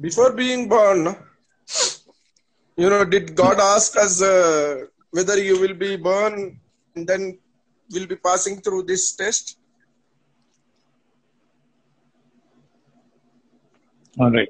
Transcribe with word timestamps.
before 0.00 0.32
being 0.32 0.68
born, 0.68 1.16
you 2.76 2.90
know, 2.90 3.04
did 3.04 3.34
God 3.34 3.60
ask 3.60 3.96
us 3.96 4.20
uh, 4.22 4.86
whether 5.10 5.38
you 5.42 5.60
will 5.60 5.74
be 5.74 5.96
born 5.96 6.58
and 6.96 7.06
then 7.06 7.38
will 7.92 8.06
be 8.06 8.16
passing 8.16 8.60
through 8.60 8.82
this 8.84 9.14
test? 9.14 9.58
All 14.18 14.30
right. 14.30 14.48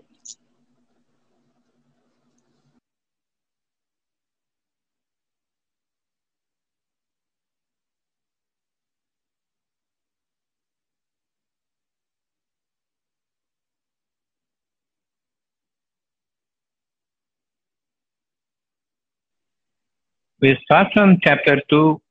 We 20.44 20.50
start 20.62 20.88
from 20.92 21.16
chapter 21.22 21.58
2. 21.70 22.02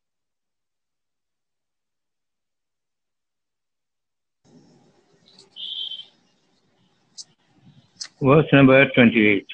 Verse 8.23 8.47
number 8.51 8.89
28. 8.95 9.45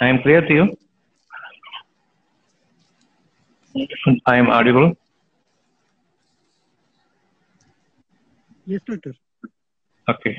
I 0.00 0.06
am 0.06 0.22
clear 0.22 0.40
to 0.40 0.54
you? 0.54 0.66
I 4.24 4.36
am 4.38 4.48
audible. 4.48 4.94
Yes, 8.64 8.80
doctor. 8.86 9.14
Okay. 10.08 10.38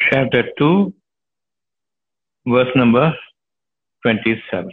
Chapter 0.00 0.44
2, 0.58 0.94
verse 2.46 2.68
number 2.74 3.14
27. 4.02 4.70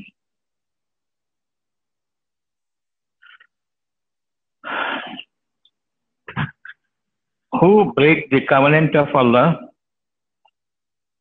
Who 7.60 7.92
break 7.96 8.30
the 8.30 8.42
covenant 8.48 8.96
of 8.96 9.14
Allah 9.14 9.60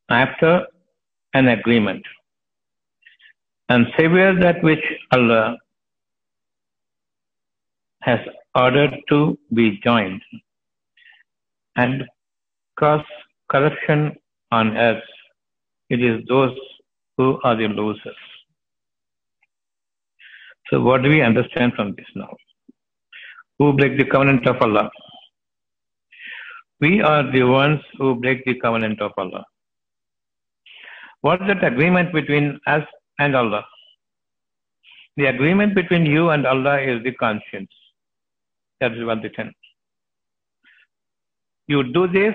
after 0.09 0.67
an 1.33 1.49
agreement 1.49 2.05
and 3.69 3.87
sever 3.97 4.35
that 4.41 4.63
which 4.63 4.85
Allah 5.13 5.57
has 8.01 8.21
ordered 8.55 8.95
to 9.09 9.39
be 9.53 9.81
joined 9.83 10.21
and 11.77 12.05
cause 12.79 13.05
corruption 13.49 14.17
on 14.53 14.77
earth, 14.77 15.03
it 15.89 16.03
is 16.03 16.25
those 16.29 16.57
who 17.17 17.41
are 17.43 17.57
the 17.57 17.69
losers. 17.69 18.17
So, 20.71 20.81
what 20.81 21.03
do 21.03 21.09
we 21.09 21.23
understand 21.23 21.75
from 21.75 21.95
this 21.95 22.07
now? 22.15 22.35
Who 23.59 23.73
break 23.73 23.97
the 23.99 24.05
covenant 24.05 24.47
of 24.47 24.61
Allah? 24.61 24.91
We 26.81 27.01
are 27.01 27.31
the 27.31 27.43
ones 27.45 27.81
who 27.99 28.15
break 28.17 28.45
the 28.45 28.55
covenant 28.61 29.01
of 29.01 29.13
Allah. 29.17 29.45
What 31.21 31.41
is 31.43 31.49
that 31.49 31.65
agreement 31.65 32.13
between 32.13 32.59
us 32.67 32.85
and 33.19 33.37
Allah? 33.37 33.65
The 35.17 35.27
agreement 35.27 35.75
between 35.75 36.07
you 36.07 36.31
and 36.31 36.47
Allah 36.47 36.81
is 36.81 37.03
the 37.05 37.13
conscience. 37.13 37.71
That 38.81 38.93
is 38.93 39.05
one 39.05 39.21
what 39.21 39.23
written. 39.23 39.53
You 41.69 41.83
do 41.93 42.07
this, 42.09 42.35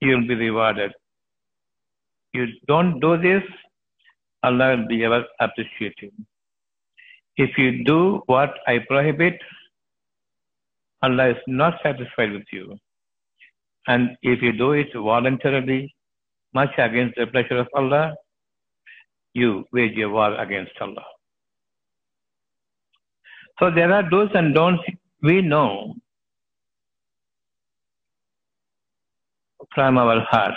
you 0.00 0.16
will 0.16 0.26
be 0.26 0.34
rewarded. 0.34 0.92
You 2.32 2.46
don't 2.66 2.98
do 3.00 3.16
this, 3.16 3.42
Allah 4.42 4.76
will 4.76 4.86
be 4.88 5.04
ever 5.04 5.24
appreciating. 5.40 6.12
If 7.36 7.56
you 7.58 7.84
do 7.84 8.22
what 8.26 8.54
I 8.66 8.78
prohibit, 8.80 9.38
Allah 11.02 11.30
is 11.30 11.36
not 11.46 11.78
satisfied 11.82 12.32
with 12.32 12.46
you. 12.52 12.76
And 13.86 14.16
if 14.22 14.42
you 14.42 14.52
do 14.52 14.72
it 14.72 14.88
voluntarily, 14.94 15.94
much 16.54 16.70
against 16.78 17.16
the 17.16 17.26
pleasure 17.26 17.58
of 17.58 17.68
Allah, 17.74 18.14
you 19.34 19.64
wage 19.72 19.98
a 19.98 20.08
war 20.08 20.34
against 20.40 20.72
Allah. 20.80 21.04
So 23.58 23.70
there 23.70 23.92
are 23.92 24.02
do's 24.02 24.30
and 24.34 24.54
don'ts 24.54 24.82
we 25.22 25.40
know 25.40 25.94
from 29.74 29.98
our 29.98 30.20
hearts. 30.30 30.56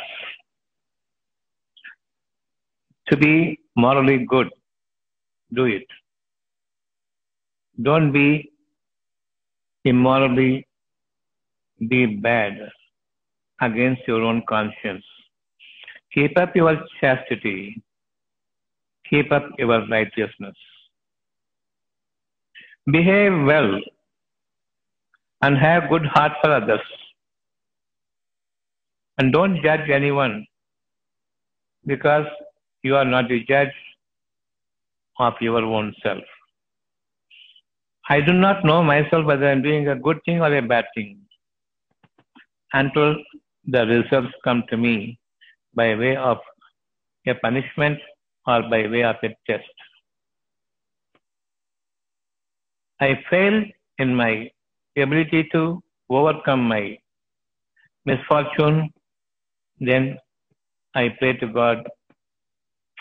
To 3.09 3.17
be 3.17 3.59
morally 3.75 4.25
good, 4.25 4.49
do 5.53 5.65
it. 5.65 5.85
Don't 7.81 8.11
be 8.11 8.51
immorally 9.83 10.67
be 11.87 12.05
bad 12.05 12.57
against 13.61 14.01
your 14.07 14.21
own 14.23 14.41
conscience. 14.49 15.05
Keep 16.13 16.37
up 16.39 16.55
your 16.55 16.83
chastity. 16.99 17.81
Keep 19.09 19.31
up 19.31 19.49
your 19.57 19.85
righteousness. 19.87 20.55
Behave 22.91 23.33
well 23.45 23.79
and 25.41 25.57
have 25.57 25.89
good 25.89 26.05
heart 26.05 26.33
for 26.41 26.51
others. 26.51 26.81
And 29.17 29.31
don't 29.31 29.61
judge 29.63 29.89
anyone 29.89 30.45
because 31.85 32.25
you 32.83 32.95
are 32.95 33.05
not 33.05 33.29
the 33.29 33.43
judge 33.45 33.75
of 35.19 35.33
your 35.41 35.61
own 35.63 35.93
self. 36.03 36.23
I 38.09 38.21
do 38.21 38.33
not 38.33 38.63
know 38.63 38.83
myself 38.83 39.25
whether 39.25 39.49
I'm 39.49 39.61
doing 39.61 39.87
a 39.87 39.95
good 39.95 40.19
thing 40.25 40.41
or 40.41 40.55
a 40.55 40.61
bad 40.61 40.85
thing 40.93 41.19
until 42.73 43.15
the 43.65 43.85
results 43.87 44.33
come 44.43 44.63
to 44.69 44.77
me 44.77 45.17
by 45.73 45.95
way 45.95 46.15
of 46.15 46.37
a 47.27 47.33
punishment 47.35 47.99
or 48.47 48.61
by 48.63 48.87
way 48.87 49.03
of 49.03 49.15
a 49.23 49.29
test. 49.47 49.69
I 52.99 53.19
fail 53.29 53.63
in 53.99 54.15
my 54.15 54.49
ability 54.97 55.49
to 55.51 55.81
overcome 56.09 56.67
my 56.67 56.97
misfortune, 58.05 58.93
then 59.79 60.17
I 60.93 61.09
pray 61.19 61.33
to 61.37 61.47
God, 61.47 61.87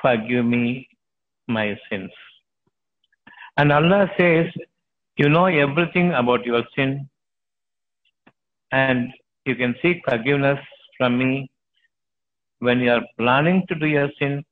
forgive 0.00 0.44
me 0.44 0.88
my 1.46 1.78
sins. 1.88 2.10
And 3.56 3.70
Allah 3.72 4.10
says, 4.18 4.46
You 5.16 5.28
know 5.28 5.46
everything 5.46 6.12
about 6.12 6.44
your 6.44 6.64
sin, 6.74 7.08
and 8.72 9.12
you 9.44 9.54
can 9.54 9.76
seek 9.80 10.02
forgiveness 10.08 10.58
from 10.98 11.18
me 11.18 11.50
when 12.58 12.80
you 12.80 12.90
are 12.90 13.02
planning 13.18 13.64
to 13.68 13.74
do 13.74 13.86
your 13.86 14.08
sin, 14.18 14.44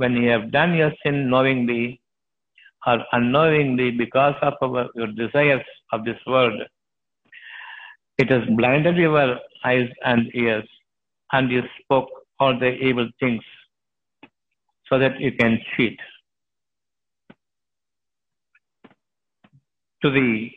when 0.00 0.14
you 0.16 0.28
have 0.30 0.50
done 0.50 0.72
your 0.74 0.92
sin 1.02 1.28
knowingly 1.28 2.00
or 2.86 2.98
unknowingly 3.12 3.90
because 3.90 4.34
of 4.40 4.54
our, 4.62 4.88
your 4.94 5.08
desires 5.08 5.64
of 5.92 6.04
this 6.04 6.20
world. 6.26 6.60
It 8.16 8.30
has 8.30 8.42
blinded 8.56 8.96
your 8.96 9.38
eyes 9.64 9.88
and 10.04 10.30
ears, 10.34 10.68
and 11.32 11.50
you 11.50 11.62
spoke 11.80 12.08
all 12.38 12.58
the 12.58 12.72
evil 12.88 13.08
things 13.20 13.42
so 14.88 14.98
that 14.98 15.20
you 15.20 15.32
can 15.32 15.58
cheat. 15.76 15.98
To 20.02 20.10
the 20.10 20.50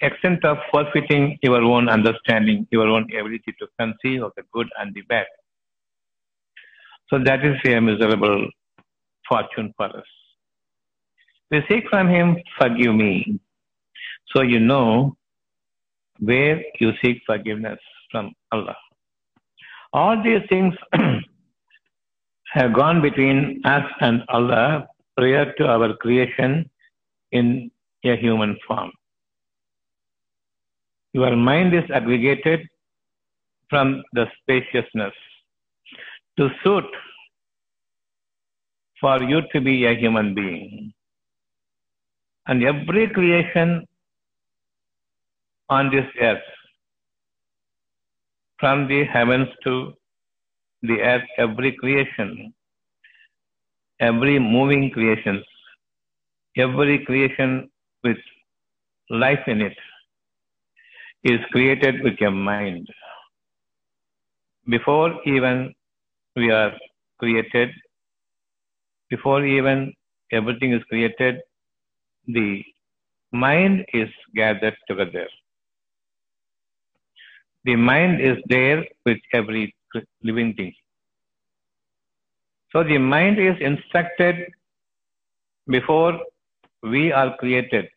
extent 0.00 0.44
of 0.44 0.58
forfeiting 0.72 1.38
your 1.42 1.62
own 1.62 1.88
understanding, 1.88 2.66
your 2.72 2.88
own 2.88 3.04
ability 3.04 3.54
to 3.60 3.66
conceive 3.78 4.24
of 4.24 4.32
the 4.36 4.42
good 4.52 4.68
and 4.80 4.92
the 4.94 5.02
bad. 5.02 5.26
So 7.12 7.18
that 7.18 7.44
is 7.44 7.56
a 7.66 7.78
miserable 7.78 8.48
fortune 9.28 9.74
for 9.76 9.84
us. 9.84 10.06
We 11.50 11.62
seek 11.68 11.84
from 11.90 12.08
Him, 12.08 12.38
forgive 12.58 12.94
me. 12.94 13.38
So 14.34 14.40
you 14.40 14.58
know 14.58 15.14
where 16.20 16.62
you 16.80 16.92
seek 17.02 17.18
forgiveness 17.26 17.78
from 18.10 18.32
Allah. 18.50 18.76
All 19.92 20.22
these 20.22 20.40
things 20.48 20.72
have 22.54 22.72
gone 22.72 23.02
between 23.02 23.60
us 23.66 23.84
and 24.00 24.22
Allah 24.28 24.86
prior 25.14 25.52
to 25.58 25.66
our 25.66 25.92
creation 25.94 26.70
in 27.30 27.70
a 28.06 28.16
human 28.16 28.56
form. 28.66 28.90
Your 31.12 31.36
mind 31.36 31.74
is 31.74 31.84
aggregated 31.90 32.66
from 33.68 34.02
the 34.14 34.24
spaciousness 34.40 35.12
to 36.38 36.48
suit 36.62 36.84
for 39.00 39.22
you 39.22 39.42
to 39.52 39.60
be 39.60 39.84
a 39.86 39.94
human 39.94 40.34
being. 40.34 40.92
And 42.46 42.62
every 42.64 43.08
creation 43.08 43.86
on 45.68 45.90
this 45.90 46.06
earth, 46.20 46.42
from 48.58 48.86
the 48.88 49.04
heavens 49.04 49.48
to 49.64 49.92
the 50.82 51.00
earth, 51.00 51.28
every 51.38 51.72
creation, 51.72 52.54
every 54.00 54.38
moving 54.38 54.90
creation, 54.90 55.42
every 56.56 57.04
creation 57.04 57.70
with 58.04 58.18
life 59.10 59.46
in 59.46 59.60
it 59.60 59.76
is 61.24 61.40
created 61.52 62.02
with 62.02 62.20
a 62.22 62.30
mind. 62.30 62.88
Before 64.68 65.10
even 65.24 65.74
we 66.36 66.50
are 66.50 66.72
created, 67.18 67.70
before 69.10 69.44
even 69.44 69.92
everything 70.30 70.72
is 70.72 70.82
created, 70.84 71.40
the 72.26 72.64
mind 73.32 73.84
is 73.92 74.08
gathered 74.34 74.76
together. 74.88 75.26
The 77.64 77.76
mind 77.76 78.20
is 78.20 78.38
there 78.46 78.84
with 79.04 79.18
every 79.32 79.74
living 80.22 80.54
thing. 80.54 80.72
So 82.72 82.82
the 82.82 82.98
mind 82.98 83.38
is 83.38 83.56
instructed 83.60 84.46
before 85.68 86.18
we 86.82 87.12
are 87.12 87.36
created. 87.36 87.88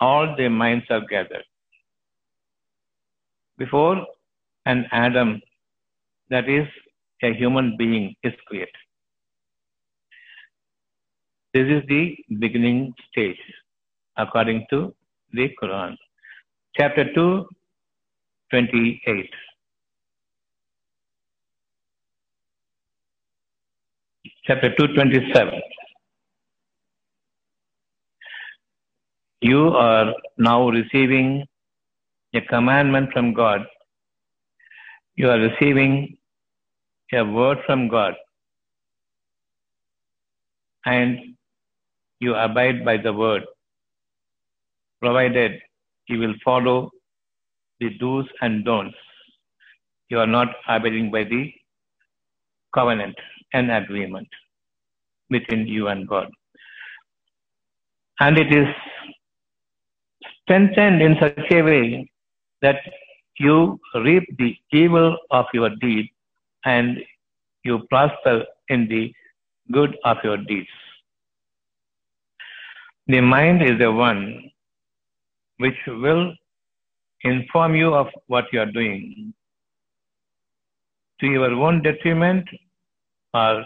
All 0.00 0.34
the 0.36 0.48
minds 0.48 0.86
are 0.90 1.02
gathered. 1.06 1.44
Before 3.56 4.04
an 4.66 4.86
Adam, 4.90 5.40
that 6.30 6.48
is 6.48 6.66
a 7.22 7.32
human 7.32 7.76
being, 7.76 8.14
is 8.22 8.32
created. 8.46 8.74
This 11.52 11.68
is 11.68 11.82
the 11.88 12.16
beginning 12.38 12.94
stage 13.10 13.38
according 14.16 14.66
to 14.70 14.94
the 15.32 15.50
Quran. 15.62 15.96
Chapter 16.76 17.12
2, 17.14 17.46
28. 18.50 19.30
Chapter 24.46 24.74
227. 24.74 25.60
You 29.40 29.68
are 29.68 30.12
now 30.38 30.68
receiving 30.70 31.46
a 32.34 32.40
commandment 32.40 33.12
from 33.12 33.32
God. 33.32 33.64
You 35.16 35.30
are 35.30 35.38
receiving 35.38 36.16
a 37.12 37.24
word 37.24 37.58
from 37.66 37.88
God. 37.88 38.14
And 40.86 41.36
you 42.20 42.34
abide 42.34 42.84
by 42.84 42.96
the 42.96 43.12
word, 43.12 43.44
provided 45.00 45.60
you 46.08 46.18
will 46.18 46.34
follow 46.44 46.90
the 47.80 47.90
do's 47.98 48.26
and 48.40 48.64
don'ts. 48.64 48.96
You 50.08 50.18
are 50.20 50.26
not 50.26 50.48
abiding 50.68 51.10
by 51.10 51.24
the 51.24 51.52
covenant 52.74 53.16
and 53.52 53.70
agreement 53.70 54.28
between 55.30 55.66
you 55.66 55.88
and 55.88 56.06
God. 56.06 56.30
And 58.20 58.38
it 58.38 58.52
is 58.52 58.68
strengthened 60.42 61.02
in 61.02 61.16
such 61.20 61.50
a 61.50 61.62
way 61.62 62.10
that 62.62 62.76
you 63.38 63.80
reap 63.94 64.24
the 64.38 64.56
evil 64.72 65.16
of 65.30 65.46
your 65.52 65.70
deed 65.70 66.08
and 66.64 66.98
you 67.64 67.80
prosper 67.90 68.44
in 68.68 68.88
the 68.88 69.12
good 69.72 69.96
of 70.04 70.18
your 70.24 70.36
deeds. 70.36 70.68
The 73.06 73.20
mind 73.20 73.62
is 73.62 73.78
the 73.78 73.92
one 73.92 74.50
which 75.58 75.76
will 75.86 76.34
inform 77.22 77.74
you 77.74 77.94
of 77.94 78.08
what 78.26 78.44
you 78.52 78.60
are 78.60 78.70
doing 78.70 79.32
to 81.20 81.26
your 81.26 81.52
own 81.52 81.82
detriment 81.82 82.48
or 83.32 83.64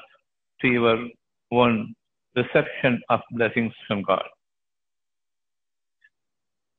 to 0.61 0.69
your 0.69 0.99
own 1.50 1.95
reception 2.37 3.00
of 3.09 3.21
blessings 3.33 3.73
from 3.87 4.03
God. 4.03 4.25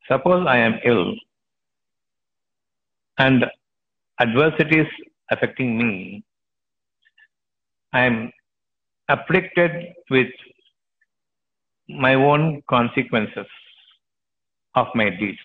Suppose 0.08 0.46
I 0.48 0.58
am 0.58 0.80
ill 0.86 1.16
and 3.18 3.46
adversities 4.20 4.88
affecting 5.32 5.78
me. 5.78 6.24
I 7.94 8.02
am 8.02 8.32
afflicted 9.10 9.72
with 10.10 10.28
my 11.90 12.14
own 12.14 12.62
consequences 12.70 13.48
of 14.76 14.88
my 14.96 15.10
deeds. 15.10 15.40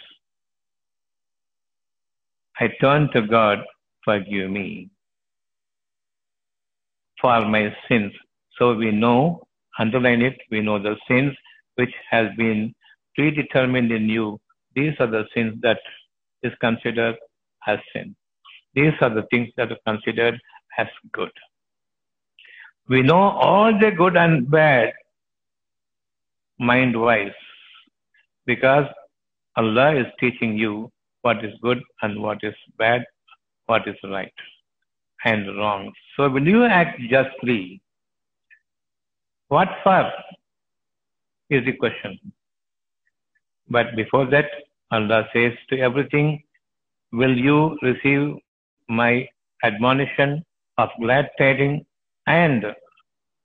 I 2.61 2.69
turn 2.81 3.11
to 3.13 3.23
God, 3.23 3.61
forgive 4.05 4.51
me 4.51 4.91
for 7.21 7.41
my 7.47 7.75
sins. 7.89 8.13
So 8.59 8.75
we 8.75 8.91
know, 8.93 9.43
underline 9.79 10.23
it, 10.23 10.37
we 10.51 10.61
know 10.61 10.79
the 10.79 10.97
sins 11.09 11.35
which 11.77 11.93
has 12.11 12.29
been 12.37 12.75
predetermined 13.15 13.91
in 13.91 14.09
you. 14.09 14.39
These 14.75 14.95
are 15.01 15.07
the 15.07 15.25
sins 15.35 15.55
that 15.63 15.81
is 16.43 16.53
considered 16.61 17.17
as 17.67 17.79
sin. 17.93 18.15
These 18.75 18.93
are 19.01 19.11
the 19.15 19.27
things 19.31 19.49
that 19.57 19.71
are 19.73 19.79
considered 19.87 20.41
as 20.79 20.89
good. 21.13 21.31
We 22.89 23.03
know 23.03 23.17
all 23.47 23.79
the 23.79 23.91
good 23.91 24.17
and 24.17 24.51
bad 24.51 24.93
mind 26.59 27.01
wise 27.01 27.33
because 28.47 28.87
Allah 29.57 29.95
is 29.97 30.07
teaching 30.21 30.57
you 30.59 30.91
what 31.23 31.45
is 31.45 31.55
good 31.63 31.81
and 32.03 32.21
what 32.23 32.39
is 32.43 32.55
bad, 32.79 33.05
what 33.67 33.87
is 33.89 33.97
right 34.05 34.33
and 35.25 35.57
wrong. 35.57 35.93
So 36.17 36.29
when 36.29 36.45
you 36.47 36.65
act 36.65 37.01
justly, 37.09 37.81
what 39.49 39.69
for 39.83 40.11
is 41.51 41.65
the 41.65 41.73
question. 41.73 42.19
But 43.71 43.97
before 43.97 44.27
that, 44.27 44.47
Allah 44.91 45.27
says 45.33 45.53
to 45.71 45.79
everything, 45.81 46.43
Will 47.13 47.37
you 47.37 47.79
receive 47.81 48.37
my 48.89 49.29
admonition 49.63 50.45
of 50.79 50.89
glad 51.01 51.31
tidings 51.39 51.83
and 52.27 52.65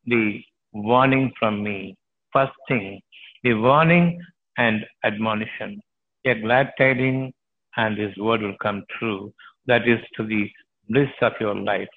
the 0.05 0.41
warning 0.73 1.31
from 1.39 1.63
me? 1.63 1.95
First 2.33 2.53
thing, 2.67 3.01
the 3.43 3.53
warning 3.53 4.21
and 4.57 4.85
admonition. 5.03 5.81
A 6.25 6.35
glad 6.35 6.71
tiding 6.77 7.33
and 7.77 7.97
his 7.97 8.15
word 8.17 8.41
will 8.41 8.55
come 8.61 8.83
true. 8.97 9.33
That 9.67 9.87
is 9.87 9.99
to 10.17 10.25
the 10.25 10.49
bliss 10.89 11.09
of 11.21 11.33
your 11.39 11.55
life. 11.55 11.87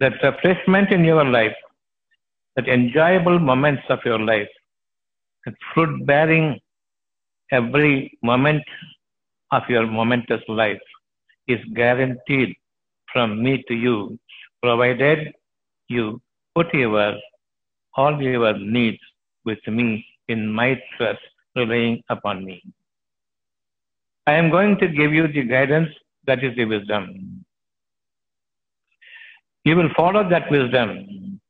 That 0.00 0.14
refreshment 0.22 0.90
in 0.90 1.04
your 1.04 1.24
life, 1.24 1.56
that 2.56 2.68
enjoyable 2.68 3.38
moments 3.38 3.82
of 3.88 4.00
your 4.04 4.18
life, 4.18 4.48
that 5.44 5.54
fruit 5.72 6.06
bearing 6.06 6.60
every 7.52 8.16
moment 8.22 8.62
of 9.52 9.62
your 9.68 9.86
momentous 9.86 10.42
life 10.48 10.80
is 11.46 11.60
guaranteed 11.74 12.54
from 13.12 13.42
me 13.42 13.62
to 13.68 13.74
you, 13.74 14.18
provided 14.62 15.32
you 15.88 16.20
put 16.54 16.72
your 16.74 17.14
all 17.96 18.20
your 18.20 18.58
needs 18.58 18.98
with 19.44 19.64
me 19.68 20.04
in 20.28 20.50
my 20.50 20.80
trust, 20.96 21.20
relying 21.54 22.02
upon 22.08 22.44
me. 22.44 22.62
I 24.26 24.32
am 24.32 24.50
going 24.50 24.78
to 24.78 24.88
give 24.88 25.12
you 25.12 25.28
the 25.28 25.42
guidance 25.44 25.90
that 26.26 26.42
is 26.42 26.56
the 26.56 26.64
wisdom. 26.64 27.44
You 29.64 29.76
will 29.76 29.90
follow 29.96 30.28
that 30.28 30.50
wisdom 30.50 31.40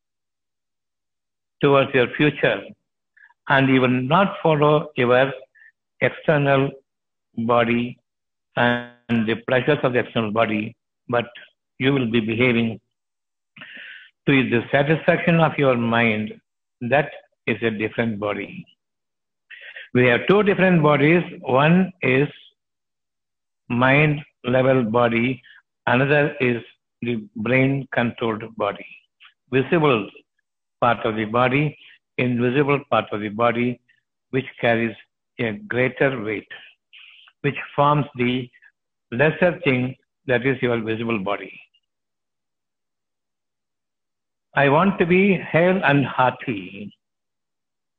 towards 1.60 1.94
your 1.94 2.08
future 2.16 2.62
and 3.48 3.68
you 3.68 3.80
will 3.80 3.88
not 4.14 4.36
follow 4.42 4.88
your 4.96 5.32
external 6.00 6.70
body 7.36 7.98
and 8.56 9.28
the 9.28 9.36
pleasures 9.48 9.78
of 9.82 9.92
the 9.92 10.00
external 10.00 10.30
body, 10.30 10.76
but 11.08 11.26
you 11.78 11.92
will 11.92 12.10
be 12.10 12.20
behaving 12.20 12.80
to 14.26 14.50
the 14.50 14.62
satisfaction 14.70 15.40
of 15.40 15.56
your 15.58 15.76
mind. 15.76 16.32
That 16.80 17.10
is 17.46 17.56
a 17.62 17.70
different 17.70 18.18
body. 18.18 18.66
We 19.92 20.06
have 20.06 20.26
two 20.28 20.42
different 20.42 20.82
bodies. 20.82 21.22
One 21.40 21.92
is 22.02 22.28
mind 23.68 24.20
level 24.44 24.82
body, 24.84 25.42
another 25.86 26.34
is 26.40 26.62
the 27.02 27.24
brain 27.36 27.88
controlled 27.92 28.44
body. 28.56 28.86
Visible 29.50 30.08
part 30.80 31.04
of 31.06 31.16
the 31.16 31.24
body, 31.24 31.76
invisible 32.18 32.80
part 32.90 33.06
of 33.12 33.20
the 33.20 33.28
body, 33.28 33.80
which 34.30 34.46
carries 34.60 34.94
a 35.38 35.52
greater 35.52 36.22
weight, 36.22 36.48
which 37.44 37.58
forms 37.76 38.06
the 38.16 38.48
lesser 39.12 39.60
thing 39.64 39.94
that 40.26 40.46
is 40.46 40.60
your 40.62 40.80
visible 40.80 41.18
body. 41.18 41.52
I 44.56 44.68
want 44.70 44.98
to 44.98 45.06
be 45.06 45.36
hale 45.52 45.80
and 45.84 46.06
hearty, 46.06 46.90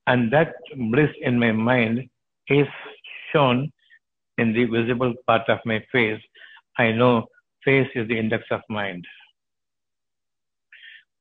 and 0.08 0.32
that 0.34 0.56
bliss 0.92 1.12
in 1.22 1.38
my 1.38 1.52
mind 1.52 2.10
is 2.48 2.68
shown 3.32 3.72
in 4.40 4.54
the 4.54 4.66
visible 4.66 5.14
part 5.28 5.48
of 5.48 5.60
my 5.66 5.80
face. 5.92 6.22
I 6.80 6.92
know 6.92 7.28
face 7.64 7.90
is 7.94 8.08
the 8.08 8.18
index 8.18 8.46
of 8.50 8.62
mind. 8.70 9.06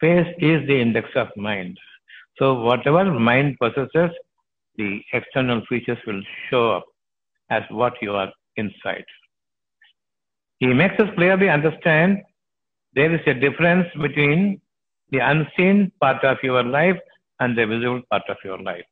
Face 0.00 0.35
is 0.38 0.66
the 0.66 0.81
index 0.81 1.09
of 1.14 1.28
mind. 1.37 1.78
So 2.38 2.54
whatever 2.54 3.04
mind 3.04 3.59
possesses, 3.61 4.11
the 4.76 5.00
external 5.12 5.62
features 5.69 5.99
will 6.07 6.23
show 6.49 6.71
up 6.73 6.85
as 7.51 7.63
what 7.71 7.95
you 8.01 8.13
are 8.13 8.33
inside. 8.57 9.05
He 10.59 10.67
makes 10.67 10.99
us 10.99 11.09
clearly 11.17 11.49
understand 11.49 12.23
there 12.95 13.13
is 13.15 13.21
a 13.27 13.35
difference 13.35 13.89
between 14.01 14.61
the 15.11 15.19
unseen 15.19 15.93
part 16.01 16.25
of 16.25 16.39
your 16.43 16.63
life 16.63 16.99
and 17.41 17.57
the 17.57 17.67
visible 17.67 18.03
part 18.11 18.23
of 18.29 18.37
your 18.45 18.59
life. 18.59 18.85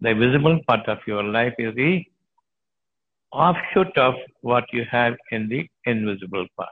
The 0.00 0.14
visible 0.14 0.58
part 0.66 0.88
of 0.88 0.98
your 1.06 1.22
life 1.22 1.54
is 1.58 1.74
the 1.74 2.04
offshoot 3.32 3.96
of 3.96 4.14
what 4.40 4.64
you 4.72 4.84
have 4.90 5.14
in 5.30 5.48
the 5.48 5.68
invisible 5.84 6.46
part 6.56 6.68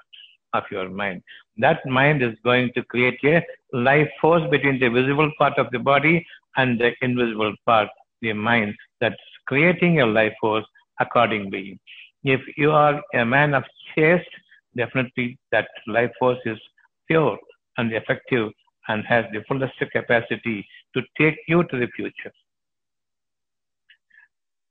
of 0.54 0.64
your 0.70 0.88
mind. 0.88 1.22
That 1.58 1.84
mind 1.86 2.22
is 2.22 2.34
going 2.44 2.72
to 2.74 2.82
create 2.84 3.18
a 3.24 3.42
life 3.72 4.08
force 4.20 4.42
between 4.50 4.78
the 4.80 4.88
visible 4.88 5.30
part 5.38 5.58
of 5.58 5.70
the 5.70 5.78
body 5.78 6.26
and 6.56 6.80
the 6.80 6.92
invisible 7.02 7.54
part, 7.66 7.88
the 8.22 8.32
mind, 8.32 8.74
that's 9.00 9.16
creating 9.46 9.94
your 9.94 10.06
life 10.06 10.32
force 10.40 10.64
accordingly. 11.00 11.78
If 12.22 12.40
you 12.56 12.70
are 12.70 13.02
a 13.14 13.24
man 13.24 13.54
of 13.54 13.64
chaste, 13.94 14.28
definitely 14.76 15.38
that 15.52 15.68
life 15.86 16.10
force 16.18 16.38
is 16.46 16.58
pure 17.06 17.38
and 17.76 17.92
effective 17.92 18.50
and 18.88 19.04
has 19.04 19.24
the 19.32 19.42
fullest 19.48 19.74
capacity 19.92 20.66
to 20.94 21.02
take 21.18 21.36
you 21.48 21.64
to 21.64 21.78
the 21.78 21.88
future. 21.96 22.32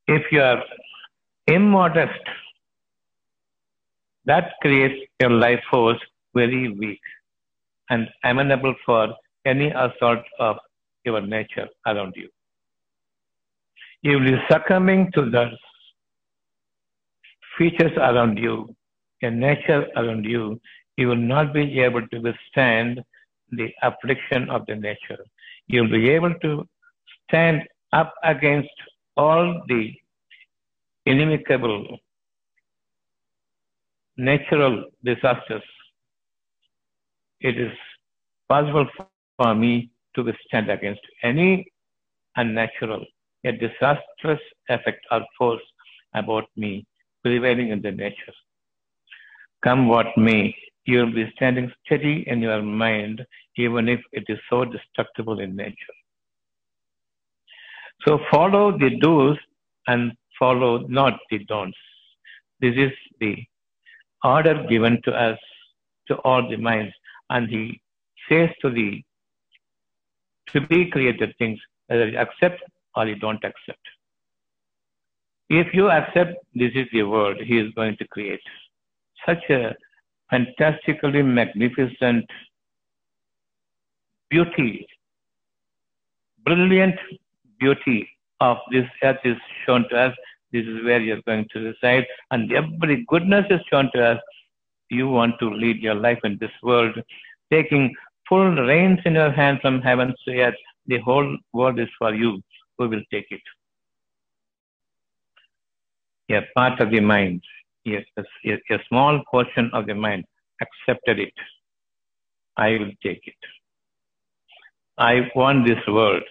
If 0.08 0.32
you 0.32 0.42
are 0.42 0.64
immodest, 1.48 2.20
that 4.26 4.54
creates 4.62 5.10
your 5.20 5.32
life 5.32 5.62
force 5.70 6.00
very 6.34 6.70
weak 6.70 7.02
and 7.90 8.10
amenable 8.24 8.76
for 8.86 9.14
any 9.46 9.70
assault 9.70 10.24
of 10.40 10.58
your 11.06 11.22
nature 11.22 11.68
around 11.86 12.14
you. 12.16 12.30
You 14.04 14.20
will 14.20 14.32
be 14.32 14.38
succumbing 14.52 15.12
to 15.14 15.30
the 15.30 15.50
features 17.58 17.94
around 17.98 18.38
you, 18.38 18.76
a 19.22 19.32
nature 19.32 19.88
around 19.96 20.26
you, 20.26 20.60
you 20.98 21.08
will 21.08 21.16
not 21.16 21.54
be 21.54 21.80
able 21.80 22.06
to 22.10 22.20
withstand 22.20 23.02
the 23.52 23.70
affliction 23.82 24.50
of 24.50 24.66
the 24.68 24.76
nature. 24.76 25.24
You 25.68 25.84
will 25.84 25.92
be 25.92 26.10
able 26.10 26.34
to 26.42 26.68
stand 27.28 27.62
up 27.94 28.14
against 28.24 28.70
all 29.16 29.62
the 29.68 29.94
inimicable 31.08 31.98
natural 34.18 34.86
disasters. 35.04 35.64
It 37.40 37.58
is 37.58 37.72
possible 38.50 38.88
for 39.38 39.56
me 39.56 39.92
to 40.16 40.24
withstand 40.24 40.70
against 40.70 41.02
any 41.24 41.72
unnatural, 42.36 43.06
a 43.46 43.52
disastrous 43.52 44.40
effect 44.70 45.06
or 45.12 45.22
force 45.38 45.62
about 46.14 46.46
me 46.56 46.86
prevailing 47.24 47.70
in 47.70 47.82
the 47.82 47.92
nature. 47.92 48.34
Come 49.64 49.88
what 49.88 50.08
may, 50.18 50.56
you 50.86 51.00
will 51.00 51.14
be 51.14 51.32
standing 51.36 51.72
steady 51.86 52.24
in 52.28 52.42
your 52.42 52.62
mind, 52.62 53.26
even 53.58 53.88
if 53.88 54.02
it 54.12 54.26
is 54.28 54.40
so 54.50 54.66
destructible 54.66 55.40
in 55.40 55.56
nature. 55.56 55.98
So 58.06 58.20
follow 58.30 58.78
the 58.78 58.98
do's 59.00 59.38
and 59.88 60.12
follow 60.38 60.80
not 60.88 61.20
the 61.30 61.40
don'ts. 61.46 61.78
This 62.60 62.76
is 62.76 62.92
the 63.20 63.38
order 64.24 64.66
given 64.70 65.02
to 65.04 65.12
us, 65.12 65.40
to 66.08 66.16
all 66.18 66.50
the 66.50 66.58
minds, 66.58 66.94
and 67.30 67.50
he 67.50 67.82
says 68.30 68.50
to 68.62 68.70
the 68.70 69.04
to 70.48 70.62
be 70.68 70.90
created 70.90 71.34
things, 71.38 71.60
whether 71.88 72.08
you 72.10 72.18
accept 72.18 72.62
or 72.96 73.08
you 73.08 73.16
don't 73.16 73.44
accept. 73.44 73.86
If 75.50 75.74
you 75.74 75.90
accept 75.90 76.36
this 76.54 76.72
is 76.76 76.88
the 76.92 77.04
world 77.04 77.38
he 77.38 77.60
is 77.60 77.72
going 77.74 77.98
to 77.98 78.08
create, 78.08 78.42
such 79.26 79.44
a 79.50 79.76
fantastically 80.30 81.22
magnificent 81.22 82.26
beauty, 84.30 84.88
brilliant 86.46 86.96
beauty 87.60 88.10
of 88.40 88.58
this 88.72 88.88
earth 89.04 89.20
is 89.24 89.38
shown 89.66 89.88
to 89.90 89.98
us. 89.98 90.16
This 90.52 90.66
is 90.66 90.84
where 90.84 91.00
you're 91.00 91.22
going 91.26 91.48
to 91.54 91.60
reside, 91.60 92.06
and 92.32 92.52
every 92.52 93.06
goodness 93.08 93.46
is 93.50 93.62
shown 93.72 93.90
to 93.96 94.06
us. 94.12 94.20
You 94.90 95.08
want 95.10 95.40
to 95.40 95.50
lead 95.50 95.82
your 95.82 95.96
life 95.96 96.20
in 96.24 96.38
this 96.40 96.52
world, 96.62 96.96
taking 97.52 97.94
full 98.30 98.52
reins 98.52 99.00
in 99.06 99.14
your 99.14 99.32
hand 99.32 99.60
from 99.62 99.82
heaven 99.82 100.14
to 100.26 100.40
earth. 100.40 100.56
The 100.88 101.00
whole 101.00 101.38
world 101.54 101.80
is 101.80 101.90
for 101.98 102.14
you. 102.14 102.42
Who 102.78 102.90
will 102.90 103.04
take 103.12 103.28
it? 103.32 103.42
a 106.32 106.42
part 106.56 106.80
of 106.80 106.90
the 106.90 107.00
mind, 107.00 107.44
yes, 107.86 108.04
a, 108.18 108.24
a 108.72 108.80
small 108.90 109.22
portion 109.30 109.70
of 109.74 109.86
the 109.86 109.94
mind 109.94 110.26
accepted 110.62 111.20
it. 111.20 111.34
I 112.58 112.72
will 112.72 112.92
take 113.04 113.22
it. 113.28 113.42
I 114.98 115.30
want 115.36 115.68
this 115.68 115.86
world. 115.88 116.24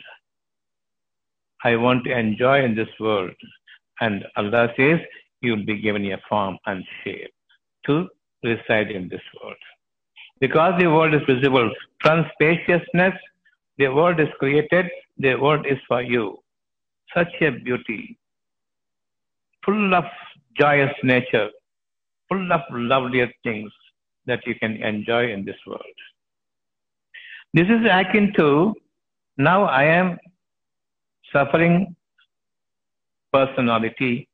I 1.64 1.76
want 1.76 2.04
to 2.04 2.18
enjoy 2.18 2.64
in 2.64 2.74
this 2.74 2.88
world. 2.98 3.34
And 4.00 4.24
Allah 4.36 4.72
says, 4.76 5.00
you 5.40 5.56
will 5.56 5.64
be 5.64 5.80
given 5.80 6.04
a 6.12 6.18
form 6.28 6.58
and 6.66 6.84
shape 7.02 7.32
to 7.86 8.08
reside 8.42 8.90
in 8.90 9.08
this 9.08 9.22
world. 9.42 9.56
Because 10.40 10.80
the 10.80 10.88
world 10.88 11.14
is 11.14 11.22
visible 11.28 11.70
from 12.00 12.26
spaciousness, 12.34 13.14
the 13.78 13.88
world 13.88 14.20
is 14.20 14.28
created, 14.38 14.86
the 15.18 15.34
world 15.36 15.66
is 15.66 15.78
for 15.86 16.02
you. 16.02 16.38
Such 17.14 17.32
a 17.40 17.50
beauty, 17.50 18.18
full 19.64 19.94
of 19.94 20.04
joyous 20.58 20.94
nature, 21.02 21.50
full 22.28 22.52
of 22.52 22.60
lovelier 22.70 23.30
things 23.44 23.70
that 24.26 24.46
you 24.46 24.54
can 24.54 24.82
enjoy 24.82 25.30
in 25.30 25.44
this 25.44 25.56
world. 25.66 25.98
This 27.54 27.66
is 27.66 27.86
akin 27.90 28.32
to 28.36 28.74
now 29.36 29.64
I 29.64 29.84
am 29.84 30.18
suffering 31.32 31.94
personality 33.32 34.28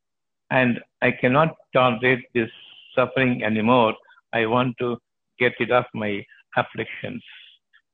and 0.50 0.80
I 1.02 1.12
cannot 1.12 1.54
tolerate 1.72 2.24
this 2.34 2.50
suffering 2.94 3.42
anymore. 3.42 3.94
I 4.32 4.46
want 4.46 4.76
to 4.78 4.98
get 5.38 5.52
rid 5.60 5.70
of 5.70 5.84
my 5.94 6.24
afflictions 6.56 7.22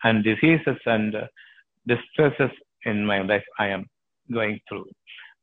and 0.02 0.24
diseases 0.24 0.78
and 0.86 1.14
distresses 1.86 2.50
in 2.84 3.04
my 3.04 3.20
life 3.22 3.44
I 3.58 3.68
am 3.68 3.86
going 4.32 4.60
through. 4.68 4.86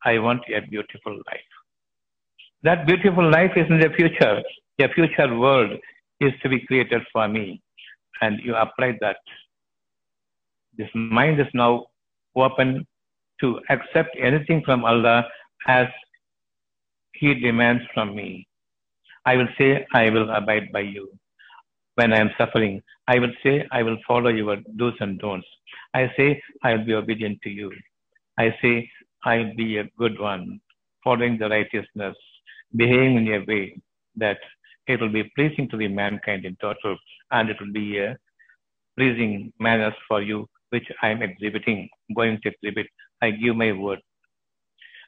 I 0.06 0.20
want 0.20 0.42
a 0.56 0.62
beautiful 0.62 1.14
life. 1.14 1.52
That 2.64 2.86
beautiful 2.86 3.30
life 3.30 3.52
is 3.56 3.68
in 3.70 3.80
the 3.80 3.90
future. 3.96 4.42
A 4.80 4.88
future 4.94 5.36
world 5.38 5.72
is 6.20 6.32
to 6.42 6.50
be 6.50 6.60
created 6.66 7.02
for 7.14 7.28
me. 7.28 7.62
And 8.22 8.40
you 8.44 8.56
apply 8.56 8.98
that. 9.02 9.18
This 10.78 10.90
mind 10.96 11.40
is 11.40 11.48
now 11.54 11.88
open 12.36 12.88
to 13.42 13.60
accept 13.70 14.16
anything 14.20 14.62
from 14.64 14.86
Allah 14.86 15.26
as 15.68 15.88
He 17.14 17.34
demands 17.36 17.84
from 17.94 18.16
me. 18.16 18.48
I 19.26 19.36
will 19.36 19.50
say, 19.58 19.86
I 19.94 20.10
will 20.10 20.30
abide 20.32 20.72
by 20.72 20.82
you. 20.82 21.12
When 21.96 22.14
I 22.14 22.20
am 22.20 22.32
suffering, 22.38 22.82
I 23.08 23.20
will 23.20 23.34
say, 23.44 23.68
I 23.72 23.84
will 23.84 23.98
follow 24.08 24.30
your 24.30 24.58
do's 24.78 24.94
and 25.00 25.20
don'ts. 25.20 25.48
I 25.94 26.12
say, 26.16 26.42
I 26.64 26.74
will 26.74 26.86
be 26.86 26.94
obedient 26.94 27.42
to 27.44 27.50
you. 27.50 27.72
I 28.38 28.56
say, 28.62 28.90
I 29.26 29.38
will 29.38 29.56
be 29.56 29.78
a 29.78 29.90
good 29.98 30.20
one, 30.20 30.62
following 31.04 31.38
the 31.38 31.50
righteousness, 31.50 32.16
behaving 32.76 33.18
in 33.18 33.28
a 33.34 33.46
way 33.46 33.76
that 34.16 34.40
it 34.88 35.02
will 35.02 35.12
be 35.12 35.30
pleasing 35.36 35.70
to 35.70 35.78
the 35.78 35.90
mankind 35.90 36.46
in 36.46 36.56
total, 36.62 36.98
and 37.32 37.50
it 37.50 37.58
will 37.60 37.74
be 37.74 38.00
a 38.00 38.18
pleasing 38.98 39.52
manners 39.60 39.94
for 40.08 40.22
you, 40.22 40.48
which 40.70 40.88
I 41.02 41.10
am 41.10 41.22
exhibiting, 41.22 41.90
going 42.16 42.40
to 42.44 42.50
exhibit. 42.50 42.88
I 43.22 43.32
give 43.32 43.56
my 43.56 43.74
word. 43.74 44.00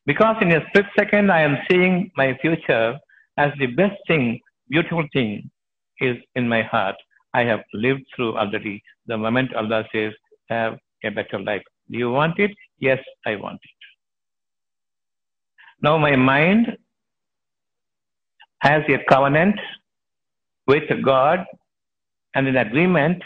Because 0.06 0.36
in 0.42 0.52
a 0.52 0.66
split 0.68 0.86
second, 0.98 1.32
I 1.32 1.42
am 1.42 1.58
seeing 1.70 2.12
my 2.18 2.38
future 2.42 3.00
as 3.38 3.52
the 3.58 3.68
best 3.68 3.96
thing, 4.08 4.40
beautiful 4.70 5.06
thing 5.14 5.50
is 6.04 6.18
in 6.36 6.48
my 6.48 6.62
heart. 6.62 6.96
I 7.34 7.44
have 7.44 7.62
lived 7.74 8.06
through 8.16 8.38
already. 8.38 8.82
The 9.08 9.18
moment 9.18 9.54
Allah 9.56 9.86
says, 9.94 10.14
have 10.50 10.78
a 11.04 11.10
better 11.10 11.40
life. 11.40 11.64
Do 11.90 11.98
you 11.98 12.12
want 12.12 12.40
it? 12.40 12.52
Yes, 12.80 13.00
I 13.26 13.36
want 13.36 13.60
it. 13.64 13.82
Now 15.82 15.98
my 15.98 16.16
mind 16.16 16.78
has 18.60 18.84
a 18.88 19.00
covenant 19.10 19.60
with 20.68 20.84
God 21.04 21.46
and 22.36 22.48
an 22.48 22.58
agreement 22.58 23.22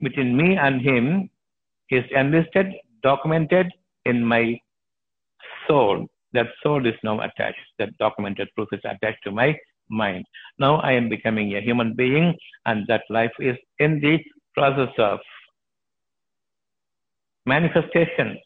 between 0.00 0.36
me 0.36 0.56
and 0.56 0.80
him 0.80 1.28
is 1.90 2.04
enlisted, 2.16 2.72
documented 3.02 3.70
in 4.06 4.24
my 4.24 4.58
soul. 5.68 6.06
That 6.32 6.46
soul 6.62 6.86
is 6.86 6.94
now 7.04 7.20
attached. 7.20 7.60
That 7.78 7.96
documented 7.98 8.48
proof 8.54 8.68
is 8.72 8.80
attached 8.84 9.22
to 9.24 9.30
my 9.30 9.58
mind. 9.92 10.24
Now 10.58 10.76
I 10.76 10.92
am 10.92 11.08
becoming 11.08 11.54
a 11.54 11.60
human 11.60 11.94
being 11.94 12.34
and 12.66 12.86
that 12.88 13.02
life 13.10 13.32
is 13.38 13.56
in 13.78 14.00
the 14.00 14.18
process 14.54 14.92
of 14.98 15.20
manifestation. 17.46 18.38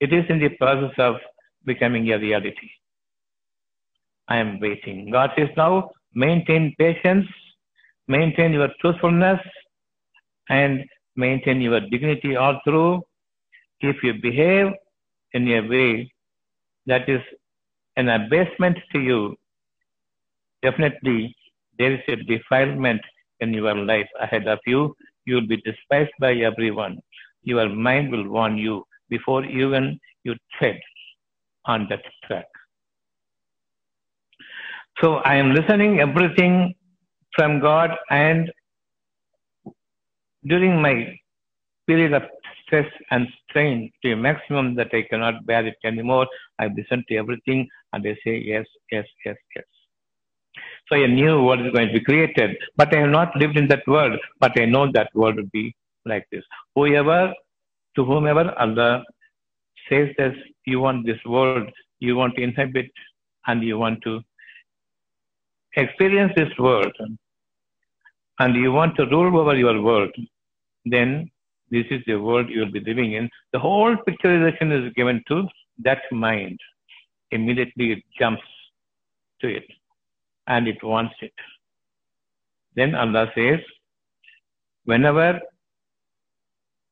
It 0.00 0.12
is 0.12 0.24
in 0.28 0.38
the 0.38 0.50
process 0.50 0.94
of 0.98 1.16
becoming 1.64 2.10
a 2.10 2.18
reality. 2.18 2.70
I 4.28 4.36
am 4.36 4.60
waiting. 4.60 5.10
God 5.10 5.30
says 5.36 5.48
now, 5.56 5.90
maintain 6.14 6.74
patience, 6.78 7.26
maintain 8.08 8.52
your 8.52 8.68
truthfulness, 8.80 9.40
and 10.48 10.84
maintain 11.16 11.60
your 11.60 11.80
dignity 11.80 12.36
all 12.36 12.60
through. 12.64 13.02
If 13.80 13.96
you 14.02 14.14
behave 14.14 14.72
in 15.32 15.48
a 15.48 15.60
way 15.68 16.12
that 16.86 17.08
is 17.08 17.20
an 17.96 18.08
abasement 18.08 18.78
to 18.92 19.00
you, 19.00 19.36
definitely 20.62 21.34
there 21.78 21.92
is 21.94 22.00
a 22.08 22.16
defilement 22.16 23.00
in 23.40 23.52
your 23.54 23.74
life 23.74 24.08
ahead 24.20 24.46
of 24.46 24.58
you. 24.66 24.94
You 25.24 25.36
will 25.36 25.46
be 25.46 25.56
despised 25.62 26.12
by 26.20 26.34
everyone. 26.34 26.98
Your 27.42 27.68
mind 27.68 28.10
will 28.10 28.28
warn 28.28 28.58
you 28.58 28.84
before 29.08 29.44
even 29.44 29.98
you 30.24 30.34
tread 30.58 30.78
on 31.64 31.86
that 31.90 32.02
track. 32.26 32.46
So 35.00 35.16
I 35.16 35.36
am 35.36 35.54
listening 35.54 36.00
everything 36.00 36.74
from 37.34 37.60
God 37.60 37.90
and 38.10 38.50
during 40.46 40.80
my 40.80 41.16
period 41.86 42.12
of 42.12 42.22
stress 42.62 42.90
and 43.10 43.26
strain 43.48 43.90
to 44.02 44.12
a 44.12 44.16
maximum 44.16 44.74
that 44.76 44.90
I 44.92 45.02
cannot 45.02 45.44
bear 45.46 45.66
it 45.66 45.76
anymore, 45.84 46.26
I 46.58 46.66
listen 46.66 47.04
to 47.08 47.16
everything 47.16 47.68
and 47.92 48.06
I 48.06 48.14
say 48.24 48.38
yes, 48.38 48.66
yes, 48.92 49.06
yes, 49.24 49.36
yes. 49.56 49.64
So 50.90 50.96
a 50.96 51.06
new 51.06 51.44
world 51.44 51.64
is 51.64 51.72
going 51.72 51.86
to 51.88 51.92
be 51.92 52.04
created, 52.04 52.56
but 52.76 52.92
I 52.92 53.00
have 53.00 53.10
not 53.10 53.36
lived 53.36 53.56
in 53.56 53.68
that 53.68 53.86
world, 53.86 54.18
but 54.40 54.60
I 54.60 54.64
know 54.64 54.90
that 54.90 55.14
world 55.14 55.36
will 55.36 55.50
be 55.52 55.74
like 56.04 56.26
this. 56.32 56.42
Whoever, 56.74 57.32
to 57.94 58.04
whomever 58.04 58.52
Allah 58.58 59.04
says 59.88 60.08
this, 60.18 60.34
you 60.66 60.80
want 60.80 61.06
this 61.06 61.24
world, 61.24 61.70
you 62.00 62.16
want 62.16 62.34
to 62.36 62.42
inhabit 62.42 62.90
and 63.46 63.62
you 63.62 63.78
want 63.78 64.02
to 64.02 64.20
experience 65.76 66.32
this 66.34 66.50
world 66.58 66.92
and 68.40 68.56
you 68.56 68.72
want 68.72 68.96
to 68.96 69.06
rule 69.06 69.38
over 69.38 69.56
your 69.56 69.80
world, 69.80 70.10
then 70.84 71.30
this 71.70 71.86
is 71.90 72.02
the 72.08 72.16
world 72.16 72.50
you 72.50 72.60
will 72.60 72.72
be 72.72 72.80
living 72.80 73.12
in. 73.12 73.30
The 73.52 73.60
whole 73.60 73.94
picturization 74.08 74.72
is 74.72 74.92
given 74.94 75.22
to 75.28 75.46
that 75.84 76.02
mind. 76.10 76.58
Immediately 77.30 77.92
it 77.92 78.02
jumps 78.18 78.42
to 79.40 79.48
it 79.48 79.64
and 80.54 80.68
it 80.72 80.82
wants 80.92 81.14
it. 81.26 81.32
Then 82.76 82.94
Allah 82.94 83.26
says, 83.36 83.60
whenever 84.84 85.40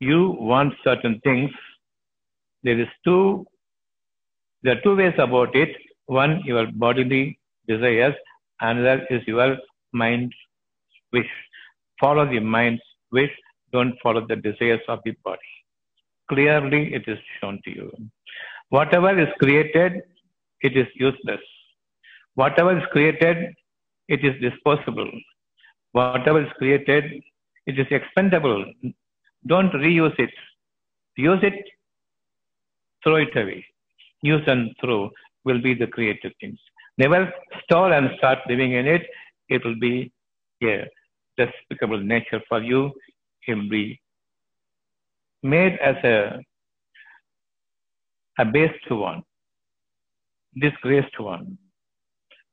you 0.00 0.21
want 0.50 0.75
certain 0.85 1.21
things, 1.25 1.50
there 2.62 2.79
is 2.85 2.88
two, 3.05 3.47
there 4.62 4.77
are 4.77 4.81
two 4.83 4.97
ways 4.97 5.15
about 5.19 5.57
it. 5.57 5.77
One, 6.07 6.41
your 6.45 6.67
bodily 6.85 7.38
desires, 7.67 8.15
another 8.61 9.07
is 9.11 9.23
your 9.27 9.57
mind's 9.93 10.35
wish. 11.12 11.33
Follow 12.00 12.27
the 12.31 12.41
mind's 12.41 12.83
wish, 13.11 13.35
don't 13.73 13.94
follow 14.03 14.27
the 14.27 14.37
desires 14.37 14.81
of 14.88 15.01
the 15.05 15.14
body. 15.25 15.53
Clearly, 16.31 16.94
it 16.94 17.05
is 17.09 17.18
shown 17.40 17.61
to 17.64 17.71
you. 17.71 17.90
Whatever 18.68 19.18
is 19.18 19.29
created, 19.38 20.03
it 20.61 20.77
is 20.77 20.87
useless. 20.94 21.40
Whatever 22.40 22.79
is 22.79 22.85
created, 22.92 23.53
it 24.07 24.24
is 24.24 24.40
disposable. 24.40 25.11
Whatever 25.90 26.40
is 26.46 26.53
created, 26.57 27.05
it 27.66 27.77
is 27.83 27.88
expendable. 27.90 28.64
Don't 29.48 29.72
reuse 29.72 30.16
it. 30.20 30.31
Use 31.16 31.40
it, 31.42 31.59
throw 33.03 33.16
it 33.16 33.37
away. 33.37 33.66
Use 34.22 34.44
and 34.46 34.70
throw 34.81 35.11
will 35.44 35.61
be 35.61 35.74
the 35.74 35.88
creative 35.88 36.33
things. 36.40 36.61
Never 36.96 37.33
store 37.64 37.92
and 37.92 38.11
start 38.18 38.38
living 38.48 38.72
in 38.72 38.87
it. 38.87 39.05
It 39.48 39.64
will 39.64 39.81
be 39.81 40.12
a 40.62 40.88
despicable 41.37 41.98
nature 41.98 42.40
for 42.48 42.62
you. 42.62 42.92
It 43.48 43.55
will 43.55 43.68
be 43.68 44.01
made 45.42 45.77
as 45.81 45.96
a, 46.05 46.38
a 48.38 48.44
based 48.44 48.90
one, 48.90 49.24
disgraced 50.57 51.18
one. 51.18 51.59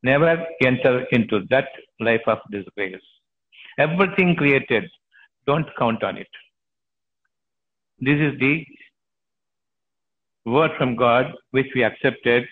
Never 0.07 0.31
enter 0.69 0.93
into 1.17 1.37
that 1.51 1.69
life 2.07 2.25
of 2.33 2.39
disgrace. 2.51 3.05
Everything 3.85 4.35
created, 4.41 4.83
don't 5.47 5.69
count 5.79 6.03
on 6.03 6.17
it. 6.23 6.33
This 8.07 8.19
is 8.27 8.33
the 8.39 8.53
word 10.45 10.71
from 10.77 10.95
God 10.95 11.33
which 11.51 11.67
we 11.73 11.83
accepted. 11.83 12.45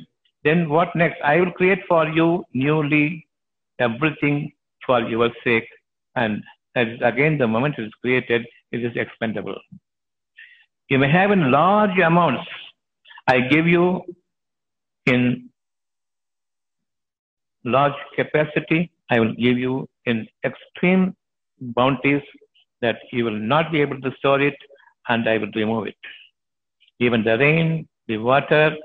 Then 0.44 0.68
what 0.70 0.96
next? 0.96 1.22
I 1.24 1.36
will 1.39 1.52
create 1.52 1.84
for 1.88 2.08
you 2.08 2.44
newly 2.54 3.28
everything 3.80 4.52
for 4.86 5.02
your 5.02 5.30
sake. 5.44 5.70
And 6.16 6.44
again 6.76 7.38
the 7.38 7.48
moment 7.48 7.76
it 7.78 7.84
is 7.84 7.94
created, 8.02 8.48
it 8.72 8.84
is 8.84 8.94
expendable. 8.96 9.60
You 10.89 10.98
may 11.00 11.12
have 11.12 11.32
in 11.32 11.52
large 11.52 11.98
amounts. 12.00 12.50
I 13.28 13.39
give 13.42 13.68
you 13.68 14.02
in 15.06 15.50
large 17.63 17.99
capacity. 18.15 18.91
I 19.10 19.19
will 19.19 19.34
give 19.34 19.58
you 19.58 19.88
in 20.06 20.28
extreme 20.43 21.15
bounties 21.60 22.21
that 22.82 22.97
you 23.12 23.23
will 23.26 23.39
not 23.54 23.71
be 23.71 23.82
able 23.82 23.99
to 24.02 24.12
store 24.17 24.41
it 24.41 24.56
and 25.08 25.28
I 25.28 25.38
will 25.38 25.52
remove 25.56 25.88
it. 25.88 25.95
Even 26.99 27.23
the 27.23 27.38
rain, 27.38 27.88
the 28.08 28.17
water, 28.17 28.76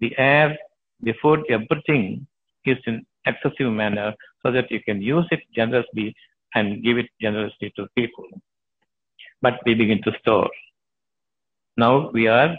the 0.00 0.16
air, 0.18 0.56
the 1.00 1.14
food, 1.20 1.44
everything 1.50 2.26
is 2.64 2.78
in 2.86 3.04
excessive 3.26 3.72
manner 3.72 4.14
so 4.42 4.52
that 4.52 4.70
you 4.70 4.80
can 4.80 5.00
use 5.00 5.26
it 5.30 5.40
generously 5.54 6.14
and 6.54 6.82
give 6.82 6.98
it 6.98 7.08
generously 7.20 7.72
to 7.76 7.86
people. 7.96 8.26
But 9.42 9.60
we 9.64 9.74
begin 9.74 10.02
to 10.02 10.12
store. 10.20 10.50
Now 11.76 12.10
we 12.10 12.26
are 12.26 12.56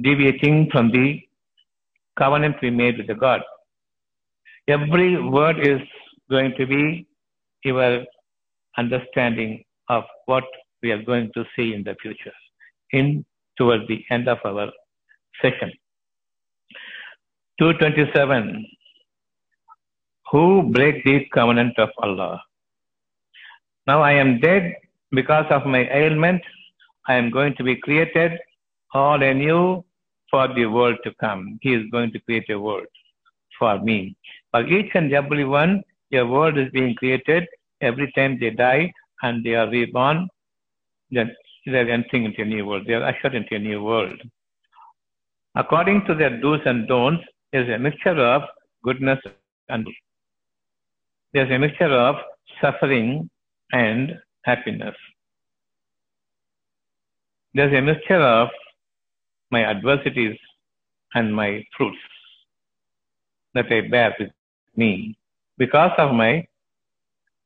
deviating 0.00 0.70
from 0.70 0.90
the 0.90 1.20
covenant 2.16 2.56
we 2.62 2.70
made 2.70 2.98
with 2.98 3.06
the 3.06 3.14
God. 3.14 3.42
Every 4.68 5.22
word 5.22 5.60
is 5.60 5.80
going 6.28 6.54
to 6.58 6.66
be 6.66 7.06
your 7.64 8.04
understanding 8.76 9.64
of 9.88 10.04
what 10.26 10.44
we 10.82 10.90
are 10.90 11.02
going 11.02 11.30
to 11.34 11.44
see 11.54 11.72
in 11.72 11.84
the 11.84 11.94
future 12.02 12.38
in 12.92 13.24
towards 13.56 13.86
the 13.88 14.04
end 14.10 14.28
of 14.28 14.38
our 14.44 14.70
session. 15.40 15.72
227. 17.58 18.66
Who 20.32 20.64
break 20.64 21.04
the 21.04 21.24
covenant 21.32 21.78
of 21.78 21.90
Allah? 22.02 22.42
Now 23.86 24.02
I 24.02 24.12
am 24.12 24.40
dead 24.40 24.74
because 25.12 25.46
of 25.50 25.64
my 25.64 25.88
ailment. 25.90 26.42
I 27.06 27.14
am 27.14 27.30
going 27.30 27.54
to 27.56 27.62
be 27.62 27.76
created 27.76 28.32
all 28.92 29.22
anew 29.22 29.84
for 30.30 30.48
the 30.54 30.66
world 30.66 30.98
to 31.04 31.12
come. 31.20 31.58
He 31.62 31.74
is 31.74 31.84
going 31.92 32.12
to 32.12 32.18
create 32.20 32.50
a 32.50 32.58
world 32.58 32.86
for 33.58 33.78
me. 33.80 34.16
For 34.56 34.66
each 34.66 34.92
and 34.94 35.12
every 35.12 35.44
one, 35.44 35.82
a 36.14 36.22
world 36.24 36.56
is 36.56 36.70
being 36.72 36.94
created 36.94 37.46
every 37.82 38.10
time 38.12 38.38
they 38.40 38.48
die 38.48 38.90
and 39.20 39.44
they 39.44 39.54
are 39.54 39.68
reborn. 39.68 40.28
Then 41.10 41.30
they 41.66 41.80
are 41.80 41.90
entering 41.90 42.24
into 42.24 42.40
a 42.40 42.46
new 42.46 42.64
world. 42.64 42.86
They 42.86 42.94
are 42.94 43.04
ushered 43.04 43.34
into 43.34 43.56
a 43.56 43.58
new 43.58 43.82
world. 43.84 44.18
According 45.56 46.06
to 46.06 46.14
their 46.14 46.40
do's 46.40 46.60
and 46.64 46.88
don'ts, 46.88 47.22
there's 47.52 47.68
a 47.68 47.78
mixture 47.78 48.18
of 48.18 48.44
goodness 48.82 49.18
and 49.68 49.86
there's 51.34 51.50
a 51.50 51.58
mixture 51.58 51.92
of 51.92 52.16
suffering 52.58 53.28
and 53.72 54.18
happiness. 54.46 54.96
There's 57.52 57.74
a 57.74 57.82
mixture 57.82 58.22
of 58.22 58.48
my 59.50 59.66
adversities 59.66 60.38
and 61.14 61.36
my 61.36 61.62
fruits 61.76 61.98
that 63.52 63.70
I 63.70 63.82
bear 63.82 64.16
with 64.18 64.30
me 64.76 65.16
because 65.58 65.92
of 65.98 66.12
my 66.12 66.46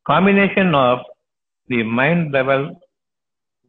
combination 0.07 0.75
of 0.75 1.01
the 1.69 1.83
mind 1.83 2.33
level 2.33 2.81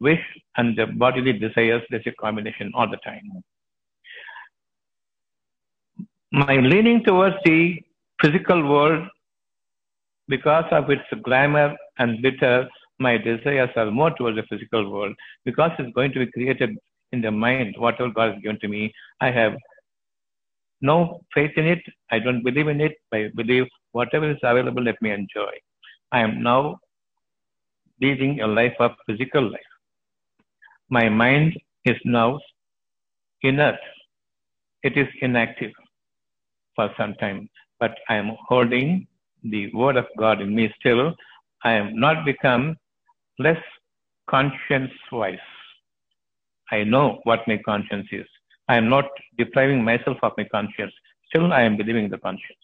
wish 0.00 0.24
and 0.56 0.76
the 0.76 0.86
bodily 0.86 1.32
desires. 1.32 1.82
There's 1.88 2.06
a 2.06 2.12
combination 2.12 2.72
all 2.74 2.90
the 2.90 2.98
time. 2.98 3.42
My 6.32 6.56
leaning 6.56 7.04
towards 7.04 7.36
the 7.44 7.80
physical 8.20 8.66
world, 8.68 9.06
because 10.28 10.64
of 10.70 10.90
its 10.90 11.02
glamour 11.22 11.76
and 11.98 12.20
glitter, 12.20 12.68
my 12.98 13.18
desires 13.18 13.70
are 13.76 13.90
more 13.90 14.10
towards 14.10 14.36
the 14.36 14.44
physical 14.48 14.90
world. 14.90 15.14
Because 15.44 15.72
it's 15.78 15.92
going 15.92 16.12
to 16.12 16.20
be 16.20 16.32
created 16.32 16.76
in 17.12 17.20
the 17.20 17.30
mind, 17.30 17.74
whatever 17.78 18.10
God 18.10 18.32
has 18.32 18.42
given 18.42 18.58
to 18.60 18.68
me, 18.68 18.92
I 19.20 19.30
have 19.30 19.54
no 20.82 21.20
faith 21.34 21.52
in 21.56 21.66
it. 21.66 21.82
I 22.10 22.18
don't 22.18 22.42
believe 22.42 22.68
in 22.68 22.80
it. 22.80 22.92
I 23.12 23.30
believe 23.34 23.66
whatever 23.92 24.30
is 24.30 24.38
available, 24.42 24.82
let 24.82 25.00
me 25.00 25.10
enjoy. 25.10 25.52
I 26.10 26.20
am 26.20 26.42
now 26.42 26.78
leading 28.00 28.40
a 28.40 28.46
life 28.46 28.74
of 28.80 28.92
physical 29.06 29.50
life. 29.50 29.72
My 30.90 31.08
mind 31.08 31.58
is 31.84 31.96
now 32.04 32.40
inert. 33.42 33.78
It 34.82 34.96
is 34.96 35.08
inactive 35.20 35.72
for 36.74 36.90
some 36.98 37.14
time, 37.14 37.48
but 37.78 37.96
I 38.08 38.16
am 38.16 38.36
holding 38.48 39.06
the 39.44 39.72
word 39.72 39.96
of 39.96 40.06
God 40.18 40.40
in 40.40 40.54
me 40.54 40.72
still. 40.78 41.14
I 41.64 41.72
am 41.72 41.98
not 41.98 42.24
become 42.24 42.76
less 43.38 43.62
conscience 44.28 44.92
wise. 45.10 45.38
I 46.70 46.84
know 46.84 47.20
what 47.24 47.46
my 47.46 47.58
conscience 47.64 48.08
is. 48.10 48.26
I 48.68 48.76
am 48.76 48.88
not 48.88 49.06
depriving 49.38 49.82
myself 49.84 50.18
of 50.22 50.32
my 50.36 50.44
conscience. 50.44 50.92
Still, 51.26 51.52
I 51.52 51.62
am 51.62 51.76
believing 51.76 52.08
the 52.08 52.18
conscience. 52.18 52.58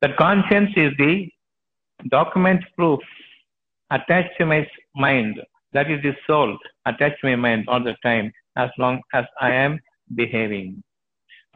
That 0.00 0.16
conscience 0.16 0.70
is 0.76 0.92
the 0.98 1.28
document 2.08 2.64
proof 2.76 3.00
attached 3.90 4.36
to 4.38 4.46
my 4.46 4.66
mind. 4.96 5.40
That 5.72 5.90
is 5.90 6.02
the 6.02 6.16
soul 6.26 6.56
attached 6.86 7.20
to 7.20 7.28
my 7.28 7.36
mind 7.36 7.68
all 7.68 7.82
the 7.82 7.96
time 8.02 8.32
as 8.56 8.70
long 8.78 9.02
as 9.12 9.24
I 9.40 9.52
am 9.52 9.78
behaving. 10.14 10.82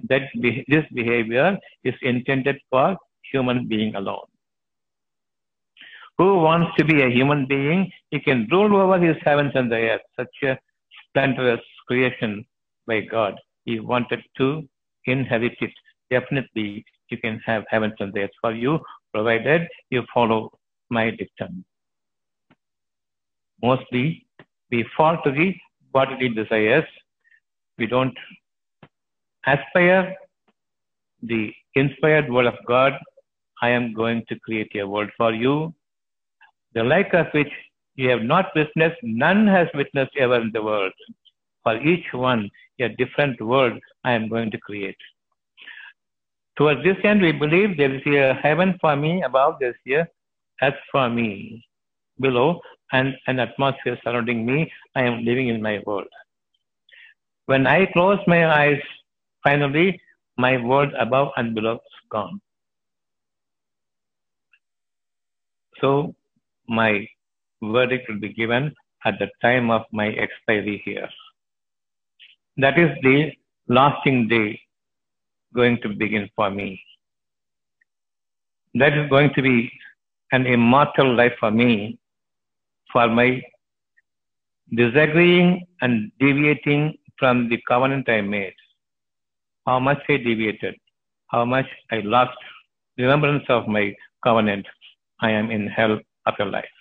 That 0.09 0.23
be- 0.41 0.65
this 0.69 0.85
behavior 0.93 1.59
is 1.85 1.95
intended 2.03 2.61
for 2.71 2.97
human 3.33 3.67
being 3.67 3.95
alone. 3.95 4.27
Who 6.19 6.39
wants 6.39 6.77
to 6.77 6.85
be 6.85 7.03
a 7.03 7.09
human 7.09 7.47
being? 7.47 7.91
He 8.11 8.21
can 8.21 8.47
rule 8.51 8.77
over 8.77 8.99
his 9.05 9.17
heavens 9.25 9.53
and 9.55 9.71
the 9.71 9.77
earth. 9.77 10.03
Such 10.17 10.37
a 10.45 10.59
splendorous 11.09 11.61
creation 11.89 12.45
by 12.87 13.01
God. 13.01 13.35
He 13.65 13.81
wanted 13.81 14.23
to 14.39 14.69
inherit 15.07 15.57
it. 15.61 15.73
Definitely, 16.11 16.85
you 17.11 17.19
can 17.19 17.41
have 17.47 17.65
heavens 17.69 17.95
and 18.01 18.17
earth 18.17 18.31
for 18.41 18.53
you, 18.53 18.79
provided 19.13 19.69
you 19.91 20.05
follow 20.13 20.51
my 20.91 21.11
dictum. 21.11 21.65
Mostly, 23.63 24.27
we 24.71 24.87
fall 24.97 25.19
to 25.25 25.31
the 25.31 25.55
bodily 25.93 26.29
desires. 26.29 26.85
We 27.79 27.87
don't 27.87 28.17
aspire 29.47 30.15
the 31.23 31.53
inspired 31.75 32.31
word 32.31 32.47
of 32.47 32.55
God. 32.67 32.93
I 33.63 33.71
am 33.71 33.95
going 33.95 34.25
to 34.29 34.39
create 34.41 34.73
a 34.75 34.87
world 34.87 35.11
for 35.17 35.33
you, 35.33 35.75
the 36.75 36.83
like 36.83 37.15
of 37.15 37.27
which 37.33 37.53
you 37.97 38.09
have 38.11 38.23
not 38.23 38.47
witnessed, 38.55 38.99
none 39.03 39.47
has 39.47 39.69
witnessed 39.75 40.17
ever 40.19 40.41
in 40.41 40.51
the 40.53 40.63
world. 40.63 40.93
For 41.65 41.81
each 41.83 42.07
one, 42.13 42.51
a 42.81 42.89
different 42.91 43.41
world 43.41 43.81
I 44.05 44.13
am 44.13 44.29
going 44.29 44.51
to 44.51 44.59
create. 44.59 44.97
Towards 46.57 46.85
this 46.85 46.97
end, 47.03 47.23
we 47.23 47.33
believe 47.33 47.77
there 47.77 47.93
is 47.93 48.07
a 48.07 48.35
heaven 48.35 48.79
for 48.81 48.95
me 48.95 49.23
above, 49.23 49.57
there 49.61 49.71
is 49.71 49.93
a 49.93 50.07
earth 50.63 50.75
for 50.93 51.09
me 51.11 51.65
below, 52.21 52.61
and 52.93 53.17
an 53.27 53.41
atmosphere 53.41 53.99
surrounding 54.05 54.47
me. 54.47 54.71
I 54.95 55.03
am 55.03 55.25
living 55.25 55.49
in 55.49 55.61
my 55.61 55.81
world. 55.87 56.07
When 57.47 57.67
I 57.67 57.87
close 57.87 58.21
my 58.27 58.47
eyes, 58.47 58.81
finally, 59.43 60.01
my 60.37 60.57
world 60.59 60.93
above 60.99 61.29
and 61.37 61.55
below 61.55 61.75
is 61.75 62.09
gone. 62.11 62.41
So, 65.81 66.15
my 66.69 67.07
verdict 67.63 68.09
will 68.09 68.21
be 68.21 68.33
given 68.33 68.75
at 69.05 69.19
the 69.19 69.29
time 69.43 69.71
of 69.71 69.83
my 69.93 70.09
expiry 70.09 70.81
here. 70.85 71.09
That 72.57 72.79
is 72.79 72.91
the 73.03 73.33
lasting 73.69 74.29
day 74.29 74.61
going 75.55 75.81
to 75.83 75.89
begin 75.89 76.29
for 76.37 76.51
me. 76.51 76.81
That 78.75 78.97
is 78.97 79.09
going 79.09 79.33
to 79.35 79.43
be 79.43 79.71
an 80.33 80.47
immortal 80.47 81.15
life 81.15 81.35
for 81.39 81.51
me, 81.51 81.99
for 82.93 83.09
my 83.09 83.43
disagreeing 84.75 85.67
and 85.81 86.11
deviating 86.19 86.99
from 87.19 87.49
the 87.49 87.59
covenant 87.69 88.09
I 88.09 88.21
made. 88.21 88.55
How 89.67 89.79
much 89.79 90.03
I 90.09 90.17
deviated, 90.17 90.75
how 91.29 91.45
much 91.45 91.67
I 91.91 92.01
lost 92.01 92.37
remembrance 92.99 93.45
of 93.49 93.67
my 93.69 93.95
covenant. 94.23 94.67
I 95.21 95.31
am 95.31 95.51
in 95.51 95.67
hell 95.67 95.99
of 96.27 96.35
a 96.39 96.45
life. 96.45 96.75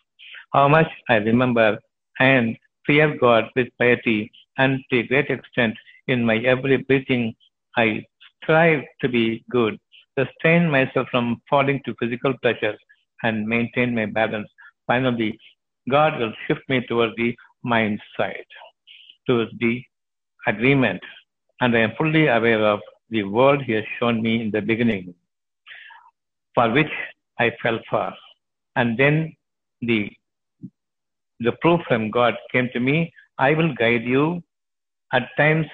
How 0.54 0.68
much 0.68 0.88
I 1.10 1.16
remember 1.16 1.80
and 2.20 2.58
fear 2.86 3.18
God 3.18 3.46
with 3.56 3.68
piety, 3.80 4.32
and 4.58 4.80
to 4.90 5.00
a 5.00 5.08
great 5.08 5.30
extent 5.30 5.76
in 6.08 6.26
my 6.26 6.38
every 6.38 6.78
breathing, 6.78 7.36
I 7.78 8.06
strive 8.42 8.84
to 9.02 9.10
be 9.10 9.44
good, 9.50 9.80
restrain 10.18 10.70
myself 10.70 11.08
from 11.10 11.42
falling 11.50 11.82
to 11.86 11.96
physical 12.00 12.34
pleasures, 12.42 12.80
and 13.24 13.48
maintain 13.48 13.96
my 13.96 14.06
balance. 14.06 14.50
Finally, 14.88 15.40
God 15.90 16.20
will 16.20 16.34
shift 16.46 16.62
me 16.70 16.86
towards 16.88 17.16
the 17.16 17.36
mind 17.64 18.00
side, 18.18 18.46
towards 19.28 19.52
the 19.60 19.82
agreement, 20.48 21.02
and 21.62 21.76
I 21.76 21.80
am 21.80 21.94
fully 21.98 22.28
aware 22.28 22.66
of 22.66 22.82
the 23.10 23.24
world 23.24 23.62
He 23.64 23.74
has 23.74 23.86
shown 24.00 24.22
me 24.22 24.42
in 24.42 24.52
the 24.52 24.62
beginning, 24.62 25.14
for 26.56 26.70
which 26.72 26.92
I 27.40 27.52
fell 27.62 27.80
far. 27.90 28.14
And 28.76 28.98
then 28.98 29.36
the 29.82 30.12
the 31.44 31.54
proof 31.62 31.82
from 31.88 32.10
God 32.10 32.36
came 32.52 32.70
to 32.74 32.80
me. 32.80 33.14
I 33.38 33.54
will 33.54 33.74
guide 33.74 34.04
you 34.04 34.42
at 35.12 35.30
times 35.38 35.68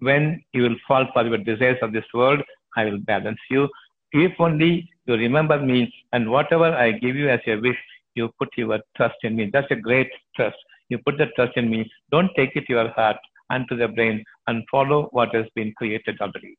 when 0.00 0.42
you 0.52 0.62
will 0.62 0.76
fall 0.86 1.06
for 1.12 1.24
your 1.26 1.38
desires 1.38 1.78
of 1.82 1.92
this 1.92 2.04
world. 2.14 2.40
I 2.76 2.84
will 2.84 2.98
balance 2.98 3.40
you. 3.50 3.68
If 4.12 4.32
only 4.38 4.88
you 5.06 5.14
remember 5.14 5.58
me 5.60 5.92
and 6.12 6.30
whatever 6.30 6.74
I 6.74 6.92
give 6.92 7.16
you 7.16 7.28
as 7.28 7.40
a 7.46 7.56
wish, 7.56 7.78
you 8.14 8.30
put 8.38 8.50
your 8.56 8.80
trust 8.96 9.16
in 9.22 9.36
me. 9.36 9.50
That's 9.52 9.70
a 9.70 9.76
great 9.76 10.10
trust. 10.36 10.56
You 10.88 10.98
put 10.98 11.18
the 11.18 11.26
trust 11.36 11.56
in 11.56 11.70
me. 11.70 11.90
Don't 12.10 12.30
take 12.36 12.56
it 12.56 12.66
to 12.66 12.72
your 12.72 12.90
heart 12.90 13.16
and 13.50 13.66
to 13.68 13.76
the 13.76 13.88
brain 13.88 14.24
and 14.46 14.64
follow 14.70 15.08
what 15.12 15.34
has 15.34 15.46
been 15.54 15.72
created 15.76 16.20
already. 16.20 16.56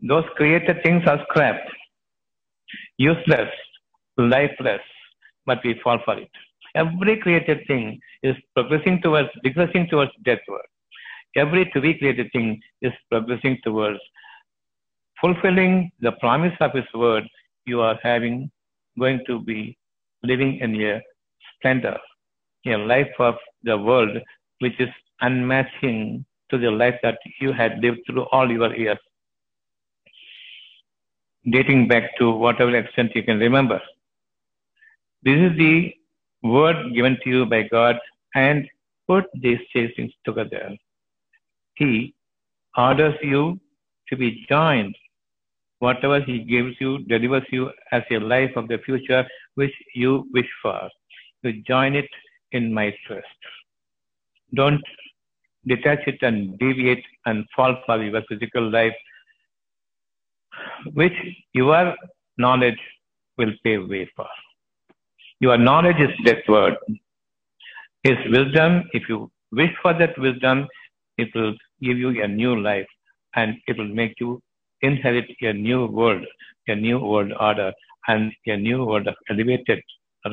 Those 0.00 0.24
created 0.36 0.82
things 0.82 1.02
are 1.06 1.20
scrapped, 1.28 1.70
useless, 2.98 3.50
lifeless, 4.16 4.80
but 5.44 5.58
we 5.64 5.80
fall 5.82 5.98
for 6.04 6.16
it. 6.18 6.30
Every 6.74 7.16
created 7.18 7.66
thing 7.66 8.00
is 8.22 8.36
progressing 8.54 9.00
towards, 9.02 9.28
regressing 9.44 9.88
towards 9.88 10.12
deathward. 10.24 10.66
Every 11.36 11.70
to 11.72 11.80
be 11.80 11.94
created 11.94 12.30
thing 12.32 12.60
is 12.82 12.92
progressing 13.10 13.58
towards 13.62 14.00
fulfilling 15.20 15.90
the 16.00 16.12
promise 16.12 16.54
of 16.60 16.72
His 16.72 16.84
word. 16.94 17.24
You 17.66 17.80
are 17.80 17.98
having, 18.02 18.50
going 18.98 19.20
to 19.26 19.40
be 19.40 19.76
living 20.22 20.58
in 20.60 20.80
a 20.82 21.00
splendor, 21.54 21.98
a 22.66 22.76
life 22.76 23.12
of 23.18 23.34
the 23.62 23.76
world 23.76 24.16
which 24.60 24.78
is 24.80 24.88
unmatching 25.22 26.24
to 26.50 26.58
the 26.58 26.70
life 26.70 26.96
that 27.02 27.18
you 27.40 27.52
had 27.52 27.78
lived 27.80 28.00
through 28.06 28.22
all 28.32 28.50
your 28.50 28.74
years, 28.74 28.98
dating 31.50 31.88
back 31.88 32.16
to 32.18 32.30
whatever 32.30 32.74
extent 32.74 33.12
you 33.14 33.22
can 33.22 33.38
remember. 33.38 33.80
This 35.22 35.38
is 35.38 35.56
the 35.58 35.94
word 36.42 36.94
given 36.94 37.18
to 37.24 37.30
you 37.30 37.46
by 37.46 37.62
God 37.62 37.96
and 38.34 38.68
put 39.06 39.24
these 39.34 39.58
things 39.72 40.12
together. 40.24 40.76
He 41.74 42.14
orders 42.76 43.14
you 43.22 43.58
to 44.08 44.16
be 44.16 44.46
joined. 44.48 44.96
Whatever 45.80 46.20
He 46.20 46.40
gives 46.40 46.74
you, 46.80 46.98
delivers 47.04 47.44
you 47.50 47.70
as 47.92 48.02
a 48.10 48.18
life 48.18 48.50
of 48.56 48.68
the 48.68 48.78
future 48.78 49.26
which 49.54 49.72
you 49.94 50.28
wish 50.32 50.48
for. 50.60 50.88
You 51.42 51.62
join 51.62 51.94
it 51.94 52.08
in 52.52 52.72
my 52.74 52.94
trust. 53.06 53.26
Don't 54.54 54.82
detach 55.66 56.00
it 56.06 56.18
and 56.22 56.58
deviate 56.58 57.04
and 57.26 57.44
fall 57.54 57.76
for 57.86 58.02
your 58.02 58.22
physical 58.28 58.68
life, 58.70 58.94
which 60.94 61.12
your 61.52 61.94
knowledge 62.38 62.78
will 63.36 63.52
pave 63.62 63.88
way 63.88 64.10
for. 64.16 64.26
Your 65.40 65.56
knowledge 65.56 66.00
is 66.00 66.10
that 66.24 66.48
word. 66.48 66.74
His 68.02 68.16
wisdom, 68.30 68.84
if 68.92 69.08
you 69.08 69.30
wish 69.52 69.70
for 69.82 69.92
that 69.94 70.18
wisdom, 70.18 70.66
it 71.16 71.28
will 71.34 71.54
give 71.82 71.98
you 71.98 72.22
a 72.22 72.28
new 72.28 72.60
life 72.60 72.86
and 73.34 73.56
it 73.66 73.78
will 73.78 73.88
make 73.88 74.14
you 74.20 74.40
inherit 74.82 75.26
a 75.42 75.52
new 75.52 75.86
world, 75.86 76.24
a 76.68 76.74
new 76.74 76.98
world 76.98 77.32
order, 77.40 77.72
and 78.08 78.32
a 78.46 78.56
new 78.56 78.84
world 78.84 79.06
of 79.06 79.14
elevated 79.30 79.82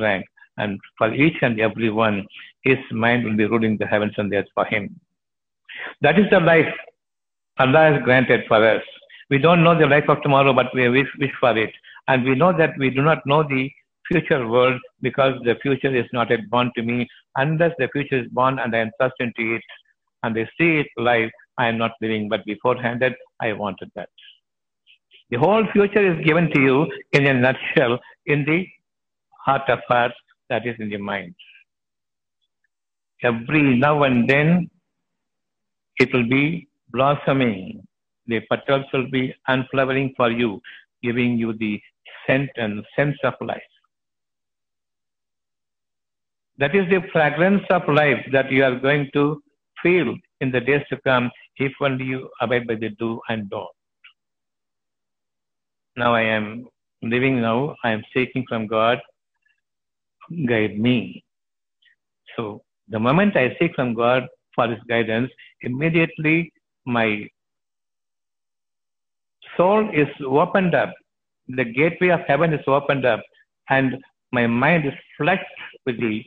rank. 0.00 0.24
And 0.58 0.78
for 0.96 1.12
each 1.12 1.36
and 1.42 1.60
every 1.60 1.90
one, 1.90 2.26
his 2.62 2.78
mind 2.90 3.24
will 3.24 3.36
be 3.36 3.44
ruling 3.44 3.76
the 3.76 3.86
heavens 3.86 4.14
and 4.16 4.30
the 4.32 4.38
earth 4.38 4.46
for 4.54 4.64
him. 4.64 4.98
That 6.00 6.18
is 6.18 6.26
the 6.30 6.40
life 6.40 6.72
Allah 7.58 7.92
has 7.92 8.02
granted 8.02 8.42
for 8.48 8.64
us. 8.64 8.82
We 9.30 9.38
don't 9.38 9.64
know 9.64 9.78
the 9.78 9.86
life 9.86 10.08
of 10.08 10.22
tomorrow, 10.22 10.52
but 10.52 10.74
we 10.74 10.88
wish, 10.88 11.08
wish 11.18 11.32
for 11.40 11.56
it. 11.56 11.72
And 12.08 12.24
we 12.24 12.34
know 12.34 12.56
that 12.56 12.76
we 12.78 12.90
do 12.90 13.02
not 13.02 13.26
know 13.26 13.42
the 13.42 13.70
future 14.08 14.46
world 14.46 14.80
because 15.02 15.34
the 15.44 15.56
future 15.62 15.94
is 15.94 16.06
not 16.12 16.30
yet 16.30 16.48
born 16.50 16.70
to 16.76 16.82
me. 16.82 17.06
Unless 17.36 17.72
the 17.78 17.88
future 17.92 18.20
is 18.22 18.28
born 18.30 18.58
and 18.58 18.74
I 18.74 18.80
am 18.80 18.90
thrust 18.98 19.14
into 19.20 19.56
it 19.56 19.62
and 20.22 20.38
I 20.38 20.44
see 20.58 20.78
it 20.78 20.86
live, 20.96 21.30
I 21.58 21.68
am 21.68 21.78
not 21.78 21.92
living. 22.00 22.28
But 22.28 22.44
beforehanded, 22.44 23.14
I 23.40 23.52
wanted 23.52 23.90
that. 23.94 24.08
The 25.30 25.38
whole 25.38 25.66
future 25.72 26.12
is 26.12 26.24
given 26.24 26.50
to 26.52 26.60
you 26.60 26.86
in 27.12 27.26
a 27.26 27.34
nutshell 27.34 27.98
in 28.26 28.44
the 28.44 28.66
heart 29.44 29.68
of 29.68 29.80
hearts 29.88 30.14
that 30.50 30.66
is 30.66 30.76
in 30.78 30.88
the 30.88 30.98
mind. 30.98 31.34
Every 33.22 33.76
now 33.76 34.02
and 34.04 34.28
then 34.28 34.70
it 35.98 36.12
will 36.12 36.28
be 36.28 36.68
blossoming. 36.90 37.86
The 38.26 38.40
petals 38.50 38.86
will 38.92 39.08
be 39.10 39.34
unflowering 39.48 40.14
for 40.16 40.30
you, 40.30 40.60
giving 41.02 41.38
you 41.38 41.52
the 41.54 41.80
scent 42.26 42.50
and 42.56 42.84
sense 42.94 43.16
of 43.24 43.34
life. 43.40 43.62
That 46.58 46.74
is 46.74 46.88
the 46.88 47.00
fragrance 47.12 47.64
of 47.70 47.86
life 47.88 48.24
that 48.32 48.50
you 48.50 48.64
are 48.64 48.76
going 48.76 49.10
to 49.12 49.42
feel 49.82 50.14
in 50.40 50.50
the 50.50 50.60
days 50.60 50.82
to 50.90 50.96
come 51.02 51.30
if 51.56 51.72
only 51.80 52.04
you 52.04 52.28
abide 52.40 52.66
by 52.66 52.76
the 52.76 52.90
do 52.90 53.20
and 53.28 53.48
don't. 53.50 53.68
Now 55.96 56.14
I 56.14 56.22
am 56.22 56.66
living 57.02 57.40
now, 57.40 57.76
I 57.84 57.90
am 57.90 58.02
seeking 58.14 58.44
from 58.48 58.66
God, 58.66 58.98
guide 60.46 60.78
me. 60.78 61.24
So 62.36 62.62
the 62.88 62.98
moment 62.98 63.36
I 63.36 63.56
seek 63.58 63.74
from 63.74 63.94
God 63.94 64.26
for 64.54 64.68
His 64.68 64.80
guidance, 64.88 65.30
immediately 65.62 66.52
my 66.86 67.26
soul 69.56 69.88
is 69.92 70.08
opened 70.24 70.74
up. 70.74 70.92
The 71.48 71.64
gateway 71.64 72.08
of 72.08 72.20
heaven 72.26 72.52
is 72.52 72.64
opened 72.66 73.04
up, 73.06 73.22
and 73.70 73.96
my 74.32 74.46
mind 74.46 74.86
is 74.86 74.94
flexed 75.16 75.46
with 75.86 75.98
the 76.00 76.24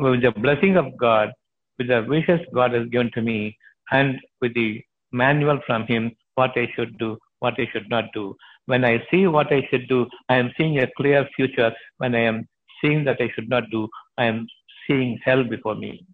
with 0.00 0.22
the 0.22 0.32
blessing 0.32 0.76
of 0.76 0.96
God, 0.96 1.30
with 1.78 1.88
the 1.88 2.04
wishes 2.08 2.40
God 2.52 2.72
has 2.72 2.88
given 2.88 3.10
to 3.12 3.22
me, 3.22 3.56
and 3.90 4.18
with 4.40 4.54
the 4.54 4.82
manual 5.12 5.60
from 5.66 5.86
Him, 5.86 6.12
what 6.34 6.52
I 6.56 6.68
should 6.74 6.98
do, 6.98 7.18
what 7.40 7.54
I 7.58 7.68
should 7.72 7.88
not 7.88 8.04
do. 8.12 8.36
When 8.66 8.84
I 8.84 9.02
see 9.10 9.26
what 9.26 9.52
I 9.52 9.66
should 9.70 9.88
do, 9.88 10.06
I 10.28 10.36
am 10.36 10.50
seeing 10.56 10.78
a 10.78 10.90
clear 10.96 11.28
future. 11.36 11.72
When 11.98 12.14
I 12.14 12.20
am 12.20 12.48
seeing 12.80 13.04
that 13.04 13.18
I 13.20 13.30
should 13.34 13.48
not 13.48 13.70
do, 13.70 13.88
I 14.18 14.24
am 14.24 14.46
seeing 14.86 15.18
hell 15.24 15.44
before 15.44 15.74
me. 15.74 16.06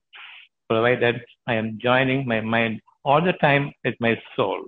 Provided 0.68 1.20
I 1.46 1.54
am 1.54 1.78
joining 1.80 2.26
my 2.26 2.40
mind 2.40 2.80
all 3.04 3.22
the 3.22 3.32
time 3.34 3.72
with 3.84 3.94
my 4.00 4.20
soul. 4.36 4.64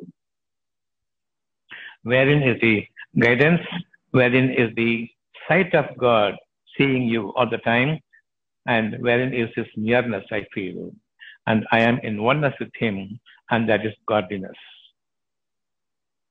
Wherein 2.03 2.43
is 2.43 2.61
the 2.61 2.87
guidance? 3.19 3.61
Wherein 4.11 4.51
is 4.51 4.75
the 4.75 5.09
sight 5.49 5.75
of 5.75 5.97
God 5.97 6.35
seeing 6.77 7.05
you 7.05 7.33
all 7.35 7.49
the 7.49 7.59
time? 7.59 8.01
And 8.67 8.97
wherein 9.01 9.35
is 9.35 9.51
His 9.55 9.67
nearness 9.77 10.25
I 10.31 10.47
feel? 10.55 10.93
And 11.47 11.67
I 11.73 11.81
am 11.81 11.99
in 12.03 12.23
oneness 12.23 12.55
with 12.61 12.71
Him, 12.79 13.19
and 13.51 13.69
that 13.69 13.85
is 13.85 13.95
godliness. 14.07 14.57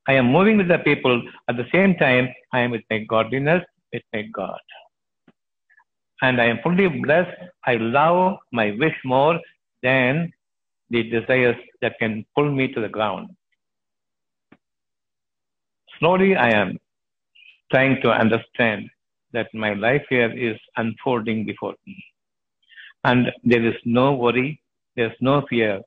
I 0.07 0.13
am 0.13 0.31
moving 0.31 0.57
with 0.57 0.67
the 0.67 0.79
people. 0.79 1.21
At 1.47 1.57
the 1.57 1.67
same 1.71 1.95
time, 1.95 2.29
I 2.53 2.59
am 2.59 2.71
with 2.71 2.81
my 2.89 2.99
godliness, 2.99 3.63
with 3.93 4.03
my 4.13 4.23
God. 4.33 4.59
And 6.21 6.41
I 6.41 6.45
am 6.45 6.59
fully 6.63 6.87
blessed. 6.87 7.37
I 7.65 7.75
love 7.75 8.37
my 8.51 8.71
wish 8.79 8.95
more 9.03 9.39
than 9.83 10.31
the 10.89 11.03
desires 11.03 11.55
that 11.81 11.97
can 11.99 12.25
pull 12.35 12.51
me 12.51 12.71
to 12.73 12.81
the 12.81 12.89
ground. 12.89 13.29
Slowly, 15.99 16.35
I 16.35 16.49
am 16.49 16.79
trying 17.71 18.01
to 18.01 18.11
understand 18.11 18.89
that 19.33 19.47
my 19.53 19.73
life 19.73 20.03
here 20.09 20.31
is 20.31 20.57
unfolding 20.77 21.45
before 21.45 21.75
me. 21.85 22.03
And 23.03 23.31
there 23.43 23.65
is 23.65 23.75
no 23.85 24.13
worry, 24.13 24.61
there 24.95 25.07
is 25.07 25.17
no 25.21 25.45
fear. 25.49 25.81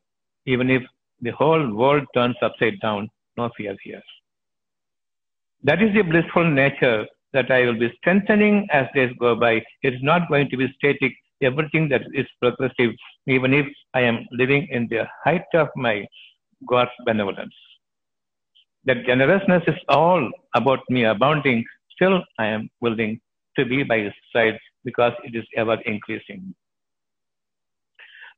Even 0.46 0.70
if 0.70 0.82
the 1.20 1.30
whole 1.30 1.72
world 1.74 2.06
turns 2.14 2.36
upside 2.42 2.80
down, 2.80 3.08
no 3.36 3.50
fear 3.56 3.76
here. 3.82 4.02
That 5.62 5.82
is 5.82 5.94
the 5.94 6.02
blissful 6.02 6.48
nature 6.50 7.06
that 7.32 7.50
I 7.50 7.64
will 7.66 7.78
be 7.78 7.92
strengthening 7.98 8.66
as 8.70 8.86
days 8.94 9.12
go 9.18 9.34
by. 9.34 9.62
It 9.82 9.94
is 9.94 10.02
not 10.02 10.28
going 10.28 10.50
to 10.50 10.56
be 10.56 10.72
static. 10.76 11.12
Everything 11.42 11.88
that 11.88 12.02
is 12.14 12.26
progressive, 12.40 12.92
even 13.26 13.52
if 13.52 13.66
I 13.92 14.02
am 14.02 14.26
living 14.30 14.68
in 14.70 14.86
the 14.88 15.06
height 15.24 15.44
of 15.54 15.68
my 15.76 16.06
God's 16.66 16.90
benevolence. 17.04 17.54
That 18.84 19.04
generousness 19.06 19.62
is 19.66 19.80
all 19.88 20.30
about 20.54 20.80
me 20.88 21.04
abounding. 21.04 21.64
Still, 21.90 22.22
I 22.38 22.46
am 22.46 22.70
willing 22.80 23.20
to 23.56 23.64
be 23.64 23.82
by 23.82 23.98
His 23.98 24.12
side 24.32 24.58
because 24.84 25.12
it 25.24 25.34
is 25.34 25.44
ever 25.56 25.78
increasing. 25.86 26.54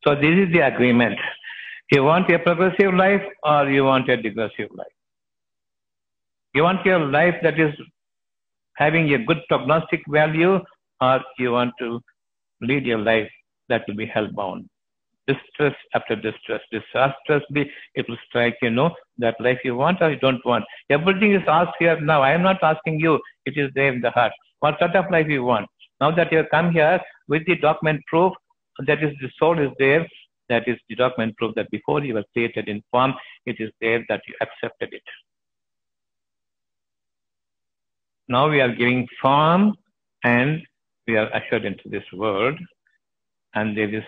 So 0.07 0.15
this 0.15 0.39
is 0.39 0.53
the 0.53 0.61
agreement. 0.61 1.19
You 1.91 2.05
want 2.05 2.31
a 2.31 2.39
progressive 2.39 2.95
life 2.95 3.23
or 3.43 3.69
you 3.69 3.83
want 3.83 4.09
a 4.09 4.17
digressive 4.17 4.71
life? 4.73 4.97
You 6.55 6.63
want 6.63 6.87
your 6.87 7.01
life 7.01 7.35
that 7.43 7.59
is 7.59 7.75
having 8.77 9.13
a 9.15 9.19
good 9.25 9.39
prognostic 9.49 10.03
value, 10.09 10.61
or 11.01 11.21
you 11.39 11.51
want 11.51 11.73
to 11.81 12.01
lead 12.61 12.87
your 12.87 12.99
life 12.99 13.29
that 13.69 13.83
will 13.89 13.97
be 13.97 14.07
hellbound. 14.07 14.67
Distress 15.27 15.75
after 15.95 16.15
distress, 16.15 16.61
disastrously, 16.71 17.69
it 17.95 18.09
will 18.09 18.19
strike 18.29 18.57
you 18.63 18.71
know 18.71 18.95
that 19.19 19.35
life 19.41 19.59
you 19.65 19.75
want 19.75 20.01
or 20.01 20.11
you 20.13 20.19
don't 20.21 20.45
want. 20.47 20.65
Everything 20.89 21.35
is 21.35 21.43
asked 21.49 21.77
here 21.81 22.01
now. 22.01 22.23
I 22.23 22.31
am 22.31 22.43
not 22.43 22.63
asking 22.63 23.01
you, 23.01 23.19
it 23.45 23.57
is 23.57 23.73
there 23.75 23.93
in 23.93 24.01
the 24.01 24.11
heart. 24.13 24.33
What 24.61 24.79
sort 24.79 24.95
of 24.95 25.11
life 25.11 25.27
you 25.27 25.43
want? 25.43 25.67
Now 26.01 26.13
that 26.13 26.31
you 26.31 26.39
have 26.39 26.51
come 26.51 26.71
here 26.71 27.01
with 27.27 27.45
the 27.47 27.57
document 27.57 28.03
proof, 28.07 28.33
that 28.87 29.03
is 29.03 29.15
the 29.21 29.31
soul 29.39 29.59
is 29.59 29.71
there, 29.79 30.07
that 30.49 30.69
is 30.69 30.77
the 30.89 30.95
document 30.95 31.37
proof 31.37 31.55
that 31.55 31.71
before 31.71 32.05
you 32.05 32.15
were 32.15 32.25
created 32.33 32.69
in 32.69 32.83
form, 32.91 33.15
it 33.47 33.57
is 33.59 33.71
there 33.81 34.05
that 34.09 34.23
you 34.29 34.35
accepted 34.41 34.93
it. 34.93 35.03
Now 38.29 38.49
we 38.49 38.61
are 38.61 38.75
giving 38.75 39.07
form 39.21 39.75
and 40.25 40.63
we 41.07 41.17
are 41.17 41.33
ushered 41.35 41.65
into 41.65 41.89
this 41.89 42.03
world, 42.13 42.59
and 43.55 43.77
there 43.77 43.95
is 43.95 44.03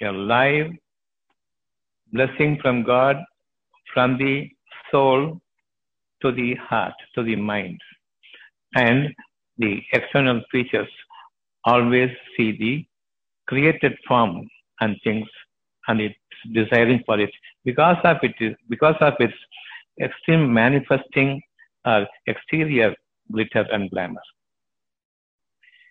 a 0.00 0.12
live 0.12 0.70
blessing 2.12 2.58
from 2.62 2.84
God 2.84 3.16
from 3.92 4.16
the 4.18 4.48
soul 4.90 5.40
to 6.22 6.32
the 6.32 6.54
heart, 6.54 6.94
to 7.14 7.22
the 7.22 7.36
mind. 7.36 7.80
And 8.76 9.14
the 9.58 9.82
external 9.92 10.42
features 10.50 10.88
always 11.64 12.10
see 12.36 12.52
the 12.56 12.86
created 13.46 13.96
form 14.06 14.48
and 14.80 14.96
things 15.04 15.28
and 15.88 16.00
it's 16.00 16.14
desiring 16.52 17.02
for 17.06 17.18
it 17.20 17.30
because 17.64 17.96
of 18.04 18.16
it 18.22 18.56
because 18.68 18.96
of 19.00 19.14
its 19.20 19.34
extreme 20.00 20.52
manifesting 20.52 21.40
uh, 21.84 22.04
exterior 22.26 22.94
glitter 23.32 23.66
and 23.72 23.90
glamour. 23.90 24.20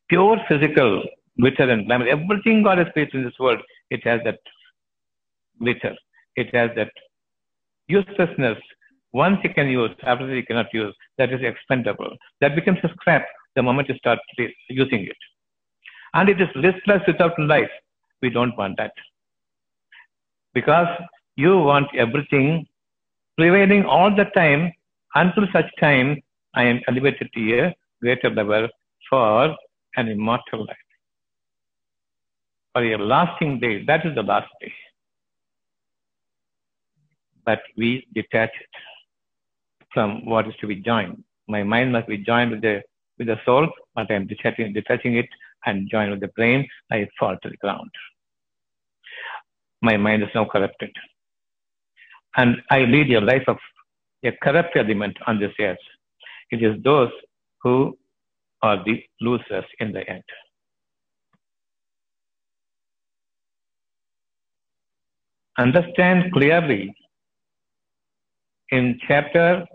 Pure 0.10 0.40
physical 0.48 1.04
glitter 1.40 1.70
and 1.70 1.86
glamour. 1.86 2.08
Everything 2.08 2.64
God 2.64 2.78
has 2.78 2.88
created 2.94 3.16
in 3.16 3.24
this 3.24 3.40
world, 3.40 3.62
it 3.90 4.06
has 4.06 4.22
that 4.26 4.40
glitter. 5.60 5.96
It 6.36 6.54
has 6.54 6.72
that 6.76 6.92
uselessness. 7.88 8.58
Once 9.14 9.38
you 9.44 9.54
can 9.54 9.68
use, 9.68 9.92
after 10.04 10.26
that 10.28 10.36
you 10.36 10.46
cannot 10.46 10.74
use. 10.74 10.94
That 11.18 11.32
is 11.32 11.42
expendable. 11.42 12.18
That 12.42 12.56
becomes 12.56 12.80
a 12.84 12.90
scrap 12.90 13.26
the 13.56 13.62
moment 13.64 13.90
you 13.90 13.96
start 13.96 14.20
using 14.70 15.06
it. 15.06 15.18
And 16.14 16.30
it 16.30 16.40
is 16.40 16.48
listless 16.56 17.02
without 17.08 17.38
life. 17.40 17.70
We 18.22 18.30
don't 18.30 18.56
want 18.58 18.78
that. 18.78 18.94
Because 20.54 20.88
you 21.36 21.58
want 21.58 21.88
everything 21.96 22.68
prevailing 23.38 23.86
all 23.86 24.16
the 24.16 24.26
time 24.36 24.72
until 25.16 25.46
such 25.52 25.66
time 25.80 26.22
I 26.54 26.64
am 26.64 26.82
elevated 26.88 27.30
to 27.34 27.60
a 27.60 27.76
greater 28.02 28.30
level 28.30 28.68
for 29.10 29.56
an 29.96 30.08
immortal 30.08 30.66
life. 30.66 30.78
For 32.74 32.84
a 32.84 32.98
lasting 32.98 33.60
day, 33.60 33.84
that 33.86 34.06
is 34.06 34.16
the 34.16 34.24
last 34.24 34.50
day. 34.62 34.74
But 37.46 37.62
we 37.78 38.08
detach 38.14 38.52
it 38.60 38.70
from 39.94 40.26
what 40.26 40.48
is 40.48 40.54
to 40.62 40.68
be 40.68 40.76
joined. 40.76 41.24
My 41.48 41.64
mind 41.64 41.92
must 41.92 42.08
be 42.08 42.18
joined 42.18 42.52
with 42.52 42.62
the 42.62 42.82
with 43.18 43.28
the 43.28 43.40
soul, 43.46 43.70
but 43.94 44.10
I 44.10 44.16
am 44.16 44.26
detaching, 44.28 44.74
detaching 44.74 45.18
it 45.18 45.28
and 45.66 45.90
join 45.90 46.12
with 46.12 46.20
the 46.20 46.28
brain, 46.30 46.68
I 46.92 47.08
fall 47.20 47.38
to 47.42 47.50
the 47.50 47.58
ground. 47.58 47.92
My 49.82 49.98
mind 49.98 50.24
is 50.24 50.30
now 50.34 50.46
corrupted. 50.46 50.92
And 52.36 52.58
I 52.72 52.80
lead 52.80 53.12
a 53.12 53.22
life 53.22 53.44
of 53.48 53.58
a 54.24 54.32
corrupt 54.42 54.76
element 54.76 55.18
on 55.28 55.40
this 55.40 55.52
earth. 55.60 55.78
It 56.52 56.64
is 56.64 56.82
those 56.84 57.12
who 57.62 57.98
are 58.62 58.84
the 58.84 59.04
losers 59.22 59.66
in 59.80 59.92
the 59.92 60.08
end. 60.10 60.24
Understand 65.58 66.32
clearly 66.34 66.96
in 68.70 69.00
chapter 69.08 69.66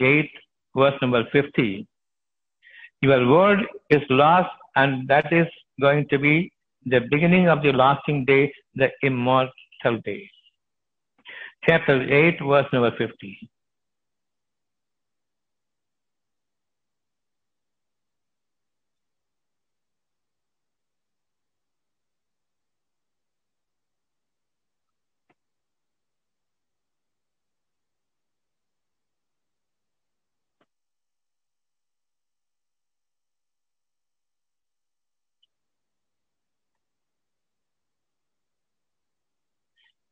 8, 0.00 0.30
verse 0.76 0.94
number 1.00 1.24
50. 1.32 1.86
Your 3.00 3.26
word 3.26 3.60
is 3.88 4.02
lost, 4.10 4.50
and 4.76 5.08
that 5.08 5.32
is 5.32 5.46
going 5.80 6.06
to 6.08 6.18
be 6.18 6.50
the 6.86 7.00
beginning 7.10 7.48
of 7.48 7.62
the 7.62 7.72
lasting 7.72 8.24
day, 8.24 8.52
the 8.74 8.90
immortal 9.02 9.50
day. 10.04 10.30
Chapter 11.64 12.02
8, 12.02 12.38
verse 12.42 12.66
number 12.72 12.90
50. 12.96 13.50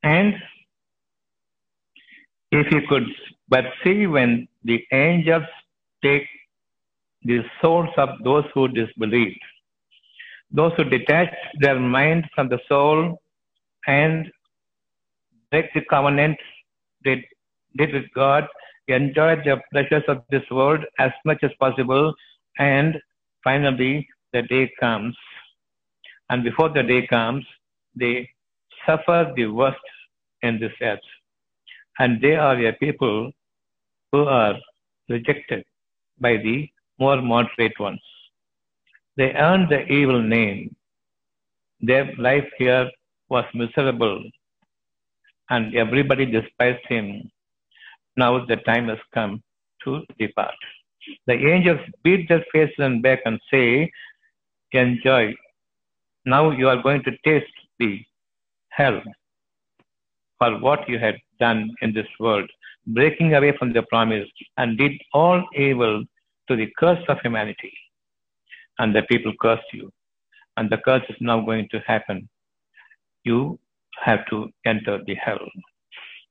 And 0.03 0.35
if 2.51 2.71
you 2.73 2.83
could 2.89 3.07
but 3.49 3.65
see 3.83 4.07
when 4.07 4.49
the 4.65 4.85
angels 4.93 5.45
take 6.03 6.27
the 7.23 7.43
souls 7.61 7.91
of 7.97 8.11
those 8.25 8.45
who 8.55 8.69
disbelieved, 8.69 9.41
those 10.51 10.73
who 10.77 10.85
detached 10.85 11.37
their 11.61 11.79
mind 11.79 12.29
from 12.35 12.49
the 12.49 12.59
soul 12.69 13.21
and 13.87 14.31
break 15.51 15.73
the 15.75 15.83
covenant 15.91 16.37
they 17.05 17.25
did 17.77 17.93
with 17.93 18.05
God, 18.15 18.47
enjoyed 18.89 19.45
the 19.45 19.61
pleasures 19.73 20.03
of 20.09 20.23
this 20.31 20.43
world 20.51 20.85
as 20.99 21.13
much 21.25 21.39
as 21.43 21.51
possible, 21.61 22.13
and 22.59 22.97
finally 23.45 24.09
the 24.33 24.43
day 24.43 24.71
comes. 24.81 25.17
And 26.29 26.43
before 26.43 26.69
the 26.71 26.83
day 26.83 27.07
comes, 27.07 27.45
they 27.95 28.29
suffer 28.87 29.33
the 29.37 29.47
worst 29.47 29.79
in 30.43 30.59
this 30.59 30.73
earth. 30.83 30.99
And 32.01 32.19
they 32.23 32.35
are 32.35 32.59
a 32.67 32.73
people 32.73 33.31
who 34.11 34.21
are 34.25 34.55
rejected 35.11 35.65
by 36.19 36.39
the 36.39 36.69
more 36.99 37.21
moderate 37.21 37.79
ones. 37.79 38.01
They 39.19 39.33
earned 39.33 39.69
the 39.69 39.83
evil 39.99 40.23
name. 40.23 40.75
Their 41.81 42.07
life 42.17 42.49
here 42.57 42.91
was 43.29 43.45
miserable, 43.53 44.25
and 45.51 45.75
everybody 45.75 46.25
despised 46.25 46.87
him. 46.89 47.31
Now 48.17 48.47
the 48.47 48.57
time 48.57 48.89
has 48.89 49.03
come 49.13 49.43
to 49.85 50.03
depart. 50.19 50.55
The 51.27 51.35
angels 51.53 51.81
beat 52.03 52.29
their 52.31 52.45
faces 52.51 52.79
and 52.79 53.03
back 53.03 53.21
and 53.27 53.39
say, 53.51 53.91
Enjoy. 54.73 55.35
Now 56.25 56.51
you 56.51 56.69
are 56.71 56.83
going 56.83 57.03
to 57.05 57.13
taste 57.25 57.59
the 57.79 58.03
hell 58.71 59.03
for 60.39 60.59
what 60.61 60.89
you 60.89 60.99
had 60.99 61.17
done 61.41 61.71
in 61.83 61.93
this 61.93 62.07
world, 62.19 62.49
breaking 62.87 63.35
away 63.35 63.53
from 63.59 63.73
the 63.73 63.83
promise, 63.83 64.29
and 64.57 64.79
did 64.79 64.93
all 65.13 65.43
evil 65.57 66.05
to 66.49 66.57
the 66.57 66.69
curse 66.79 67.03
of 67.09 67.19
humanity. 67.21 67.73
And 68.79 68.95
the 68.95 69.03
people 69.03 69.33
cursed 69.41 69.73
you. 69.73 69.93
And 70.57 70.71
the 70.71 70.79
curse 70.79 71.03
is 71.09 71.17
now 71.21 71.41
going 71.41 71.69
to 71.71 71.81
happen. 71.87 72.29
You 73.25 73.59
have 74.03 74.27
to 74.31 74.51
enter 74.65 74.99
the 75.07 75.15
hell. 75.15 75.45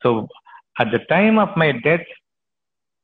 So 0.04 0.28
at 0.80 0.92
the 0.92 1.00
time 1.10 1.38
of 1.38 1.56
my 1.56 1.72
death, 1.72 2.06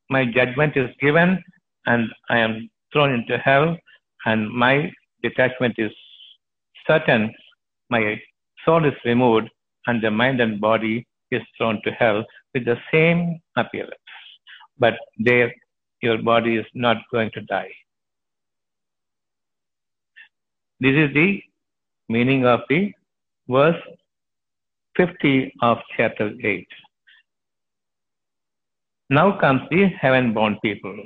my 0.09 0.25
judgment 0.25 0.77
is 0.77 0.89
given, 0.99 1.43
and 1.85 2.09
I 2.29 2.39
am 2.39 2.69
thrown 2.91 3.11
into 3.13 3.37
hell, 3.37 3.77
and 4.25 4.49
my 4.49 4.91
detachment 5.23 5.75
is 5.77 5.91
certain. 6.87 7.33
My 7.89 8.21
soul 8.63 8.85
is 8.85 8.93
removed, 9.03 9.49
and 9.87 10.01
the 10.01 10.11
mind 10.11 10.41
and 10.41 10.59
body 10.59 11.05
is 11.35 11.43
thrown 11.57 11.81
to 11.83 11.91
hell 11.91 12.23
with 12.53 12.65
the 12.65 12.77
same 12.91 13.39
appearance. 13.55 13.93
But 14.77 14.95
there, 15.17 15.53
your 16.01 16.17
body 16.21 16.57
is 16.57 16.65
not 16.73 16.97
going 17.11 17.31
to 17.35 17.41
die. 17.41 17.71
This 20.79 20.95
is 21.03 21.13
the 21.13 21.41
meaning 22.09 22.45
of 22.45 22.61
the 22.69 22.91
verse 23.47 23.81
50 24.97 25.53
of 25.61 25.77
chapter 25.95 26.31
8. 26.43 26.67
Now 29.09 29.39
comes 29.39 29.61
the 29.69 29.87
heaven 30.01 30.33
born 30.33 30.57
people. 30.63 30.97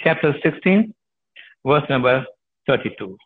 Chapter 0.00 0.34
16, 0.42 0.94
verse 1.66 1.84
number 1.90 2.24
32. 2.66 3.16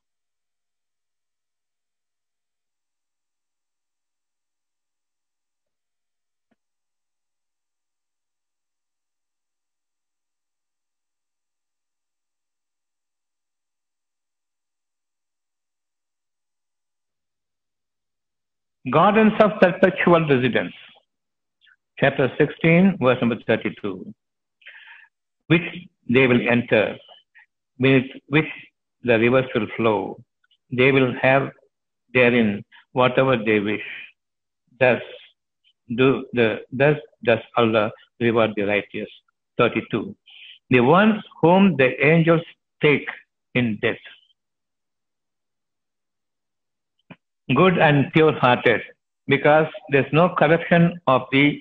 Gardens 18.94 19.32
of 19.40 19.50
Perpetual 19.60 20.24
Residence, 20.28 20.72
chapter 21.98 22.30
16, 22.38 22.98
verse 23.00 23.18
number 23.20 23.36
32, 23.44 24.14
which 25.48 25.68
they 26.08 26.28
will 26.28 26.40
enter, 26.48 26.96
beneath 27.80 28.08
which 28.28 28.46
the 29.02 29.18
rivers 29.18 29.46
will 29.52 29.66
flow. 29.76 30.22
They 30.70 30.92
will 30.92 31.12
have 31.20 31.50
therein 32.12 32.64
whatever 32.92 33.36
they 33.36 33.58
wish. 33.58 33.82
Thus, 34.78 35.02
do 35.96 36.26
the 36.32 36.60
thus 36.70 36.96
does 37.24 37.40
Allah 37.56 37.90
reward 38.20 38.52
the 38.54 38.62
righteous. 38.62 39.10
32. 39.58 40.14
The 40.70 40.78
ones 40.78 41.20
whom 41.42 41.76
the 41.76 41.90
angels 42.12 42.42
take 42.80 43.08
in 43.56 43.76
death 43.82 44.06
good 47.54 47.78
and 47.78 48.12
pure 48.12 48.32
hearted 48.32 48.80
because 49.26 49.66
there's 49.90 50.12
no 50.12 50.28
corruption 50.28 50.98
of 51.06 51.22
the 51.32 51.60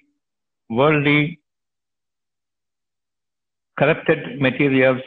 worldly 0.69 1.39
corrupted 3.77 4.39
materials 4.39 5.01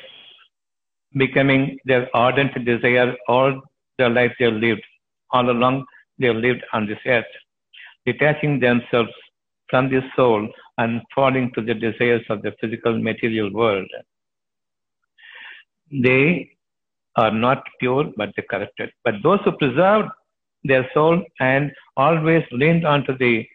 becoming 1.14 1.78
their 1.84 2.08
ardent 2.14 2.52
desire 2.64 3.14
all 3.28 3.60
their 3.98 4.10
life 4.10 4.32
they 4.38 4.44
have 4.44 4.54
lived 4.54 4.82
all 5.30 5.50
along 5.50 5.84
they 6.18 6.26
have 6.26 6.36
lived 6.36 6.62
on 6.72 6.86
this 6.86 6.98
earth 7.06 7.32
detaching 8.04 8.60
themselves 8.60 9.10
from 9.70 9.88
the 9.90 10.00
soul 10.14 10.48
and 10.78 11.02
falling 11.14 11.50
to 11.54 11.60
the 11.60 11.74
desires 11.74 12.24
of 12.30 12.42
the 12.42 12.52
physical 12.60 12.98
material 12.98 13.52
world. 13.52 13.88
They 15.90 16.50
are 17.16 17.32
not 17.32 17.64
pure 17.80 18.12
but 18.16 18.30
they 18.36 18.42
corrupted. 18.42 18.90
But 19.04 19.14
those 19.22 19.40
who 19.44 19.52
preserved 19.52 20.10
their 20.66 20.88
soul 20.92 21.22
and 21.40 21.72
always 21.96 22.44
leaned 22.52 22.86
onto 22.86 23.16
the 23.18 23.46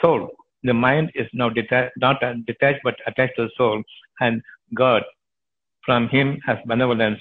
soul. 0.00 0.30
The 0.62 0.74
mind 0.74 1.10
is 1.14 1.28
now 1.32 1.50
detached, 1.50 1.92
not 1.98 2.20
detached 2.46 2.80
but 2.84 2.96
attached 3.06 3.36
to 3.36 3.44
the 3.44 3.50
soul, 3.56 3.82
and 4.20 4.42
God, 4.74 5.02
from 5.84 6.08
Him 6.08 6.40
has 6.46 6.58
benevolence, 6.66 7.20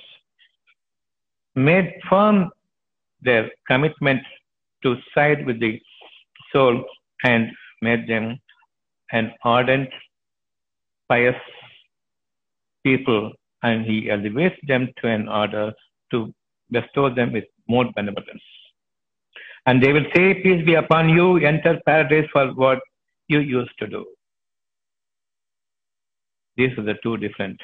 made 1.55 1.93
firm 2.09 2.49
their 3.21 3.51
commitment 3.67 4.21
to 4.83 4.95
side 5.13 5.45
with 5.45 5.59
the 5.59 5.79
soul 6.51 6.83
and 7.23 7.51
made 7.81 8.07
them 8.07 8.37
an 9.11 9.31
ardent, 9.43 9.89
pious 11.09 11.35
people, 12.83 13.31
and 13.61 13.85
He 13.85 14.09
elevates 14.09 14.55
them 14.67 14.89
to 15.01 15.07
an 15.07 15.27
order 15.27 15.73
to 16.11 16.33
bestow 16.71 17.13
them 17.13 17.33
with 17.33 17.45
more 17.67 17.85
benevolence. 17.95 18.41
And 19.65 19.81
they 19.81 19.93
will 19.93 20.05
say, 20.13 20.33
Peace 20.35 20.65
be 20.65 20.75
upon 20.75 21.09
you, 21.09 21.37
enter 21.37 21.79
paradise 21.85 22.27
for 22.31 22.47
what 22.53 22.79
you 23.27 23.39
used 23.39 23.77
to 23.79 23.87
do. 23.87 24.05
These 26.57 26.77
are 26.77 26.83
the 26.83 26.95
two 27.01 27.17
different 27.17 27.59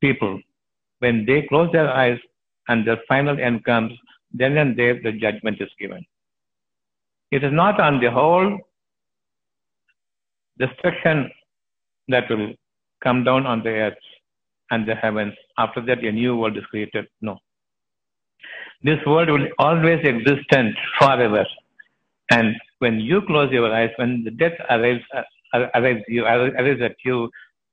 people. 0.00 0.40
When 1.00 1.24
they 1.26 1.42
close 1.42 1.70
their 1.72 1.90
eyes 1.92 2.18
and 2.68 2.86
their 2.86 2.98
final 3.08 3.38
end 3.38 3.64
comes, 3.64 3.92
then 4.32 4.56
and 4.56 4.76
there 4.76 5.00
the 5.02 5.12
judgment 5.12 5.60
is 5.60 5.68
given. 5.78 6.04
It 7.30 7.44
is 7.44 7.52
not 7.52 7.80
on 7.80 8.00
the 8.00 8.10
whole 8.10 8.58
destruction 10.58 11.30
that 12.08 12.28
will 12.30 12.54
come 13.02 13.24
down 13.24 13.46
on 13.46 13.62
the 13.62 13.70
earth 13.70 13.98
and 14.70 14.86
the 14.88 14.94
heavens. 14.94 15.34
After 15.58 15.80
that, 15.86 16.04
a 16.04 16.12
new 16.12 16.36
world 16.36 16.56
is 16.56 16.64
created. 16.66 17.06
No. 17.20 17.38
This 18.82 18.98
world 19.06 19.30
will 19.30 19.48
always 19.58 20.04
exist 20.04 20.46
and 20.52 20.74
forever. 20.98 21.44
And 22.30 22.54
when 22.78 23.00
you 23.00 23.22
close 23.22 23.50
your 23.52 23.72
eyes, 23.72 23.90
when 23.96 24.24
the 24.24 24.30
death 24.30 24.58
arrives, 24.70 25.02
uh, 25.14 25.66
arrives 25.74 26.02
you 26.08 26.24
arrives 26.24 26.82
at 26.82 26.96
you, 27.04 27.30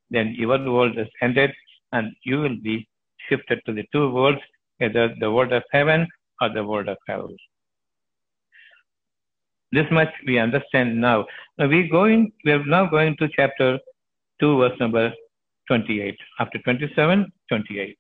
then 0.09 0.35
your 0.37 0.57
world 0.71 0.97
is 0.97 1.07
ended, 1.21 1.51
and 1.91 2.13
you 2.23 2.37
will 2.39 2.57
be 2.61 2.87
shifted 3.29 3.61
to 3.65 3.73
the 3.73 3.85
two 3.91 4.11
worlds, 4.11 4.41
either 4.81 5.13
the 5.19 5.31
world 5.31 5.51
of 5.51 5.63
heaven 5.71 6.07
or 6.41 6.49
the 6.49 6.63
world 6.63 6.87
of 6.87 6.97
hell. 7.07 7.29
This 9.71 9.87
much 9.91 10.09
we 10.27 10.37
understand 10.37 11.01
now. 11.01 11.25
Now 11.57 11.67
we 11.67 11.89
going 11.89 12.31
we 12.45 12.51
are 12.51 12.63
now 12.63 12.85
going 12.85 13.17
to 13.17 13.27
chapter 13.35 13.79
2, 14.39 14.57
verse 14.57 14.79
number 14.79 15.11
28. 15.67 16.15
After 16.39 16.59
27, 16.59 17.31
28. 17.49 17.97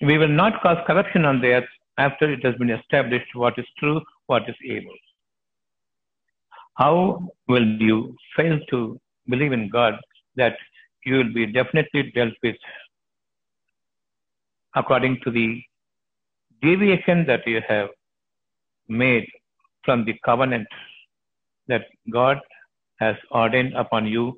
We 0.00 0.16
will 0.18 0.28
not 0.28 0.62
cause 0.62 0.78
corruption 0.86 1.24
on 1.24 1.40
the 1.40 1.52
earth 1.54 1.68
after 1.98 2.32
it 2.32 2.44
has 2.44 2.54
been 2.56 2.70
established 2.70 3.34
what 3.34 3.58
is 3.58 3.66
true, 3.78 4.00
what 4.26 4.48
is 4.48 4.54
evil. 4.64 4.94
How 6.74 7.28
will 7.48 7.66
you 7.66 8.16
fail 8.36 8.58
to 8.70 8.98
believe 9.28 9.52
in 9.52 9.68
God 9.68 9.94
that 10.36 10.56
you 11.04 11.16
will 11.16 11.32
be 11.32 11.46
definitely 11.46 12.10
dealt 12.14 12.34
with 12.42 12.56
according 14.74 15.20
to 15.24 15.30
the 15.30 15.62
deviation 16.62 17.26
that 17.26 17.46
you 17.46 17.60
have 17.68 17.88
made 18.88 19.26
from 19.84 20.04
the 20.04 20.14
covenant 20.24 20.68
that 21.68 21.84
God 22.10 22.38
has 22.98 23.16
ordained 23.32 23.74
upon 23.74 24.06
you. 24.06 24.36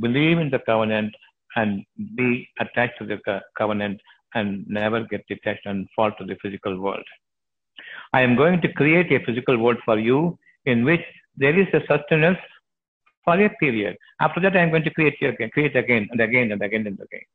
Believe 0.00 0.38
in 0.38 0.50
the 0.50 0.58
covenant 0.60 1.14
and 1.56 1.84
be 2.16 2.48
attached 2.60 2.98
to 2.98 3.06
the 3.06 3.18
covenant 3.58 4.00
and 4.34 4.66
never 4.68 5.04
get 5.04 5.26
detached 5.26 5.66
and 5.66 5.88
fall 5.94 6.10
to 6.12 6.24
the 6.24 6.36
physical 6.42 6.78
world. 6.78 7.04
I 8.12 8.20
am 8.20 8.36
going 8.36 8.60
to 8.60 8.72
create 8.72 9.10
a 9.12 9.24
physical 9.24 9.58
world 9.58 9.78
for 9.84 9.98
you 9.98 10.38
in 10.66 10.84
which 10.84 11.02
there 11.36 11.58
is 11.58 11.66
a 11.72 11.80
sustenance 11.86 12.38
for 13.24 13.40
a 13.40 13.48
period. 13.60 13.96
After 14.20 14.40
that, 14.40 14.56
I 14.56 14.60
am 14.60 14.70
going 14.70 14.84
to 14.84 14.90
create 14.90 15.14
again, 15.22 15.50
create 15.50 15.76
again 15.76 16.08
and 16.10 16.20
again 16.20 16.52
and 16.52 16.62
again 16.62 16.86
and 16.86 16.98
again. 17.00 17.26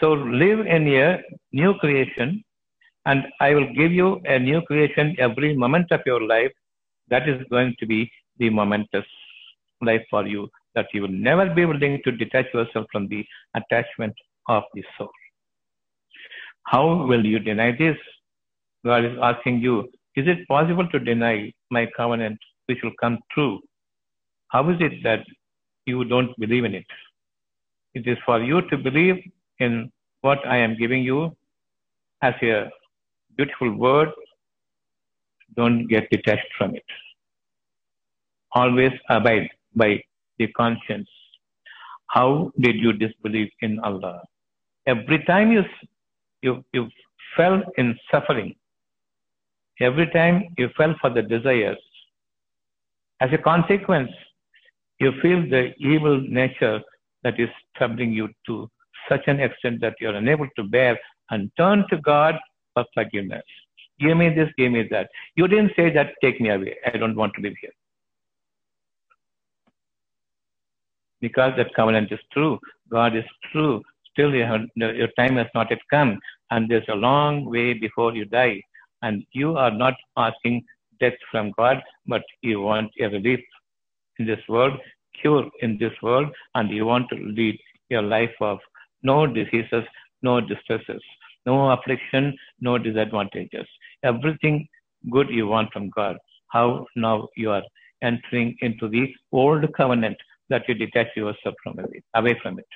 So 0.00 0.12
live 0.12 0.60
in 0.60 0.88
a 0.88 1.22
new 1.52 1.74
creation, 1.74 2.42
and 3.04 3.26
I 3.40 3.54
will 3.54 3.70
give 3.74 3.92
you 3.92 4.20
a 4.24 4.38
new 4.38 4.62
creation 4.62 5.14
every 5.18 5.54
moment 5.54 5.90
of 5.90 6.00
your 6.06 6.22
life. 6.22 6.52
That 7.08 7.28
is 7.28 7.42
going 7.50 7.74
to 7.80 7.86
be 7.86 8.10
the 8.38 8.48
momentous 8.48 9.04
life 9.82 10.02
for 10.08 10.26
you, 10.26 10.48
that 10.74 10.86
you 10.92 11.02
will 11.02 11.08
never 11.08 11.52
be 11.54 11.64
willing 11.64 12.00
to 12.04 12.12
detach 12.12 12.46
yourself 12.54 12.86
from 12.92 13.08
the 13.08 13.24
attachment 13.54 14.14
of 14.48 14.62
the 14.74 14.84
soul. 14.96 15.10
How 16.64 17.06
will 17.06 17.24
you 17.24 17.38
deny 17.38 17.72
this? 17.72 17.96
God 18.84 19.04
is 19.04 19.18
asking 19.22 19.60
you, 19.60 19.90
is 20.16 20.26
it 20.26 20.46
possible 20.48 20.88
to 20.88 20.98
deny 20.98 21.52
my 21.70 21.86
covenant 21.96 22.38
which 22.66 22.78
will 22.82 22.92
come 23.00 23.18
true? 23.32 23.60
How 24.48 24.68
is 24.70 24.76
it 24.80 25.02
that 25.04 25.24
you 25.86 26.04
don't 26.04 26.38
believe 26.38 26.64
in 26.64 26.74
it? 26.74 26.86
It 27.94 28.06
is 28.06 28.18
for 28.24 28.40
you 28.42 28.62
to 28.68 28.76
believe 28.76 29.16
in 29.58 29.90
what 30.20 30.46
I 30.46 30.56
am 30.58 30.76
giving 30.76 31.02
you 31.02 31.36
as 32.22 32.34
a 32.42 32.70
beautiful 33.36 33.74
word. 33.76 34.10
Don't 35.56 35.86
get 35.88 36.08
detached 36.10 36.52
from 36.56 36.74
it. 36.74 36.84
Always 38.52 38.92
abide 39.08 39.50
by 39.74 40.02
the 40.40 40.48
conscience. 40.62 41.08
How 42.16 42.50
did 42.58 42.76
you 42.84 42.92
disbelieve 43.04 43.50
in 43.60 43.78
Allah? 43.80 44.22
Every 44.86 45.22
time 45.24 45.52
you, 45.52 45.62
you, 46.42 46.64
you 46.72 46.88
fell 47.36 47.62
in 47.76 47.96
suffering, 48.10 48.54
every 49.80 50.08
time 50.18 50.36
you 50.58 50.68
fell 50.76 50.94
for 51.00 51.10
the 51.10 51.22
desires, 51.22 51.78
as 53.20 53.30
a 53.32 53.38
consequence, 53.38 54.10
you 54.98 55.12
feel 55.22 55.40
the 55.56 55.72
evil 55.78 56.20
nature 56.40 56.80
that 57.22 57.38
is 57.38 57.50
troubling 57.76 58.12
you 58.12 58.28
to 58.46 58.68
such 59.08 59.24
an 59.26 59.40
extent 59.40 59.80
that 59.82 59.94
you 60.00 60.08
are 60.08 60.14
unable 60.14 60.48
to 60.56 60.62
bear 60.62 60.98
and 61.30 61.50
turn 61.56 61.84
to 61.90 61.98
God 61.98 62.34
for 62.74 62.84
forgiveness. 62.94 63.44
Give 64.00 64.16
me 64.16 64.30
this, 64.30 64.48
give 64.56 64.72
me 64.72 64.88
that. 64.90 65.10
You 65.36 65.46
didn't 65.48 65.72
say 65.76 65.92
that, 65.92 66.14
take 66.22 66.40
me 66.40 66.50
away. 66.50 66.76
I 66.86 66.96
don't 66.96 67.16
want 67.16 67.34
to 67.34 67.42
live 67.42 67.54
here. 67.60 67.76
Because 71.20 71.52
that 71.56 71.74
covenant 71.74 72.12
is 72.12 72.20
true. 72.32 72.58
God 72.90 73.16
is 73.16 73.24
true. 73.52 73.82
Still, 74.12 74.34
you 74.34 74.42
have, 74.44 74.62
your 74.74 75.08
time 75.18 75.36
has 75.36 75.46
not 75.54 75.70
yet 75.70 75.80
come, 75.90 76.18
and 76.50 76.68
there's 76.68 76.88
a 76.88 76.94
long 76.94 77.44
way 77.44 77.74
before 77.74 78.14
you 78.14 78.24
die. 78.24 78.60
And 79.02 79.24
you 79.32 79.56
are 79.56 79.70
not 79.70 79.94
asking 80.16 80.64
death 81.00 81.14
from 81.30 81.52
God, 81.56 81.82
but 82.06 82.22
you 82.42 82.60
want 82.60 82.90
a 83.00 83.06
relief 83.06 83.40
in 84.18 84.26
this 84.26 84.40
world, 84.48 84.74
cure 85.20 85.48
in 85.60 85.78
this 85.78 85.92
world, 86.02 86.28
and 86.54 86.70
you 86.70 86.84
want 86.86 87.08
to 87.10 87.16
lead 87.16 87.58
a 87.92 88.00
life 88.00 88.34
of 88.40 88.58
no 89.02 89.26
diseases, 89.26 89.84
no 90.22 90.40
distresses, 90.40 91.02
no 91.46 91.70
affliction, 91.70 92.36
no 92.60 92.78
disadvantages. 92.78 93.66
Everything 94.02 94.68
good 95.10 95.30
you 95.30 95.46
want 95.46 95.72
from 95.72 95.90
God. 95.90 96.16
How 96.48 96.86
now 96.96 97.28
you 97.36 97.50
are 97.50 97.62
entering 98.02 98.56
into 98.60 98.88
the 98.88 99.14
old 99.32 99.64
covenant 99.74 100.16
that 100.50 100.68
you 100.68 100.74
detach 100.74 101.08
yourself 101.16 101.54
from 101.62 101.78
it, 101.78 102.04
away 102.14 102.38
from 102.42 102.58
it. 102.58 102.66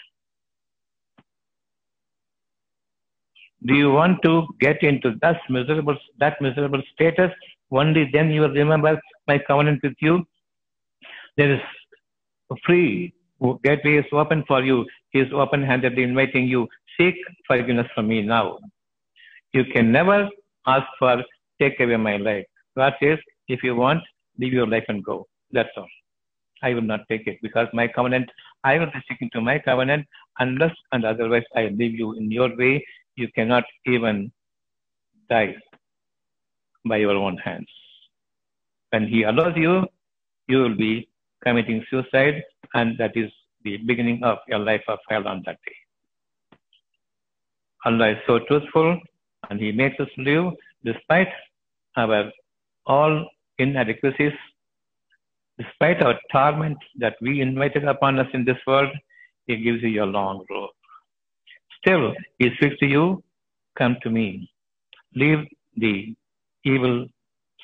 Do 3.66 3.74
you 3.74 3.90
want 3.92 4.22
to 4.22 4.46
get 4.60 4.82
into 4.82 5.14
that 5.22 5.38
miserable, 5.48 5.96
that 6.18 6.40
miserable 6.40 6.82
status? 6.92 7.30
Only 7.70 8.08
then 8.12 8.30
you 8.30 8.42
will 8.42 8.50
remember 8.50 9.00
my 9.26 9.38
covenant 9.38 9.82
with 9.82 9.94
you. 10.00 10.24
There 11.36 11.54
is 11.54 11.60
a 12.50 12.56
free 12.64 13.12
gateway 13.62 13.96
is 13.96 14.04
open 14.12 14.44
for 14.46 14.62
you. 14.62 14.86
He 15.10 15.20
is 15.20 15.32
open-handedly 15.32 16.02
inviting 16.02 16.46
you. 16.46 16.68
Seek 16.96 17.14
forgiveness 17.46 17.86
from 17.94 18.08
me 18.08 18.22
now. 18.22 18.58
You 19.52 19.64
can 19.64 19.90
never 19.90 20.28
ask 20.66 20.86
for 20.98 21.22
take 21.60 21.80
away 21.80 21.96
my 21.96 22.16
life. 22.16 22.44
God 22.76 22.94
says, 23.02 23.18
if 23.48 23.62
you 23.62 23.74
want, 23.74 24.02
leave 24.38 24.52
your 24.52 24.66
life 24.66 24.84
and 24.88 25.02
go. 25.02 25.26
That's 25.52 25.70
all. 25.76 25.86
I 26.66 26.72
will 26.74 26.88
not 26.92 27.02
take 27.10 27.26
it 27.26 27.38
because 27.46 27.68
my 27.80 27.86
covenant, 27.96 28.30
I 28.64 28.78
will 28.78 28.90
be 28.96 29.00
sticking 29.04 29.30
to 29.34 29.40
my 29.40 29.58
covenant 29.58 30.06
unless 30.38 30.74
and 30.92 31.04
otherwise 31.04 31.46
I 31.54 31.64
leave 31.80 31.94
you 32.02 32.14
in 32.14 32.30
your 32.30 32.50
way. 32.56 32.74
You 33.16 33.28
cannot 33.36 33.64
even 33.86 34.32
die 35.30 35.54
by 36.84 36.96
your 37.04 37.16
own 37.24 37.36
hands. 37.36 37.68
When 38.90 39.06
He 39.06 39.22
allows 39.24 39.56
you, 39.56 39.86
you 40.48 40.58
will 40.62 40.76
be 40.76 41.08
committing 41.44 41.84
suicide, 41.90 42.42
and 42.74 42.96
that 42.98 43.16
is 43.16 43.30
the 43.64 43.76
beginning 43.78 44.22
of 44.22 44.38
your 44.48 44.58
life 44.70 44.84
of 44.88 44.98
hell 45.08 45.26
on 45.28 45.42
that 45.46 45.58
day. 45.66 45.78
Allah 47.84 48.10
is 48.12 48.18
so 48.26 48.38
truthful, 48.48 48.98
and 49.50 49.60
He 49.60 49.72
makes 49.72 49.98
us 50.00 50.08
live 50.16 50.52
despite 50.84 51.32
our 51.96 52.30
all 52.86 53.26
inadequacies, 53.58 54.32
despite 55.58 56.02
our 56.02 56.18
torment 56.32 56.78
that 56.98 57.16
we 57.20 57.40
invited 57.40 57.84
upon 57.84 58.18
us 58.18 58.26
in 58.34 58.44
this 58.44 58.58
world. 58.66 58.90
He 59.46 59.56
gives 59.56 59.82
you 59.82 60.02
a 60.02 60.06
long 60.06 60.44
rope. 60.50 60.70
Still, 61.78 62.14
He 62.38 62.50
speaks 62.56 62.78
to 62.78 62.86
you, 62.86 63.22
come 63.76 63.96
to 64.02 64.10
me. 64.10 64.50
Leave 65.14 65.44
the 65.76 66.14
evil 66.64 67.06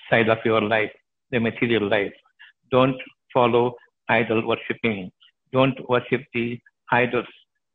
side 0.08 0.28
of 0.28 0.38
your 0.44 0.60
life, 0.60 0.92
the 1.30 1.38
material 1.38 1.88
life. 1.88 2.12
Don't 2.70 3.00
follow 3.32 3.74
idol 4.08 4.46
worshipping. 4.46 5.10
Don't 5.52 5.88
worship 5.88 6.22
the 6.34 6.60
idols 6.90 7.26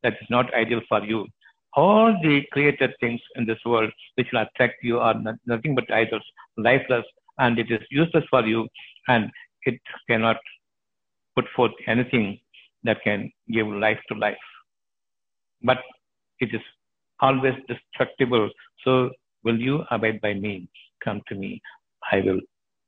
that 0.03 0.13
is 0.21 0.27
not 0.29 0.53
ideal 0.53 0.81
for 0.87 1.03
you. 1.03 1.27
All 1.73 2.13
the 2.21 2.43
created 2.51 2.93
things 3.01 3.19
in 3.35 3.45
this 3.45 3.59
world 3.65 3.91
which 4.15 4.27
will 4.31 4.41
attract 4.41 4.75
you 4.81 4.99
are 4.99 5.15
nothing 5.45 5.75
but 5.75 5.91
idols, 5.91 6.23
lifeless, 6.57 7.05
and 7.37 7.59
it 7.59 7.69
is 7.69 7.81
useless 7.89 8.23
for 8.29 8.45
you, 8.45 8.67
and 9.09 9.29
it 9.65 9.79
cannot 10.07 10.37
put 11.35 11.45
forth 11.55 11.73
anything 11.87 12.39
that 12.83 13.03
can 13.03 13.31
give 13.51 13.67
life 13.67 13.99
to 14.09 14.15
life. 14.15 14.37
But 15.63 15.79
it 16.39 16.53
is 16.53 16.61
always 17.19 17.55
destructible. 17.67 18.49
So 18.83 19.11
will 19.43 19.59
you 19.59 19.83
abide 19.91 20.21
by 20.21 20.33
me? 20.33 20.69
Come 21.03 21.21
to 21.27 21.35
me. 21.35 21.61
I 22.11 22.21
will 22.21 22.39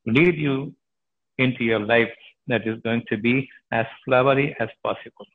lead 0.06 0.38
you 0.38 0.74
into 1.38 1.64
your 1.64 1.80
life 1.80 2.10
that 2.48 2.68
is 2.68 2.80
going 2.84 3.04
to 3.10 3.18
be 3.18 3.50
as 3.72 3.86
flowery 4.06 4.56
as 4.60 4.70
possible. 4.84 5.26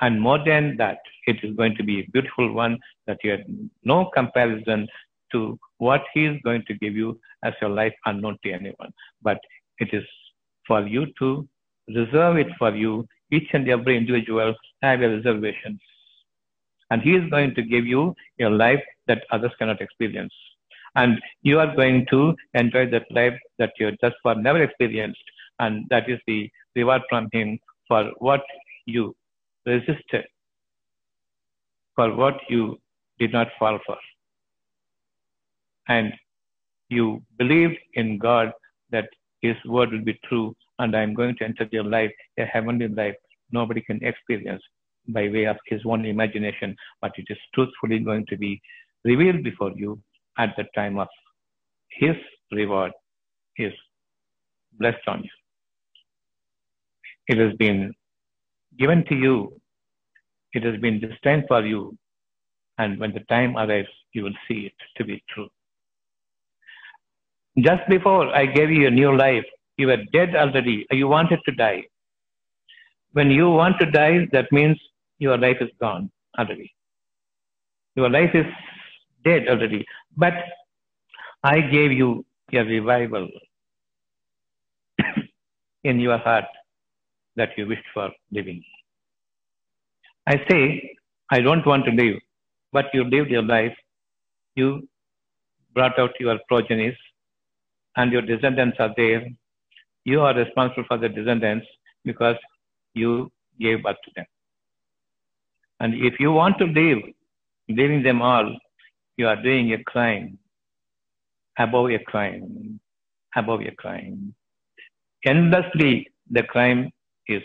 And 0.00 0.20
more 0.20 0.42
than 0.44 0.76
that, 0.78 0.98
it 1.26 1.38
is 1.42 1.56
going 1.56 1.76
to 1.76 1.84
be 1.84 2.00
a 2.00 2.06
beautiful 2.12 2.52
one 2.52 2.78
that 3.06 3.18
you 3.22 3.30
have 3.32 3.40
no 3.84 4.10
comparison 4.14 4.86
to 5.32 5.58
what 5.78 6.02
He 6.12 6.26
is 6.26 6.40
going 6.44 6.64
to 6.66 6.74
give 6.74 6.94
you 6.94 7.18
as 7.42 7.54
your 7.60 7.70
life 7.70 7.94
unknown 8.04 8.38
to 8.44 8.52
anyone. 8.52 8.92
But 9.22 9.38
it 9.78 9.90
is 9.92 10.04
for 10.66 10.86
you 10.86 11.06
to 11.18 11.46
reserve 11.88 12.36
it 12.36 12.48
for 12.58 12.74
you. 12.74 13.06
Each 13.30 13.48
and 13.52 13.68
every 13.68 13.96
individual 13.96 14.54
have 14.82 15.00
a 15.00 15.08
reservation. 15.08 15.78
And 16.90 17.02
He 17.02 17.14
is 17.16 17.28
going 17.30 17.54
to 17.54 17.62
give 17.62 17.86
you 17.86 18.14
a 18.40 18.48
life 18.48 18.82
that 19.06 19.24
others 19.30 19.52
cannot 19.58 19.80
experience. 19.80 20.32
And 20.94 21.20
you 21.42 21.58
are 21.58 21.74
going 21.74 22.06
to 22.10 22.36
enjoy 22.54 22.88
that 22.90 23.06
life 23.10 23.38
that 23.58 23.72
you 23.78 23.90
just 24.02 24.16
for 24.22 24.34
never 24.34 24.62
experienced. 24.62 25.20
And 25.58 25.86
that 25.90 26.08
is 26.08 26.20
the 26.26 26.50
reward 26.76 27.02
from 27.08 27.28
Him 27.32 27.58
for 27.88 28.10
what 28.18 28.42
you 28.86 29.14
resisted, 29.66 30.24
for 31.96 32.14
what 32.14 32.38
you 32.48 32.78
did 33.18 33.32
not 33.32 33.48
fall 33.58 33.78
for. 33.86 33.96
And 35.88 36.12
you 36.88 37.22
believed 37.38 37.78
in 37.94 38.18
God 38.18 38.52
that 38.90 39.08
His 39.44 39.56
word 39.66 39.92
will 39.92 40.04
be 40.10 40.18
true, 40.26 40.56
and 40.78 40.96
I 40.96 41.02
am 41.02 41.12
going 41.12 41.36
to 41.36 41.44
enter 41.44 41.68
your 41.70 41.84
life, 41.84 42.10
a 42.38 42.46
heavenly 42.46 42.88
life 42.88 43.14
nobody 43.50 43.82
can 43.82 44.02
experience 44.02 44.62
by 45.08 45.28
way 45.28 45.44
of 45.44 45.58
his 45.66 45.82
own 45.84 46.06
imagination, 46.06 46.74
but 47.02 47.12
it 47.18 47.26
is 47.28 47.36
truthfully 47.54 47.98
going 47.98 48.24
to 48.30 48.38
be 48.38 48.62
revealed 49.04 49.42
before 49.44 49.72
you 49.76 50.00
at 50.38 50.54
the 50.56 50.64
time 50.74 50.98
of 50.98 51.08
his 51.90 52.16
reward 52.52 52.92
is 53.58 53.74
blessed 54.78 55.06
on 55.06 55.22
you. 55.24 55.34
It 57.28 57.36
has 57.38 57.54
been 57.58 57.92
given 58.78 59.04
to 59.10 59.14
you, 59.14 59.60
it 60.54 60.64
has 60.64 60.80
been 60.80 61.00
destined 61.00 61.44
for 61.48 61.66
you, 61.66 61.98
and 62.78 62.98
when 62.98 63.12
the 63.12 63.24
time 63.28 63.58
arrives, 63.58 63.94
you 64.14 64.24
will 64.24 64.38
see 64.48 64.60
it 64.70 64.78
to 64.96 65.04
be 65.04 65.22
true. 65.28 65.50
Just 67.58 67.88
before 67.88 68.34
I 68.34 68.46
gave 68.46 68.70
you 68.70 68.86
a 68.88 68.90
new 68.90 69.16
life, 69.16 69.44
you 69.76 69.86
were 69.86 69.98
dead 70.12 70.34
already. 70.34 70.86
You 70.90 71.08
wanted 71.08 71.40
to 71.46 71.52
die. 71.52 71.84
When 73.12 73.30
you 73.30 73.48
want 73.50 73.78
to 73.80 73.90
die, 73.90 74.26
that 74.32 74.50
means 74.50 74.76
your 75.18 75.38
life 75.38 75.58
is 75.60 75.70
gone 75.80 76.10
already. 76.38 76.72
Your 77.94 78.10
life 78.10 78.34
is 78.34 78.46
dead 79.24 79.48
already. 79.48 79.84
But 80.16 80.34
I 81.44 81.60
gave 81.60 81.92
you 81.92 82.24
a 82.52 82.58
revival 82.64 83.28
in 85.84 86.00
your 86.00 86.18
heart 86.18 86.46
that 87.36 87.50
you 87.56 87.66
wished 87.66 87.86
for 87.92 88.10
living. 88.32 88.62
I 90.26 90.40
say, 90.50 90.96
I 91.30 91.40
don't 91.40 91.64
want 91.66 91.84
to 91.84 91.90
live, 91.92 92.16
but 92.72 92.86
you 92.92 93.04
lived 93.04 93.30
your 93.30 93.42
life. 93.42 93.76
You 94.56 94.88
brought 95.74 95.98
out 95.98 96.12
your 96.20 96.38
progenies, 96.48 96.94
and 97.96 98.12
your 98.12 98.22
descendants 98.22 98.76
are 98.78 98.92
there. 98.96 99.26
You 100.04 100.20
are 100.20 100.34
responsible 100.34 100.84
for 100.88 100.98
the 100.98 101.08
descendants 101.08 101.66
because 102.04 102.36
you 102.94 103.30
gave 103.60 103.82
birth 103.82 103.96
to 104.04 104.10
them. 104.16 104.26
And 105.80 105.94
if 105.94 106.20
you 106.20 106.32
want 106.32 106.58
to 106.58 106.66
live, 106.66 106.98
leaving 107.68 108.02
them 108.02 108.22
all, 108.22 108.56
you 109.16 109.28
are 109.28 109.40
doing 109.40 109.72
a 109.72 109.82
crime, 109.84 110.38
above 111.58 111.90
a 111.90 111.98
crime, 111.98 112.80
above 113.36 113.60
a 113.60 113.70
crime. 113.72 114.34
Endlessly, 115.24 116.08
the 116.30 116.42
crime 116.42 116.90
is 117.28 117.42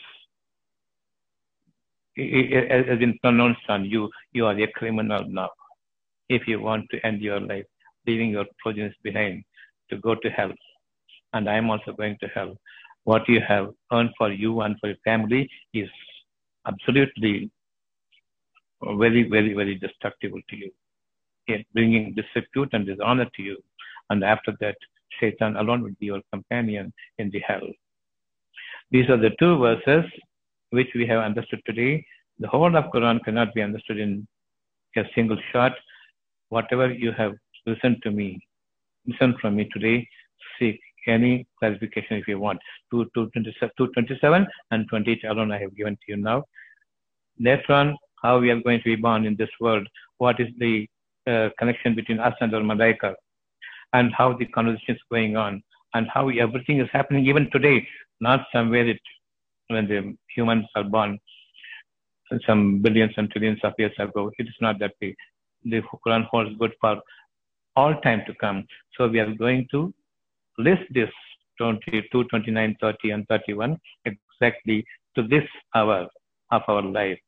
has 2.18 3.00
been 3.00 3.18
pronounced 3.22 3.62
on 3.70 3.86
you. 3.86 4.10
You 4.34 4.46
are 4.48 4.60
a 4.60 4.68
criminal 4.74 5.24
now. 5.30 5.50
If 6.28 6.48
you 6.48 6.60
want 6.60 6.86
to 6.92 7.06
end 7.06 7.22
your 7.22 7.40
life, 7.40 7.66
leaving 8.06 8.32
your 8.32 8.46
progenies 8.62 8.94
behind 9.04 9.44
to 9.90 9.98
go 9.98 10.16
to 10.16 10.30
hell, 10.30 10.52
and 11.34 11.50
I 11.50 11.56
am 11.56 11.70
also 11.70 11.92
going 11.94 12.18
to 12.22 12.28
hell. 12.28 12.56
What 13.04 13.28
you 13.28 13.42
have 13.48 13.70
earned 13.92 14.12
for 14.18 14.32
you 14.32 14.62
and 14.62 14.76
for 14.80 14.88
your 14.88 14.98
family 15.04 15.50
is 15.74 15.90
absolutely 16.68 17.50
very, 18.82 19.24
very, 19.30 19.54
very 19.54 19.76
destructive 19.76 20.32
to 20.50 20.56
you, 20.56 20.72
in 21.48 21.66
bringing 21.74 22.14
disrepute 22.14 22.70
and 22.74 22.86
dishonor 22.86 23.28
to 23.36 23.42
you. 23.42 23.58
And 24.10 24.24
after 24.24 24.54
that, 24.60 24.76
Shaitan 25.20 25.56
alone 25.58 25.84
will 25.84 25.96
be 26.00 26.08
your 26.08 26.22
companion 26.32 26.94
in 27.18 27.30
the 27.32 27.40
hell. 27.40 27.68
These 28.92 29.10
are 29.10 29.18
the 29.18 29.32
two 29.40 29.58
verses 29.58 30.06
which 30.72 30.90
we 30.96 31.06
have 31.08 31.24
understood 31.24 31.62
today. 31.66 32.06
The 32.40 32.48
whole 32.48 32.76
of 32.76 32.86
Quran 32.86 33.24
cannot 33.24 33.54
be 33.54 33.62
understood 33.62 34.00
in 34.00 34.28
a 34.96 35.04
single 35.14 35.38
shot. 35.52 35.74
Whatever 36.50 36.92
you 36.92 37.12
have 37.12 37.34
listened 37.66 37.98
to 38.04 38.12
me, 38.12 38.40
listen 39.10 39.36
from 39.42 39.56
me 39.56 39.70
today, 39.74 40.08
seek 40.58 40.80
any 41.08 41.48
clarification 41.60 42.18
if 42.18 42.28
you 42.28 42.40
want. 42.40 42.60
227 42.92 44.48
and 44.72 44.88
28 44.90 45.24
alone 45.26 45.52
I 45.52 45.60
have 45.60 45.76
given 45.76 45.96
to 45.96 46.02
you 46.08 46.18
now. 46.18 46.44
Later 47.40 47.74
on, 47.74 47.98
how 48.22 48.40
we 48.40 48.50
are 48.52 48.60
going 48.60 48.80
to 48.80 48.86
be 48.86 48.96
born 48.96 49.26
in 49.26 49.36
this 49.36 49.50
world, 49.60 49.88
what 50.18 50.40
is 50.40 50.50
the 50.58 50.88
uh, 51.28 51.50
connection 51.58 51.96
between 51.96 52.20
us 52.20 52.34
and 52.42 52.54
our 52.54 52.62
Malaika, 52.62 53.14
and 53.94 54.14
how 54.14 54.34
the 54.34 54.46
conversation 54.46 54.96
is 54.96 55.02
going 55.12 55.38
on, 55.38 55.64
and 55.94 56.08
how 56.14 56.30
everything 56.30 56.80
is 56.80 56.90
happening 56.92 57.26
even 57.26 57.50
today, 57.52 57.88
not 58.20 58.46
somewhere 58.54 58.88
it, 58.88 59.00
when 59.68 59.88
the 59.88 60.16
humans 60.36 60.66
are 60.76 60.84
born 60.84 61.20
some 62.46 62.80
billions 62.80 63.14
and 63.18 63.30
trillions 63.32 63.60
of 63.64 63.74
years 63.78 63.94
ago. 63.98 64.32
It 64.38 64.48
is 64.48 64.56
not 64.62 64.80
that 64.80 64.94
way. 65.02 65.16
The 65.64 65.82
Quran 66.06 66.26
holds 66.26 66.56
good 66.60 66.74
for 66.80 67.02
all 67.80 67.96
time 68.08 68.22
to 68.28 68.34
come. 68.44 68.60
So 68.96 69.08
we 69.08 69.20
are 69.24 69.34
going 69.46 69.68
to 69.72 69.94
list 70.58 70.86
this 71.00 71.12
22, 71.60 72.24
29, 72.26 72.76
30, 72.82 73.12
and 73.12 73.28
31 73.28 73.78
exactly 74.06 74.78
to 75.16 75.24
this 75.34 75.48
hour 75.76 76.08
of 76.52 76.62
our 76.68 76.82
life. 76.82 77.20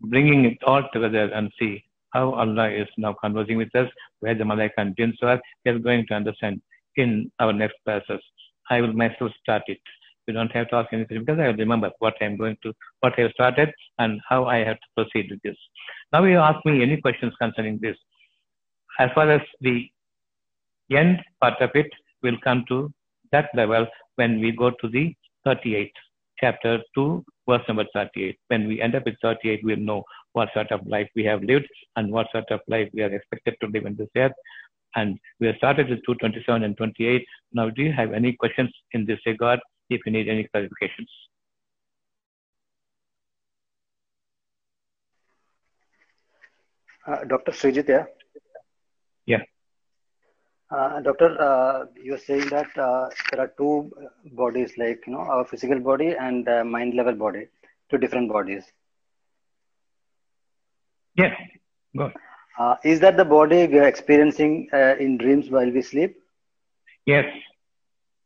Bringing 0.00 0.44
it 0.50 0.58
all 0.66 0.84
together 0.92 1.26
and 1.38 1.52
see 1.58 1.84
how 2.14 2.32
Allah 2.42 2.68
is 2.82 2.88
now 2.96 3.14
conversing 3.24 3.58
with 3.58 3.74
us, 3.82 3.88
where 4.20 4.34
the 4.34 4.44
Malaika 4.44 4.78
and 4.78 4.96
jinns 4.96 5.18
are, 5.22 5.40
we 5.64 5.70
are 5.72 5.78
going 5.78 6.06
to 6.08 6.14
understand 6.14 6.60
in 6.96 7.30
our 7.38 7.52
next 7.52 7.76
classes. 7.84 8.22
I 8.70 8.80
will 8.80 8.92
myself 8.92 9.32
start 9.42 9.62
it. 9.66 9.80
You 10.26 10.34
don't 10.34 10.52
have 10.52 10.68
to 10.70 10.76
ask 10.76 10.92
anything 10.92 11.20
because 11.20 11.40
I 11.40 11.48
will 11.48 11.62
remember 11.64 11.90
what 11.98 12.14
I 12.20 12.24
am 12.24 12.36
going 12.36 12.56
to, 12.62 12.72
what 13.00 13.14
I 13.18 13.22
have 13.22 13.32
started 13.32 13.70
and 13.98 14.20
how 14.28 14.44
I 14.44 14.58
have 14.58 14.76
to 14.76 14.88
proceed 14.96 15.30
with 15.30 15.40
this. 15.42 15.56
Now 16.12 16.24
you 16.24 16.38
ask 16.38 16.64
me 16.64 16.82
any 16.82 17.00
questions 17.00 17.32
concerning 17.40 17.78
this. 17.82 17.96
As 18.98 19.10
far 19.14 19.30
as 19.30 19.40
the 19.60 19.88
end 20.90 21.20
part 21.40 21.60
of 21.60 21.70
it 21.74 21.90
will 22.22 22.36
come 22.42 22.64
to 22.68 22.92
that 23.32 23.48
level 23.54 23.86
when 24.16 24.40
we 24.40 24.52
go 24.52 24.70
to 24.70 24.88
the 24.88 25.14
38th 25.46 25.92
chapter 26.38 26.80
2, 26.94 27.24
verse 27.48 27.62
number 27.68 27.84
38. 27.94 28.36
When 28.48 28.66
we 28.66 28.80
end 28.80 28.94
up 28.94 29.04
with 29.04 29.14
38, 29.22 29.60
we'll 29.62 29.76
know 29.76 30.02
what 30.32 30.48
sort 30.54 30.72
of 30.72 30.86
life 30.86 31.08
we 31.14 31.24
have 31.24 31.42
lived 31.42 31.68
and 31.96 32.10
what 32.10 32.26
sort 32.32 32.50
of 32.50 32.60
life 32.68 32.88
we 32.92 33.02
are 33.02 33.14
expected 33.14 33.54
to 33.60 33.68
live 33.68 33.86
in 33.86 33.96
this 33.96 34.08
earth. 34.16 34.32
And 34.96 35.18
we 35.38 35.46
have 35.46 35.56
started 35.56 35.88
with 35.88 36.00
227 36.06 36.64
and 36.64 36.76
28. 36.76 37.24
Now, 37.52 37.70
do 37.70 37.82
you 37.82 37.92
have 37.92 38.12
any 38.12 38.32
questions 38.32 38.70
in 38.92 39.06
this 39.06 39.20
regard 39.26 39.60
if 39.88 40.00
you 40.04 40.12
need 40.12 40.28
any 40.28 40.48
clarifications? 40.54 41.10
Uh, 47.06 47.24
Dr. 47.24 47.52
Srijit, 47.52 47.88
yeah? 47.88 48.04
Yeah. 49.30 49.44
Uh, 50.70 51.00
doctor, 51.00 51.40
uh, 51.40 51.86
you're 52.02 52.18
saying 52.18 52.48
that 52.48 52.66
uh, 52.78 53.08
there 53.30 53.40
are 53.40 53.52
two 53.58 53.92
bodies, 54.32 54.72
like 54.78 55.02
you 55.06 55.12
know, 55.12 55.20
our 55.20 55.44
physical 55.44 55.78
body 55.80 56.14
and 56.18 56.48
uh, 56.48 56.64
mind 56.64 56.94
level 56.94 57.14
body, 57.14 57.46
two 57.90 57.98
different 57.98 58.30
bodies. 58.30 58.64
Yes. 61.16 61.34
Go. 61.96 62.12
Uh, 62.58 62.76
is 62.84 63.00
that 63.00 63.16
the 63.16 63.24
body 63.24 63.66
we 63.66 63.78
are 63.78 63.86
experiencing 63.88 64.68
uh, 64.72 64.94
in 64.98 65.16
dreams 65.18 65.50
while 65.50 65.70
we 65.70 65.82
sleep? 65.82 66.16
Yes. 67.06 67.24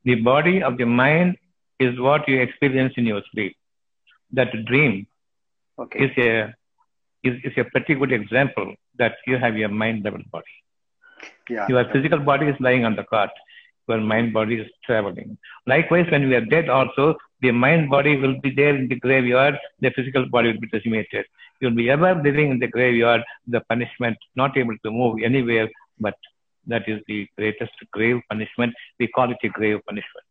The 0.04 0.16
body 0.16 0.62
of 0.62 0.78
the 0.78 0.84
mind 0.86 1.36
is 1.80 1.98
what 2.00 2.28
you 2.28 2.40
experience 2.40 2.94
in 2.96 3.06
your 3.06 3.22
sleep. 3.32 3.56
That 4.32 4.48
dream 4.66 5.06
Okay. 5.78 6.06
is 6.06 6.10
a 6.18 6.54
is, 7.24 7.34
is 7.44 7.52
a 7.58 7.64
pretty 7.64 7.94
good 7.94 8.12
example 8.12 8.74
that 8.98 9.16
you 9.26 9.38
have 9.38 9.56
your 9.56 9.68
mind 9.68 10.04
level 10.04 10.22
body. 10.32 10.63
Yeah. 11.48 11.66
Your 11.68 11.84
physical 11.92 12.18
body 12.18 12.46
is 12.46 12.56
lying 12.60 12.84
on 12.84 12.96
the 12.96 13.04
cot. 13.04 13.30
Your 13.88 14.00
mind 14.00 14.32
body 14.32 14.56
is 14.56 14.70
traveling. 14.84 15.36
Likewise, 15.66 16.10
when 16.10 16.28
we 16.28 16.34
are 16.34 16.44
dead 16.44 16.68
also, 16.68 17.16
the 17.42 17.50
mind 17.50 17.90
body 17.90 18.16
will 18.16 18.40
be 18.40 18.50
there 18.50 18.74
in 18.74 18.88
the 18.88 18.96
graveyard, 18.96 19.58
the 19.80 19.90
physical 19.90 20.26
body 20.26 20.52
will 20.52 20.60
be 20.60 20.68
decimated. 20.68 21.26
You'll 21.60 21.74
be 21.74 21.90
ever 21.90 22.14
living 22.14 22.50
in 22.50 22.58
the 22.58 22.66
graveyard, 22.66 23.22
the 23.46 23.60
punishment, 23.68 24.16
not 24.36 24.56
able 24.56 24.76
to 24.84 24.90
move 24.90 25.18
anywhere, 25.22 25.68
but 26.00 26.14
that 26.66 26.88
is 26.88 27.02
the 27.06 27.28
greatest 27.36 27.72
grave 27.92 28.20
punishment. 28.30 28.72
We 28.98 29.08
call 29.08 29.30
it 29.30 29.36
a 29.42 29.48
grave 29.48 29.80
punishment. 29.86 30.26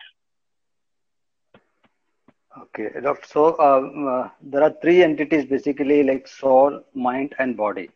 Okay, 2.62 2.90
doctor. 3.02 3.28
So 3.28 3.60
um, 3.60 4.08
uh, 4.08 4.30
there 4.42 4.64
are 4.64 4.74
three 4.82 5.04
entities 5.04 5.46
basically, 5.46 6.04
like 6.04 6.28
soul, 6.28 6.84
mind, 6.94 7.36
and 7.40 7.58
body. 7.58 7.90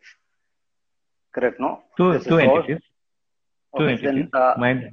Correct? 1.32 1.60
No. 1.60 1.82
Two, 1.96 2.18
two 2.20 2.38
entities. 2.38 2.80
Two 3.76 3.84
Okay, 3.84 3.88
entities. 3.88 4.26
then, 4.26 4.28
uh, 4.32 4.54
mind, 4.56 4.90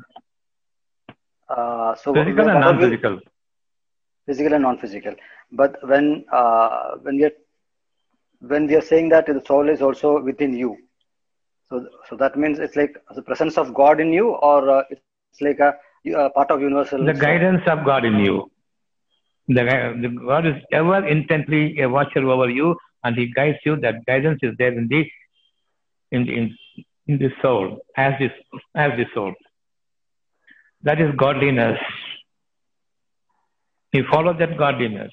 uh, 1.50 1.96
so 1.96 2.14
physical 2.14 2.50
and 2.50 2.60
non-physical. 2.60 3.20
physical 4.26 4.54
and 4.54 4.64
non-physical. 4.64 5.16
But 5.52 5.78
when 5.88 6.26
uh, 6.32 6.96
when 7.02 7.18
we 7.18 7.26
are 7.26 7.32
when 8.40 8.68
we 8.68 8.76
are 8.76 8.82
saying 8.82 9.10
that 9.10 9.26
the 9.28 9.42
soul 9.46 9.70
is 9.70 9.82
also 9.82 10.20
within 10.22 10.54
you, 10.54 10.78
So, 11.70 11.86
so 12.10 12.16
that 12.18 12.38
means 12.38 12.60
it's 12.60 12.76
like 12.76 12.96
the 13.16 13.22
presence 13.22 13.58
of 13.58 13.74
God 13.74 14.00
in 14.00 14.12
you, 14.14 14.30
or 14.50 14.70
uh, 14.70 14.84
it's 14.92 15.06
like 15.14 15.30
a, 15.32 15.46
a 15.88 16.02
part 16.02 16.22
of 16.22 16.26
universal. 16.26 16.80
The 17.00 17.14
guidance 17.14 17.62
of 17.68 17.84
God 17.86 18.06
in 18.06 18.20
you. 18.20 18.50
The, 19.48 19.64
the 20.02 20.10
God 20.28 20.46
is 20.46 20.56
ever 20.72 21.06
intently 21.08 21.80
a 21.80 21.90
watcher 21.90 22.20
over 22.30 22.50
you, 22.50 22.76
and 23.04 23.16
He 23.16 23.32
guides 23.34 23.58
you. 23.66 23.76
That 23.78 24.06
guidance 24.06 24.40
is 24.44 24.56
there 24.58 24.72
in 24.74 24.88
the 24.88 25.06
in 26.12 26.28
in, 26.30 26.58
in 27.08 27.18
the 27.18 27.30
soul 27.42 27.80
as 27.96 28.14
this 28.20 28.32
as 28.76 28.92
the 28.98 29.06
soul. 29.14 29.34
That 30.84 31.02
is 31.02 31.14
godliness. 31.16 31.80
We 33.94 34.04
follow 34.12 34.34
that 34.34 34.58
godliness. 34.58 35.12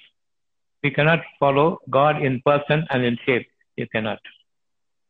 We 0.82 0.90
cannot 0.90 1.20
follow 1.38 1.78
God 1.88 2.22
in 2.22 2.42
person 2.44 2.86
and 2.90 3.04
in 3.04 3.16
shape. 3.24 3.46
You 3.76 3.86
cannot. 3.88 4.18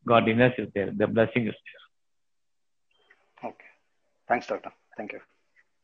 Godliness 0.07 0.53
is 0.59 0.68
there. 0.74 0.91
The 0.95 1.07
blessing 1.07 1.47
is 1.49 1.55
there. 1.66 3.51
Okay. 3.51 3.70
Thanks, 4.28 4.47
doctor. 4.47 4.72
Thank 4.97 5.12
you. 5.12 5.20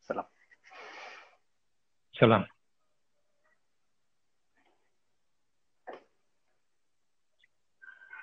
Salam. 0.07 0.25
Salam. 2.19 2.45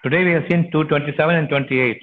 Today 0.04 0.24
we 0.24 0.32
have 0.32 0.44
seen 0.48 0.70
227 0.70 1.34
and 1.34 1.48
28. 1.48 2.00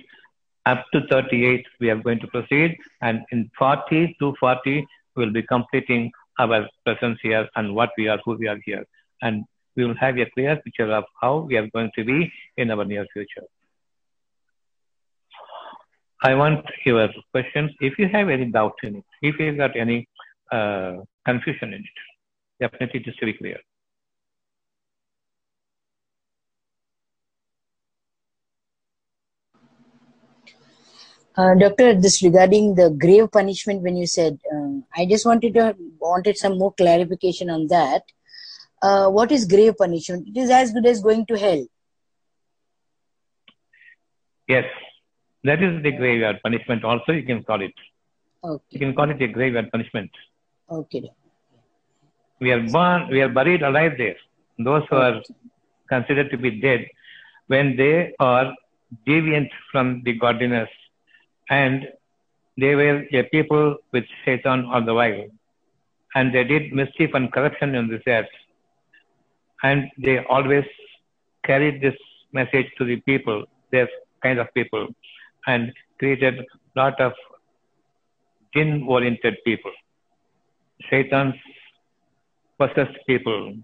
Up 0.66 0.86
to 0.94 1.02
38 1.08 1.66
we 1.80 1.90
are 1.90 1.98
going 1.98 2.20
to 2.20 2.28
proceed 2.28 2.78
and 3.02 3.22
in 3.32 3.52
40 3.58 4.16
to 4.20 4.34
40 4.40 4.88
we 5.16 5.26
will 5.26 5.34
be 5.34 5.44
completing 5.44 6.12
our 6.40 6.68
presence 6.86 7.20
here 7.22 7.48
and 7.56 7.76
what 7.76 7.92
we 7.98 8.08
are, 8.08 8.20
who 8.26 8.36
we 8.38 8.48
are 8.48 8.60
here. 8.66 8.86
And 9.22 9.44
we 9.76 9.86
will 9.86 9.96
have 10.00 10.18
a 10.18 10.26
clear 10.34 10.56
picture 10.58 10.92
of 10.92 11.04
how 11.22 11.40
we 11.40 11.58
are 11.58 11.68
going 11.68 11.92
to 11.96 12.04
be 12.04 12.32
in 12.58 12.72
our 12.72 12.86
near 12.86 13.06
future. 13.14 13.46
I 16.24 16.36
want 16.36 16.66
your 16.86 17.10
questions. 17.32 17.72
If 17.82 18.00
you 18.00 18.08
have 18.08 18.30
any 18.30 18.46
doubt 18.46 18.76
in 18.84 18.98
it, 18.98 19.06
if 19.22 19.38
you 19.40 19.58
got 19.58 19.76
any 19.76 20.08
uh, 20.52 20.98
confusion 21.26 21.74
in 21.74 21.82
it, 21.82 22.70
definitely 22.72 23.02
just 23.02 23.20
to 23.20 23.26
be 23.26 23.34
clear. 23.34 23.58
Uh, 31.36 31.56
doctor, 31.56 32.00
this 32.00 32.22
regarding 32.22 32.76
the 32.76 32.92
grave 32.92 33.32
punishment 33.32 33.82
when 33.82 33.96
you 33.98 34.06
said, 34.06 34.40
um, 34.52 34.84
I 34.96 35.06
just 35.06 35.26
wanted 35.26 35.56
to 35.56 35.76
wanted 36.00 36.38
some 36.38 36.60
more 36.60 36.74
clarification 36.74 37.50
on 37.50 37.68
that. 37.68 38.04
Uh, 38.82 39.08
what 39.10 39.32
is 39.32 39.46
grave 39.46 39.78
punishment? 39.78 40.28
It 40.28 40.38
is 40.40 40.50
as 40.52 40.72
good 40.72 40.86
as 40.86 41.02
going 41.02 41.26
to 41.28 41.38
hell. 41.38 41.66
Yes, 44.48 44.66
that 45.44 45.64
is 45.64 45.82
the 45.82 45.92
graveyard 45.92 46.40
punishment. 46.44 46.84
Also, 46.84 47.14
you 47.14 47.24
can 47.24 47.44
call 47.44 47.62
it. 47.62 47.74
You 48.70 48.80
can 48.80 48.94
call 48.94 49.10
it 49.10 49.22
a 49.22 49.28
graveyard 49.28 49.72
punishment. 49.72 50.12
okay, 50.70 51.10
We 52.42 52.52
are 52.52 52.62
born, 52.62 53.08
we 53.10 53.22
are 53.22 53.30
buried 53.30 53.62
alive 53.64 53.94
there. 53.98 54.18
Those 54.60 54.84
who 54.90 54.98
are 54.98 55.22
considered 55.90 56.30
to 56.32 56.38
be 56.38 56.60
dead, 56.60 56.86
when 57.48 57.76
they 57.78 58.14
are 58.20 58.54
deviant 59.08 59.50
from 59.72 60.04
the 60.04 60.14
godliness, 60.14 60.70
and 61.54 61.88
they 62.62 62.74
were 62.80 62.98
a 63.20 63.24
people 63.36 63.66
with 63.94 64.06
Satan 64.24 64.66
all 64.72 64.84
the 64.90 64.96
while, 65.00 65.24
and 66.16 66.34
they 66.34 66.44
did 66.52 66.74
mischief 66.80 67.12
and 67.18 67.32
corruption 67.36 67.76
in 67.80 67.88
this 67.94 68.06
earth, 68.16 68.34
and 69.70 69.90
they 70.06 70.18
always 70.36 70.66
carried 71.50 71.78
this 71.86 72.00
message 72.40 72.70
to 72.78 72.86
the 72.92 72.98
people, 73.12 73.40
their 73.72 73.88
kind 74.26 74.40
of 74.44 74.48
people, 74.60 74.88
and 75.48 75.72
created 76.00 76.36
lot 76.76 77.00
of 77.08 77.14
jinn-oriented 78.54 79.36
people. 79.46 79.74
Satan's 80.90 81.36
possessed 82.60 82.98
people 83.08 83.56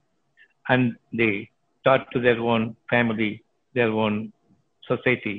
and 0.69 0.95
they 1.19 1.49
taught 1.83 2.05
to 2.13 2.19
their 2.25 2.39
own 2.51 2.75
family, 2.89 3.43
their 3.73 3.91
own 4.03 4.15
society, 4.87 5.37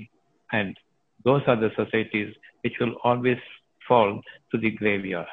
and 0.53 0.76
those 1.25 1.43
are 1.47 1.57
the 1.57 1.71
societies 1.77 2.35
which 2.62 2.75
will 2.81 2.95
always 3.05 3.39
fall 3.87 4.21
to 4.51 4.59
the 4.59 4.71
graveyard. 4.71 5.27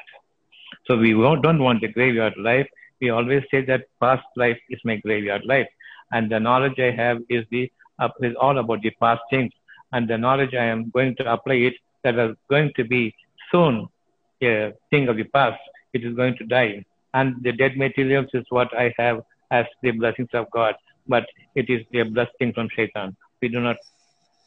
So 0.86 0.96
we 0.96 1.12
don't 1.12 1.62
want 1.62 1.80
the 1.80 1.88
graveyard 1.88 2.34
life. 2.36 2.68
We 3.00 3.10
always 3.10 3.44
say 3.50 3.64
that 3.66 3.86
past 4.00 4.24
life 4.36 4.58
is 4.70 4.80
my 4.84 4.96
graveyard 4.96 5.44
life, 5.44 5.68
and 6.12 6.30
the 6.30 6.40
knowledge 6.40 6.78
I 6.78 6.90
have 6.90 7.18
is 7.28 7.44
the 7.50 7.70
is 8.20 8.34
all 8.40 8.58
about 8.58 8.82
the 8.82 8.90
past 9.00 9.22
things, 9.30 9.52
and 9.92 10.08
the 10.08 10.18
knowledge 10.18 10.54
I 10.54 10.64
am 10.64 10.90
going 10.90 11.14
to 11.16 11.32
apply 11.32 11.54
it 11.54 11.74
that 12.04 12.18
is 12.18 12.36
going 12.48 12.72
to 12.76 12.84
be 12.84 13.14
soon 13.50 13.88
a 14.42 14.72
thing 14.90 15.08
of 15.08 15.16
the 15.16 15.24
past. 15.24 15.60
It 15.92 16.04
is 16.04 16.14
going 16.14 16.36
to 16.38 16.44
die, 16.44 16.84
and 17.14 17.36
the 17.42 17.52
dead 17.52 17.76
materials 17.76 18.28
is 18.34 18.44
what 18.50 18.76
I 18.76 18.94
have 18.98 19.22
as 19.50 19.66
the 19.82 19.92
blessings 19.92 20.28
of 20.32 20.50
God, 20.50 20.74
but 21.06 21.26
it 21.54 21.70
is 21.70 21.82
the 21.92 22.02
blessing 22.02 22.52
from 22.52 22.68
Shaitan. 22.74 23.16
We 23.40 23.48
do 23.48 23.60
not 23.60 23.76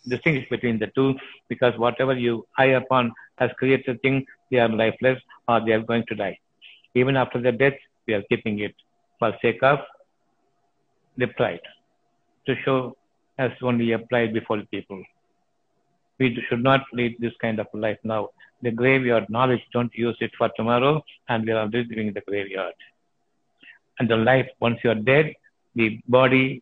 distinguish 0.08 0.48
between 0.50 0.80
the 0.80 0.88
two 0.96 1.16
because 1.50 1.78
whatever 1.78 2.14
you 2.14 2.46
eye 2.58 2.74
upon 2.82 3.12
has 3.38 3.52
created 3.58 4.02
thing, 4.02 4.26
they 4.50 4.58
are 4.58 4.70
lifeless 4.70 5.20
or 5.48 5.64
they 5.64 5.72
are 5.72 5.82
going 5.82 6.04
to 6.08 6.16
die. 6.16 6.38
Even 6.96 7.16
after 7.16 7.42
their 7.42 7.52
death, 7.52 7.78
we 8.08 8.14
are 8.14 8.24
keeping 8.24 8.60
it 8.60 8.76
for 9.20 9.34
sake 9.42 9.62
of 9.64 9.80
the 11.18 11.28
pride 11.28 11.62
to 12.46 12.56
show 12.64 12.96
as 13.38 13.52
only 13.62 13.92
a 13.92 14.00
pride 14.00 14.34
before 14.34 14.58
the 14.58 14.66
people. 14.66 15.02
We 16.20 16.44
should 16.50 16.64
not 16.64 16.82
lead 16.94 17.16
this 17.20 17.34
kind 17.42 17.60
of 17.60 17.68
life 17.74 17.98
now. 18.04 18.30
The 18.62 18.72
graveyard 18.72 19.28
knowledge, 19.30 19.62
don't 19.74 19.94
use 19.96 20.18
it 20.20 20.32
for 20.38 20.50
tomorrow, 20.56 21.04
and 21.30 21.46
we 21.46 21.52
are 21.52 21.62
already 21.62 21.86
living 21.90 22.08
in 22.10 22.14
the 22.14 22.22
graveyard. 22.22 22.74
And 23.98 24.10
the 24.10 24.18
life, 24.18 24.48
once 24.60 24.80
you 24.84 24.92
are 24.92 24.96
dead, 24.96 25.34
the 25.76 26.00
body 26.08 26.62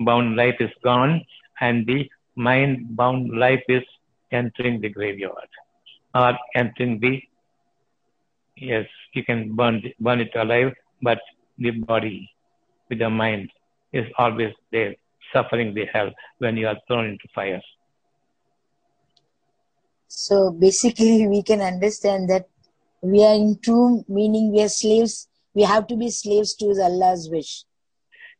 bound 0.00 0.36
life 0.36 0.56
is 0.60 0.70
gone, 0.82 1.24
and 1.60 1.86
the 1.86 2.10
mind 2.36 2.96
bound 2.96 3.30
life 3.30 3.62
is 3.68 3.82
entering 4.30 4.80
the 4.80 4.88
graveyard 4.88 5.48
or 6.14 6.36
entering 6.54 7.00
the 7.00 7.22
yes, 8.56 8.86
you 9.12 9.24
can 9.24 9.54
burn 9.54 9.82
burn 10.00 10.20
it 10.20 10.34
alive, 10.34 10.72
but 11.02 11.20
the 11.58 11.70
body 11.70 12.30
with 12.88 12.98
the 12.98 13.10
mind 13.10 13.50
is 13.92 14.06
always 14.18 14.52
there, 14.72 14.94
suffering 15.32 15.74
the 15.74 15.86
hell 15.92 16.10
when 16.38 16.56
you 16.56 16.66
are 16.66 16.78
thrown 16.86 17.06
into 17.06 17.28
fire. 17.34 17.60
So 20.08 20.50
basically, 20.50 21.26
we 21.26 21.42
can 21.42 21.60
understand 21.60 22.30
that 22.30 22.46
we 23.02 23.24
are 23.24 23.34
in 23.34 23.58
true 23.62 24.04
meaning 24.08 24.52
we 24.52 24.62
are 24.62 24.68
slaves. 24.68 25.28
We 25.54 25.62
have 25.62 25.86
to 25.88 25.96
be 25.96 26.10
slaves 26.10 26.54
to 26.56 26.66
Allah's 26.66 27.28
wish. 27.30 27.64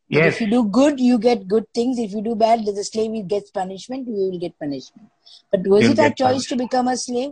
Yes, 0.09 0.35
If 0.35 0.41
you 0.41 0.47
do 0.47 0.69
good, 0.69 0.99
you 0.99 1.19
get 1.19 1.47
good 1.47 1.65
things. 1.73 1.99
If 1.99 2.11
you 2.11 2.21
do 2.21 2.35
bad, 2.35 2.65
the 2.65 2.83
slave 2.83 3.27
gets 3.27 3.51
punishment. 3.51 4.07
you 4.07 4.13
will 4.13 4.39
get 4.39 4.57
punishment. 4.57 5.09
But 5.51 5.67
was 5.67 5.83
You'll 5.83 5.93
it 5.93 5.99
our 5.99 6.11
choice 6.11 6.45
to 6.47 6.55
become 6.55 6.87
a 6.87 6.95
slave? 6.95 7.31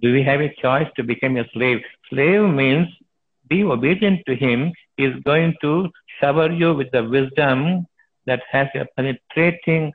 do 0.00 0.12
we 0.12 0.22
have 0.22 0.40
a 0.40 0.54
choice 0.60 0.88
to 0.96 1.02
become 1.02 1.36
a 1.36 1.44
slave? 1.52 1.80
Slave 2.10 2.42
means 2.50 2.88
be 3.48 3.64
obedient 3.64 4.20
to 4.26 4.36
him. 4.36 4.72
He 4.96 5.04
is 5.04 5.14
going 5.24 5.54
to 5.62 5.88
shower 6.20 6.50
you 6.50 6.74
with 6.74 6.90
the 6.90 7.04
wisdom 7.04 7.86
that 8.26 8.42
has 8.50 8.68
a 8.74 8.86
penetrating 8.96 9.92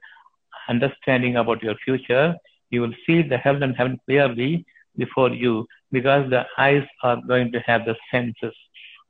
understanding 0.70 1.36
about 1.36 1.62
your 1.62 1.76
future. 1.86 2.36
You 2.70 2.82
will 2.82 2.94
see 3.06 3.22
the 3.22 3.38
heaven 3.38 3.64
and 3.64 3.76
heaven 3.76 4.00
clearly 4.06 4.66
before 4.98 5.32
you 5.32 5.68
because 5.92 6.30
the 6.30 6.46
eyes 6.58 6.86
are 7.04 7.20
going 7.28 7.52
to 7.52 7.60
have 7.60 7.86
the 7.86 7.96
senses 8.10 8.56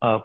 of 0.02 0.22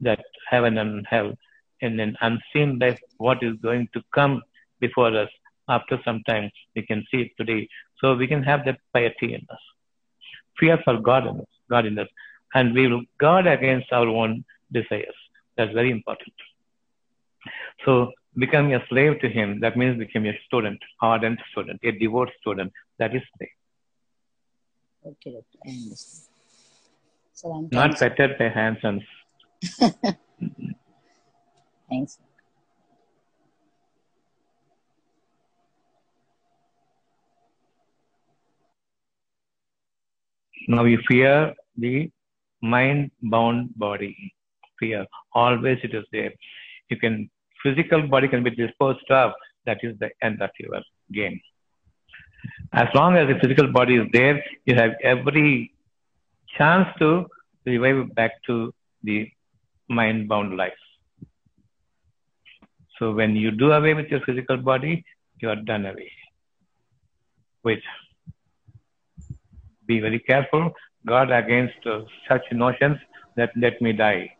that 0.00 0.24
heaven 0.50 0.78
and 0.78 1.06
hell 1.06 1.32
in 1.80 1.98
an 2.00 2.16
unseen 2.20 2.78
life 2.78 3.00
what 3.18 3.42
is 3.42 3.56
going 3.68 3.88
to 3.94 4.02
come 4.14 4.42
before 4.80 5.12
us 5.16 5.30
after 5.68 6.00
some 6.04 6.22
time 6.28 6.50
we 6.74 6.82
can 6.82 7.04
see 7.10 7.20
it 7.26 7.32
today 7.36 7.68
so 8.00 8.14
we 8.14 8.26
can 8.26 8.42
have 8.42 8.64
that 8.64 8.78
piety 8.92 9.34
in 9.34 9.42
us 9.56 9.64
fear 10.58 10.78
for 10.84 10.98
God 10.98 11.26
in 11.26 11.40
us, 11.40 11.46
God 11.70 11.86
in 11.86 11.98
us, 11.98 12.08
and 12.54 12.74
we 12.74 12.88
will 12.88 13.02
guard 13.18 13.46
against 13.46 13.92
our 13.92 14.08
own 14.08 14.44
desires. 14.72 15.18
That's 15.56 15.72
very 15.72 15.90
important. 15.90 16.34
So 17.84 18.12
becoming 18.36 18.74
a 18.74 18.84
slave 18.88 19.20
to 19.20 19.28
Him, 19.28 19.60
that 19.60 19.76
means 19.76 19.98
becoming 19.98 20.32
a 20.34 20.38
student, 20.46 20.80
ardent 21.00 21.40
student, 21.52 21.80
a 21.82 21.92
devout 21.92 22.30
student. 22.40 22.72
That 22.98 23.14
is 23.14 23.22
slave. 23.36 23.50
Okay, 25.06 25.36
I 25.64 25.70
understand. 25.70 26.24
Salam. 27.32 27.68
Not 27.70 27.98
fettered 27.98 28.36
by 28.38 28.48
hands 28.48 28.78
and 28.82 29.02
Thanks. 31.88 32.18
now 40.68 40.84
you 40.84 40.98
fear 41.08 41.54
the 41.76 42.10
mind 42.62 43.10
bound 43.22 43.70
body. 43.76 44.14
Fear. 44.78 45.06
Always 45.34 45.78
it 45.82 45.94
is 45.94 46.04
there. 46.12 46.32
You 46.90 46.96
can 46.98 47.30
physical 47.62 48.06
body 48.06 48.28
can 48.28 48.42
be 48.44 48.50
disposed 48.50 49.10
of. 49.10 49.32
that 49.66 49.80
is 49.86 49.94
the 50.02 50.10
end 50.26 50.40
of 50.44 50.50
your 50.60 50.80
game. 51.12 51.40
As 52.72 52.88
long 52.94 53.16
as 53.16 53.26
the 53.30 53.38
physical 53.40 53.66
body 53.78 53.96
is 53.96 54.06
there, 54.12 54.36
you 54.66 54.74
have 54.76 54.92
every 55.02 55.74
chance 56.56 56.88
to 57.00 57.26
revive 57.66 58.14
back 58.14 58.32
to 58.46 58.72
the 59.02 59.16
mind 59.88 60.28
bound 60.28 60.56
life. 60.56 60.72
So 62.98 63.12
when 63.12 63.36
you 63.36 63.50
do 63.50 63.72
away 63.72 63.94
with 63.94 64.08
your 64.08 64.20
physical 64.20 64.56
body, 64.56 65.04
you 65.40 65.48
are 65.48 65.56
done 65.56 65.86
away. 65.86 66.10
Wait. 67.64 67.82
Be 69.86 70.00
very 70.00 70.18
careful. 70.18 70.72
God 71.06 71.30
against 71.30 71.86
uh, 71.86 72.00
such 72.28 72.42
notions 72.52 72.98
that 73.36 73.50
let 73.56 73.80
me 73.80 73.92
die. 73.92 74.34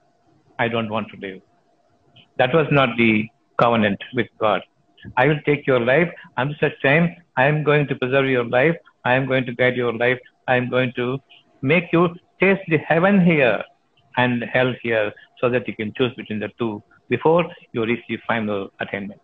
I 0.59 0.68
don't 0.68 0.90
want 0.90 1.09
to 1.11 1.16
live. 1.20 1.40
That 2.36 2.53
was 2.53 2.66
not 2.70 2.96
the 2.96 3.28
covenant 3.59 4.03
with 4.14 4.26
God. 4.38 4.62
I 5.16 5.26
will 5.28 5.40
take 5.46 5.66
your 5.66 5.80
life. 5.80 6.12
Until 6.36 6.57
such 6.61 6.82
time, 6.82 7.16
I 7.36 7.44
am 7.46 7.62
going 7.62 7.86
to 7.86 7.94
preserve 7.94 8.26
your 8.26 8.44
life. 8.44 8.76
I 9.05 9.14
am 9.14 9.26
going 9.26 9.46
to 9.46 9.55
guide 9.55 9.76
your 9.76 9.92
life. 9.92 10.18
I 10.49 10.57
am 10.57 10.68
going 10.68 10.92
to 10.96 11.18
make 11.62 11.92
you 11.92 12.09
taste 12.40 12.62
the 12.68 12.78
heaven 12.78 13.24
here 13.24 13.62
and 14.18 14.44
hell 14.52 14.74
here 14.82 15.12
so 15.40 15.48
that 15.48 15.66
you 15.68 15.74
can 15.74 15.92
choose 15.96 16.12
between 16.16 16.40
the 16.40 16.50
two 16.58 16.82
before 17.08 17.44
you 17.72 17.84
reach 17.84 18.04
the 18.08 18.18
final 18.26 18.68
attainment. 18.80 19.20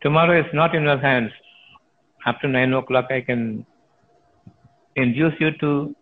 Tomorrow 0.00 0.40
is 0.40 0.46
not 0.54 0.74
in 0.74 0.84
your 0.84 0.96
hands. 0.96 1.32
After 2.28 2.46
nine 2.46 2.74
o'clock, 2.74 3.06
I 3.10 3.20
can 3.22 3.64
induce 4.96 5.36
you 5.40 5.50
to 5.60 5.94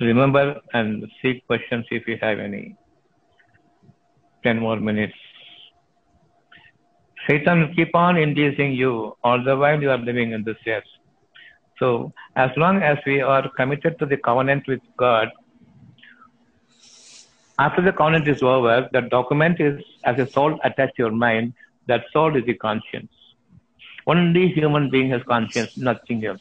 remember 0.00 0.60
and 0.74 1.06
seek 1.20 1.46
questions 1.46 1.86
if 1.90 2.06
you 2.06 2.18
have 2.20 2.38
any. 2.38 2.76
Ten 4.42 4.58
more 4.58 4.78
minutes. 4.88 5.14
Satan 7.26 7.60
will 7.60 7.74
keep 7.74 7.94
on 7.94 8.18
inducing 8.18 8.72
you 8.72 9.16
all 9.24 9.42
the 9.42 9.56
while 9.56 9.80
you 9.80 9.90
are 9.90 10.02
living 10.10 10.32
in 10.32 10.44
this 10.44 10.56
earth. 10.66 10.90
So, 11.78 12.12
as 12.36 12.50
long 12.56 12.82
as 12.82 12.98
we 13.06 13.20
are 13.22 13.48
committed 13.56 13.98
to 14.00 14.06
the 14.06 14.18
covenant 14.18 14.68
with 14.68 14.80
God, 14.98 15.28
after 17.58 17.80
the 17.80 17.92
covenant 17.92 18.28
is 18.28 18.42
over, 18.42 18.88
the 18.92 19.02
document 19.02 19.60
is 19.60 19.82
as 20.04 20.18
a 20.18 20.26
soul 20.26 20.58
attached 20.64 20.96
to 20.96 21.04
your 21.04 21.12
mind. 21.12 21.54
That 21.86 22.04
soul 22.12 22.36
is 22.36 22.44
the 22.44 22.54
conscience. 22.54 23.12
Only 24.06 24.48
human 24.48 24.90
being 24.90 25.10
has 25.10 25.22
conscience, 25.22 25.76
nothing 25.76 26.24
else. 26.24 26.40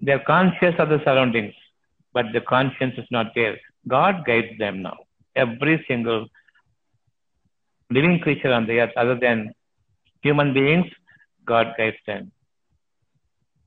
They 0.00 0.12
are 0.12 0.18
conscious 0.18 0.74
of 0.78 0.88
the 0.90 1.00
surroundings, 1.04 1.54
but 2.12 2.26
the 2.32 2.40
conscience 2.40 2.94
is 2.98 3.06
not 3.10 3.34
there. 3.34 3.58
God 3.88 4.24
guides 4.26 4.58
them 4.58 4.82
now. 4.82 4.98
Every 5.34 5.84
single 5.88 6.26
living 7.90 8.18
creature 8.20 8.52
on 8.52 8.66
the 8.66 8.80
earth, 8.80 8.92
other 8.96 9.14
than 9.14 9.54
human 10.22 10.52
beings, 10.52 10.86
God 11.44 11.74
guides 11.76 11.96
them. 12.06 12.32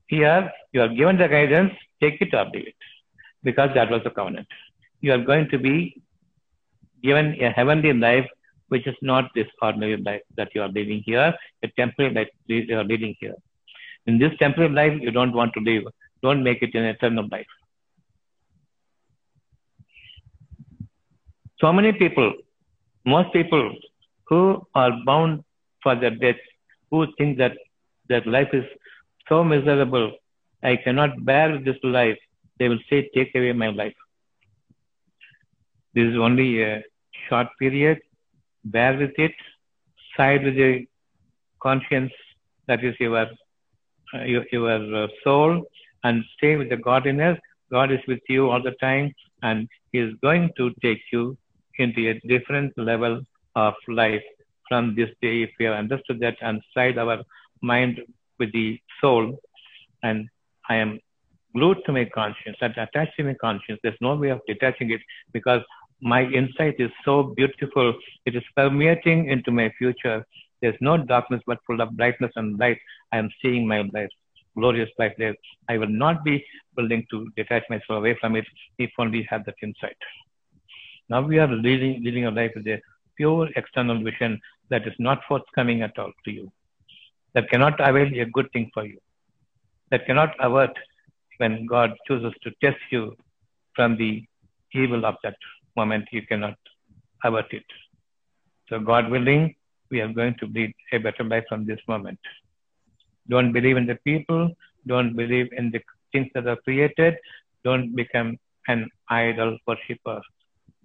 Here, 0.06 0.50
you 0.72 0.82
are 0.82 0.88
given 0.88 1.18
the 1.18 1.28
guidance, 1.28 1.72
take 2.00 2.20
it 2.20 2.32
or 2.34 2.46
leave 2.46 2.68
it, 2.68 2.74
because 3.42 3.70
that 3.74 3.90
was 3.90 4.02
the 4.04 4.10
covenant. 4.10 4.48
You 5.00 5.12
are 5.12 5.18
going 5.18 5.48
to 5.50 5.58
be 5.58 6.02
given 7.02 7.36
a 7.40 7.50
heavenly 7.50 7.92
life, 7.92 8.26
which 8.68 8.86
is 8.86 8.96
not 9.02 9.30
this 9.34 9.46
ordinary 9.62 9.96
life 9.96 10.22
that 10.36 10.48
you 10.54 10.62
are 10.62 10.68
living 10.68 11.02
here, 11.04 11.34
a 11.62 11.68
temporary 11.76 12.14
life 12.14 12.28
you 12.46 12.78
are 12.78 12.84
living 12.84 13.14
here. 13.20 13.34
In 14.06 14.18
this 14.18 14.32
temporary 14.38 14.72
life, 14.72 15.00
you 15.00 15.10
don't 15.10 15.32
want 15.32 15.52
to 15.54 15.60
live. 15.60 15.84
Don't 16.22 16.42
make 16.42 16.62
it 16.62 16.74
an 16.74 16.84
eternal 16.84 17.26
life. 17.30 17.46
So 21.60 21.72
many 21.72 21.92
people, 21.92 22.32
most 23.04 23.32
people 23.32 23.72
who 24.28 24.66
are 24.74 24.92
bound 25.04 25.44
for 25.82 25.94
their 25.94 26.10
death, 26.10 26.40
who 26.90 27.06
think 27.18 27.38
that 27.38 27.52
their 28.08 28.22
life 28.22 28.48
is 28.52 28.64
so 29.28 29.42
miserable, 29.44 30.12
I 30.62 30.76
cannot 30.76 31.24
bear 31.24 31.58
this 31.58 31.76
life, 31.82 32.18
they 32.58 32.68
will 32.68 32.78
say, 32.88 33.10
Take 33.14 33.34
away 33.34 33.52
my 33.52 33.68
life. 33.68 33.94
This 35.94 36.04
is 36.12 36.16
only 36.16 36.62
a 36.62 36.82
short 37.28 37.48
period. 37.58 37.98
Bear 38.64 38.96
with 38.96 39.18
it. 39.18 39.32
Side 40.16 40.44
with 40.44 40.56
the 40.56 40.86
conscience, 41.62 42.12
that 42.66 42.84
is 42.84 42.94
your, 42.98 43.16
uh, 43.16 43.26
your, 44.24 44.44
your 44.50 45.04
uh, 45.04 45.08
soul, 45.22 45.64
and 46.04 46.24
stay 46.36 46.56
with 46.56 46.70
the 46.70 46.76
godliness. 46.76 47.38
God 47.70 47.92
is 47.92 48.00
with 48.08 48.20
you 48.28 48.50
all 48.50 48.62
the 48.62 48.74
time, 48.80 49.14
and 49.42 49.68
He 49.92 49.98
is 49.98 50.14
going 50.22 50.50
to 50.56 50.72
take 50.82 51.00
you 51.12 51.36
into 51.78 52.10
a 52.10 52.20
different 52.26 52.76
level 52.76 53.20
of 53.54 53.74
life 53.88 54.22
from 54.68 54.94
this 54.94 55.10
day 55.22 55.42
if 55.42 55.50
we 55.58 55.64
have 55.64 55.74
understood 55.74 56.20
that 56.20 56.36
and 56.42 56.60
side 56.74 56.98
our 56.98 57.22
mind 57.62 58.00
with 58.38 58.52
the 58.52 58.78
soul 59.00 59.38
and 60.02 60.28
I 60.68 60.76
am 60.76 61.00
glued 61.54 61.78
to 61.86 61.92
my 61.92 62.04
conscience 62.04 62.58
and 62.60 62.74
attached 62.76 63.16
to 63.16 63.24
my 63.24 63.34
conscience. 63.34 63.80
There's 63.82 63.96
no 64.00 64.14
way 64.14 64.28
of 64.28 64.40
detaching 64.46 64.90
it 64.90 65.00
because 65.32 65.62
my 66.00 66.24
insight 66.24 66.76
is 66.78 66.90
so 67.04 67.34
beautiful. 67.36 67.94
It 68.24 68.36
is 68.36 68.42
permeating 68.56 69.28
into 69.28 69.50
my 69.50 69.72
future. 69.78 70.24
There's 70.60 70.76
no 70.80 70.96
darkness 70.96 71.42
but 71.46 71.58
full 71.66 71.80
of 71.80 71.96
brightness 71.96 72.32
and 72.36 72.58
light. 72.58 72.78
I 73.12 73.18
am 73.18 73.30
seeing 73.42 73.66
my 73.66 73.82
life, 73.92 74.10
glorious 74.56 74.90
life 74.98 75.14
there. 75.18 75.34
I 75.68 75.78
will 75.78 75.88
not 75.88 76.24
be 76.24 76.44
willing 76.76 77.06
to 77.10 77.28
detach 77.36 77.64
myself 77.68 77.98
away 77.98 78.16
from 78.20 78.36
it 78.36 78.44
if 78.78 78.90
only 78.98 79.26
have 79.30 79.44
that 79.46 79.56
insight. 79.62 79.96
Now 81.08 81.22
we 81.22 81.38
are 81.38 81.48
leading, 81.48 82.04
living 82.04 82.26
a 82.26 82.30
life 82.30 82.52
with 82.54 82.66
a 82.66 82.80
pure 83.16 83.48
external 83.56 84.02
vision 84.02 84.40
that 84.70 84.86
is 84.86 84.94
not 84.98 85.22
forthcoming 85.26 85.82
at 85.82 85.98
all 85.98 86.12
to 86.24 86.30
you, 86.30 86.52
that 87.34 87.48
cannot 87.50 87.80
avail 87.80 88.08
a 88.20 88.26
good 88.26 88.50
thing 88.52 88.70
for 88.74 88.84
you, 88.84 88.98
that 89.90 90.06
cannot 90.06 90.34
avert 90.38 90.76
when 91.38 91.66
God 91.66 91.94
chooses 92.06 92.34
to 92.42 92.50
test 92.62 92.78
you 92.90 93.16
from 93.74 93.96
the 93.96 94.24
evil 94.74 95.06
of 95.06 95.16
that 95.22 95.36
moment, 95.80 96.06
you 96.16 96.22
cannot 96.30 96.58
avert 97.24 97.52
it. 97.58 97.68
So, 98.68 98.78
God 98.90 99.10
willing, 99.10 99.42
we 99.90 100.00
are 100.04 100.12
going 100.20 100.34
to 100.40 100.46
lead 100.56 100.72
a 100.92 100.98
better 101.06 101.24
life 101.32 101.46
from 101.48 101.66
this 101.70 101.82
moment. 101.92 102.20
Don't 103.34 103.52
believe 103.52 103.76
in 103.82 103.86
the 103.92 103.98
people, 104.10 104.42
don't 104.92 105.14
believe 105.22 105.48
in 105.60 105.70
the 105.74 105.80
things 106.12 106.28
that 106.34 106.46
are 106.52 106.60
created, 106.66 107.14
don't 107.68 107.88
become 108.02 108.30
an 108.74 108.82
idol 109.08 109.52
worshipper 109.66 110.20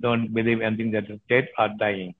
don't 0.03 0.33
believe 0.33 0.61
anything 0.61 0.91
that 0.91 1.09
is 1.09 1.19
dead 1.29 1.47
or 1.57 1.69
dying. 1.79 2.13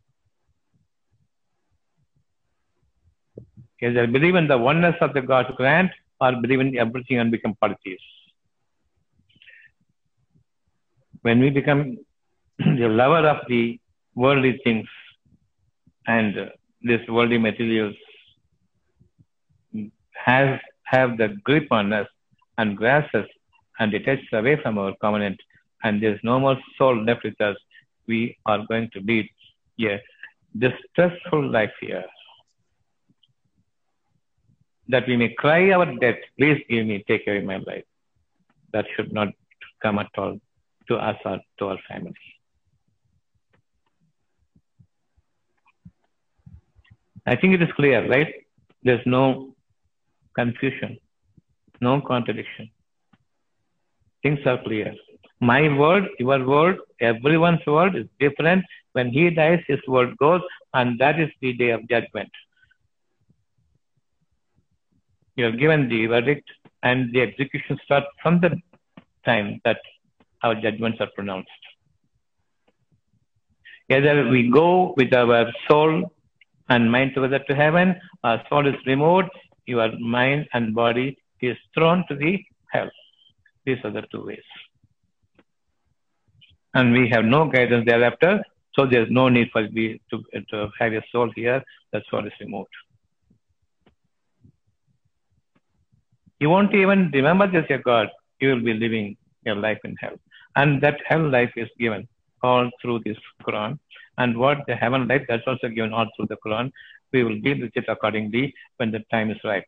Either 3.82 4.07
believe 4.07 4.36
in 4.36 4.47
the 4.47 4.57
oneness 4.57 4.95
of 5.01 5.13
the 5.13 5.21
God's 5.21 5.53
grant 5.57 5.91
or 6.21 6.32
believe 6.43 6.61
in 6.61 6.78
everything 6.78 7.17
and 7.19 7.32
become 7.32 7.53
polytheists. 7.61 8.05
When 11.21 11.39
we 11.41 11.49
become 11.49 11.97
the 12.60 12.88
lover 12.88 13.28
of 13.28 13.39
the 13.47 13.80
worldly 14.16 14.60
things 14.64 14.88
and 16.08 16.51
this 16.82 17.01
worldly 17.08 17.38
materials 17.38 17.95
has 20.14 20.60
have 20.84 21.18
the 21.18 21.30
grip 21.43 21.68
on 21.72 21.91
us 21.93 22.08
and 22.58 22.78
grasps 22.78 23.16
us 23.16 23.28
and 23.80 23.91
detaches 23.91 24.28
away 24.32 24.56
from 24.62 24.78
our 24.78 24.93
covenant 25.01 25.39
and 25.84 26.01
there's 26.01 26.20
no 26.24 26.39
more 26.39 26.58
soul 26.78 26.95
left 27.04 27.24
with 27.24 27.39
us, 27.41 27.58
we 28.08 28.38
are 28.45 28.66
going 28.68 28.89
to 28.93 28.99
lead 29.01 29.30
a 29.82 30.01
distressful 30.58 31.49
life 31.49 31.74
here. 31.82 32.06
That 34.88 35.08
we 35.08 35.18
may 35.18 35.34
cry 35.34 35.72
our 35.72 35.86
death, 35.97 36.20
please 36.38 36.62
give 36.70 36.86
me, 36.86 37.04
take 37.08 37.28
away 37.28 37.41
my 37.41 37.58
life. 37.58 37.86
That 38.72 38.86
should 38.95 39.14
not 39.14 39.30
come 39.82 39.99
at 39.99 40.10
all 40.18 40.39
to 40.88 40.95
us 40.95 41.18
or 41.26 41.39
to 41.60 41.68
our 41.68 41.80
family. 41.89 42.16
I 47.26 47.36
think 47.36 47.53
it 47.53 47.61
is 47.61 47.71
clear, 47.76 48.07
right? 48.09 48.34
There's 48.84 49.05
no 49.05 49.55
confusion, 50.36 50.97
no 51.80 52.01
contradiction. 52.01 52.69
Things 54.21 54.39
are 54.45 54.61
clear 54.63 54.93
my 55.43 55.61
world, 55.78 56.07
your 56.19 56.45
world, 56.45 56.78
everyone's 56.99 57.65
world 57.67 57.95
is 57.95 58.07
different. 58.19 58.63
When 58.93 59.09
he 59.09 59.30
dies, 59.30 59.61
his 59.67 59.80
world 59.88 60.15
goes, 60.17 60.41
and 60.74 60.99
that 60.99 61.19
is 61.19 61.30
the 61.41 61.53
day 61.53 61.71
of 61.71 61.88
judgment. 61.89 62.30
You 65.36 65.47
are 65.47 65.51
given 65.63 65.89
the 65.89 66.05
verdict, 66.05 66.49
and 66.84 67.11
the 67.13 67.21
execution 67.21 67.78
starts 67.84 68.07
from 68.21 68.39
the 68.39 68.51
time 69.26 69.59
that 69.65 69.82
our 70.43 70.55
judgments 70.55 70.99
are 71.01 71.09
pronounced. 71.15 71.49
Either 73.89 74.30
we 74.30 74.49
go 74.49 74.93
with 74.95 75.13
our 75.13 75.51
soul 75.67 76.11
and 76.70 76.91
mind 76.91 77.14
together 77.14 77.39
to 77.47 77.55
heaven, 77.55 77.95
our 78.24 78.41
soul 78.49 78.68
is 78.68 78.76
removed, 78.86 79.30
your 79.66 79.97
mind 79.99 80.47
and 80.53 80.74
body 80.74 81.18
is 81.41 81.57
thrown 81.74 82.05
to 82.07 82.16
the 82.16 82.43
hell. 82.72 82.89
These 83.66 83.78
are 83.84 83.91
the 83.91 84.03
two 84.11 84.26
ways. 84.26 84.49
And 86.74 86.93
we 86.93 87.09
have 87.09 87.26
no 87.26 87.47
guidance 87.49 87.86
thereafter, 87.86 88.43
so 88.76 88.86
there's 88.86 89.11
no 89.11 89.30
need 89.30 89.49
for 89.51 89.68
we 89.74 90.01
to, 90.09 90.24
to 90.49 90.70
have 90.80 90.93
a 90.93 91.03
soul 91.11 91.32
here, 91.36 91.64
the 91.91 92.01
soul 92.09 92.26
is 92.26 92.34
removed. 92.39 92.70
You 96.39 96.49
won't 96.49 96.74
even 96.74 97.11
remember 97.14 97.47
there's 97.49 97.70
your 97.70 97.80
God. 97.80 98.09
You 98.41 98.49
will 98.49 98.64
be 98.64 98.74
living 98.74 99.16
your 99.45 99.55
life 99.55 99.80
in 99.84 99.95
hell. 99.97 100.16
And 100.55 100.82
that 100.82 100.99
hell 101.07 101.30
life 101.30 101.51
is 101.55 101.70
given 101.80 102.07
all 102.41 102.70
through 102.82 102.99
this 103.05 103.18
Quran. 103.43 103.80
And 104.18 104.38
what 104.38 104.59
the 104.68 104.76
heaven 104.76 105.07
life, 105.07 105.24
that's 105.28 105.47
also 105.47 105.70
given 105.70 105.93
all 105.93 106.07
through 106.16 106.28
the 106.28 106.38
Quran. 106.45 106.72
We 107.11 107.24
will 107.24 107.39
deal 107.39 107.59
with 107.59 107.72
it 107.76 107.86
accordingly 107.88 108.53
when 108.78 108.91
the 108.91 109.03
time 109.11 109.32
is 109.32 109.38
ripe. 109.43 109.66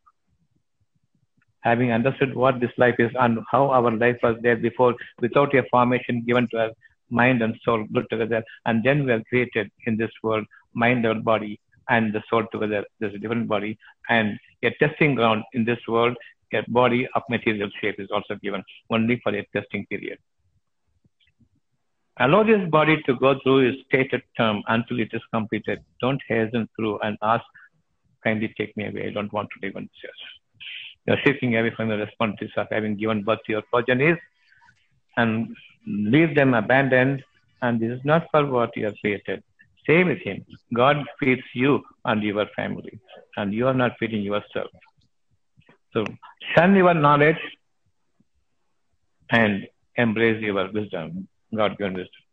Having 1.62 1.92
understood 1.92 2.36
what 2.36 2.60
this 2.60 2.72
life 2.78 2.96
is 3.00 3.12
and 3.20 3.40
how 3.52 3.72
our 3.72 3.92
life 3.92 4.18
was 4.22 4.38
there 4.42 4.56
before, 4.56 4.96
without 5.20 5.56
a 5.56 5.64
formation 5.72 6.24
given 6.26 6.48
to 6.50 6.58
us, 6.66 6.72
mind 7.10 7.42
and 7.42 7.56
soul 7.64 7.86
put 7.94 8.10
together, 8.10 8.44
and 8.66 8.84
then 8.84 9.06
we 9.06 9.12
are 9.12 9.24
created 9.24 9.72
in 9.86 9.98
this 9.98 10.12
world, 10.22 10.46
mind 10.74 11.06
our 11.06 11.16
body 11.16 11.60
and 11.90 12.14
the 12.14 12.22
soul 12.30 12.46
together. 12.52 12.84
There's 13.00 13.16
a 13.16 13.20
different 13.20 13.48
body, 13.48 13.78
and 14.10 14.40
a 14.64 14.72
testing 14.80 15.16
ground 15.16 15.44
in 15.54 15.66
this 15.66 15.80
world 15.88 16.18
a 16.54 16.64
body 16.70 17.08
of 17.16 17.24
material 17.30 17.70
shape 17.82 18.00
is 18.00 18.10
also 18.12 18.36
given 18.42 18.64
only 18.90 19.20
for 19.24 19.34
a 19.36 19.46
testing 19.54 19.86
period. 19.88 20.18
Allow 22.18 22.44
this 22.44 22.70
body 22.70 23.02
to 23.06 23.16
go 23.16 23.38
through 23.44 23.70
its 23.70 23.78
stated 23.88 24.22
term 24.38 24.64
until 24.68 25.00
it 25.00 25.10
is 25.12 25.22
completed. 25.34 25.84
Don't 26.00 26.22
hasten 26.28 26.70
through 26.76 27.00
and 27.00 27.18
ask, 27.22 27.44
kindly 28.24 28.54
take 28.58 28.76
me 28.78 28.88
away. 28.88 29.08
I 29.08 29.12
don't 29.12 29.34
want 29.34 29.50
to 29.50 29.66
live 29.66 29.76
on 29.76 29.84
this 29.84 30.10
earth. 30.10 30.24
You're 31.06 31.18
shifting 31.26 31.58
away 31.58 31.72
from 31.76 31.90
the 31.90 31.98
responsibilities 31.98 32.58
of 32.58 32.68
having 32.72 32.96
given 32.96 33.24
birth 33.24 33.40
to 33.46 33.52
your 33.52 33.64
progenies 33.64 34.18
and 35.18 35.56
leave 35.86 36.36
them 36.36 36.54
abandoned. 36.54 37.24
And 37.62 37.80
this 37.80 37.92
is 37.92 38.06
not 38.06 38.28
for 38.32 38.46
what 38.46 38.76
you 38.76 38.88
are 38.88 38.94
created. 39.02 39.44
Stay 39.84 40.04
with 40.04 40.20
Him. 40.20 40.46
God 40.74 40.98
feeds 41.20 41.44
you 41.54 41.84
and 42.06 42.24
your 42.24 42.48
family, 42.56 43.00
and 43.38 43.54
you 43.54 43.68
are 43.68 43.74
not 43.74 43.92
feeding 44.00 44.24
yourself. 44.24 44.72
So 45.94 46.06
shun 46.56 46.76
your 46.76 46.94
knowledge 46.94 47.38
and 49.30 49.68
embrace 49.96 50.42
your 50.42 50.72
wisdom, 50.72 51.28
God 51.56 51.78
given 51.78 51.94
wisdom. 51.94 52.24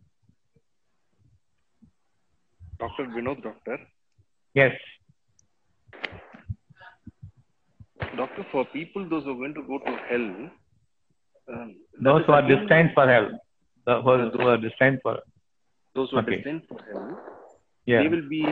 Dr. 2.79 3.05
Vinod, 3.07 3.43
doctor. 3.43 3.79
Yes, 4.55 4.73
Doctor, 8.17 8.45
for 8.53 8.65
people, 8.67 9.09
those 9.09 9.25
who 9.25 9.33
are 9.33 9.41
going 9.43 9.55
to 9.55 9.63
go 9.63 9.79
to 9.79 9.93
hell, 10.09 10.51
um, 11.53 11.77
those 12.01 12.25
who 12.27 12.33
are 12.33 12.45
again- 12.45 12.67
destined 12.67 12.91
for 12.95 13.07
hell, 13.09 13.29
those 13.87 14.33
who 14.35 14.49
are 14.49 14.59
destined 14.59 15.01
for, 15.03 15.19
those 15.95 16.11
who 16.11 16.19
are 16.19 16.23
destined 16.23 16.63
for 16.69 16.79
hell, 16.89 17.21
yeah. 17.87 18.03
they 18.03 18.09
will 18.09 18.29
be, 18.29 18.43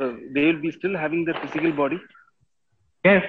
uh, 0.00 0.12
they 0.34 0.46
will 0.46 0.60
be 0.60 0.72
still 0.72 0.96
having 0.96 1.24
their 1.24 1.38
physical 1.42 1.72
body. 1.72 2.00
Yes, 3.04 3.24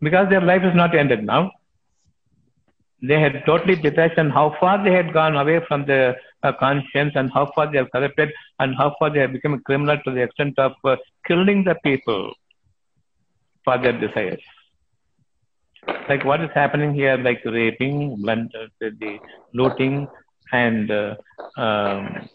because 0.00 0.28
their 0.30 0.40
life 0.52 0.62
is 0.62 0.74
not 0.74 0.94
ended 0.94 1.24
now. 1.24 1.50
They 3.08 3.20
had 3.20 3.42
totally 3.44 3.76
detached 3.76 4.18
and 4.18 4.32
how 4.32 4.56
far 4.60 4.82
they 4.82 4.92
had 4.92 5.12
gone 5.12 5.36
away 5.36 5.60
from 5.68 5.84
the 5.84 6.16
uh, 6.42 6.52
conscience 6.58 7.12
and 7.14 7.30
how 7.32 7.50
far 7.54 7.70
they 7.70 7.78
have 7.78 7.90
corrupted 7.90 8.30
and 8.60 8.74
how 8.76 8.94
far 8.98 9.10
they 9.10 9.20
have 9.20 9.32
become 9.32 9.60
criminal 9.60 9.98
to 10.04 10.10
the 10.10 10.22
extent 10.22 10.58
of 10.58 10.72
uh, 10.84 10.96
killing 11.26 11.64
the 11.64 11.74
people 11.84 12.32
for 13.64 13.76
their 13.78 13.98
desires. 13.98 14.42
Like 16.08 16.24
what 16.24 16.40
is 16.40 16.50
happening 16.54 16.94
here, 16.94 17.16
like 17.18 17.44
raping, 17.44 18.16
blunder, 18.22 18.68
the, 18.80 19.18
looting, 19.52 20.08
and 20.52 20.90
uh, 20.90 21.14
um, 21.56 22.28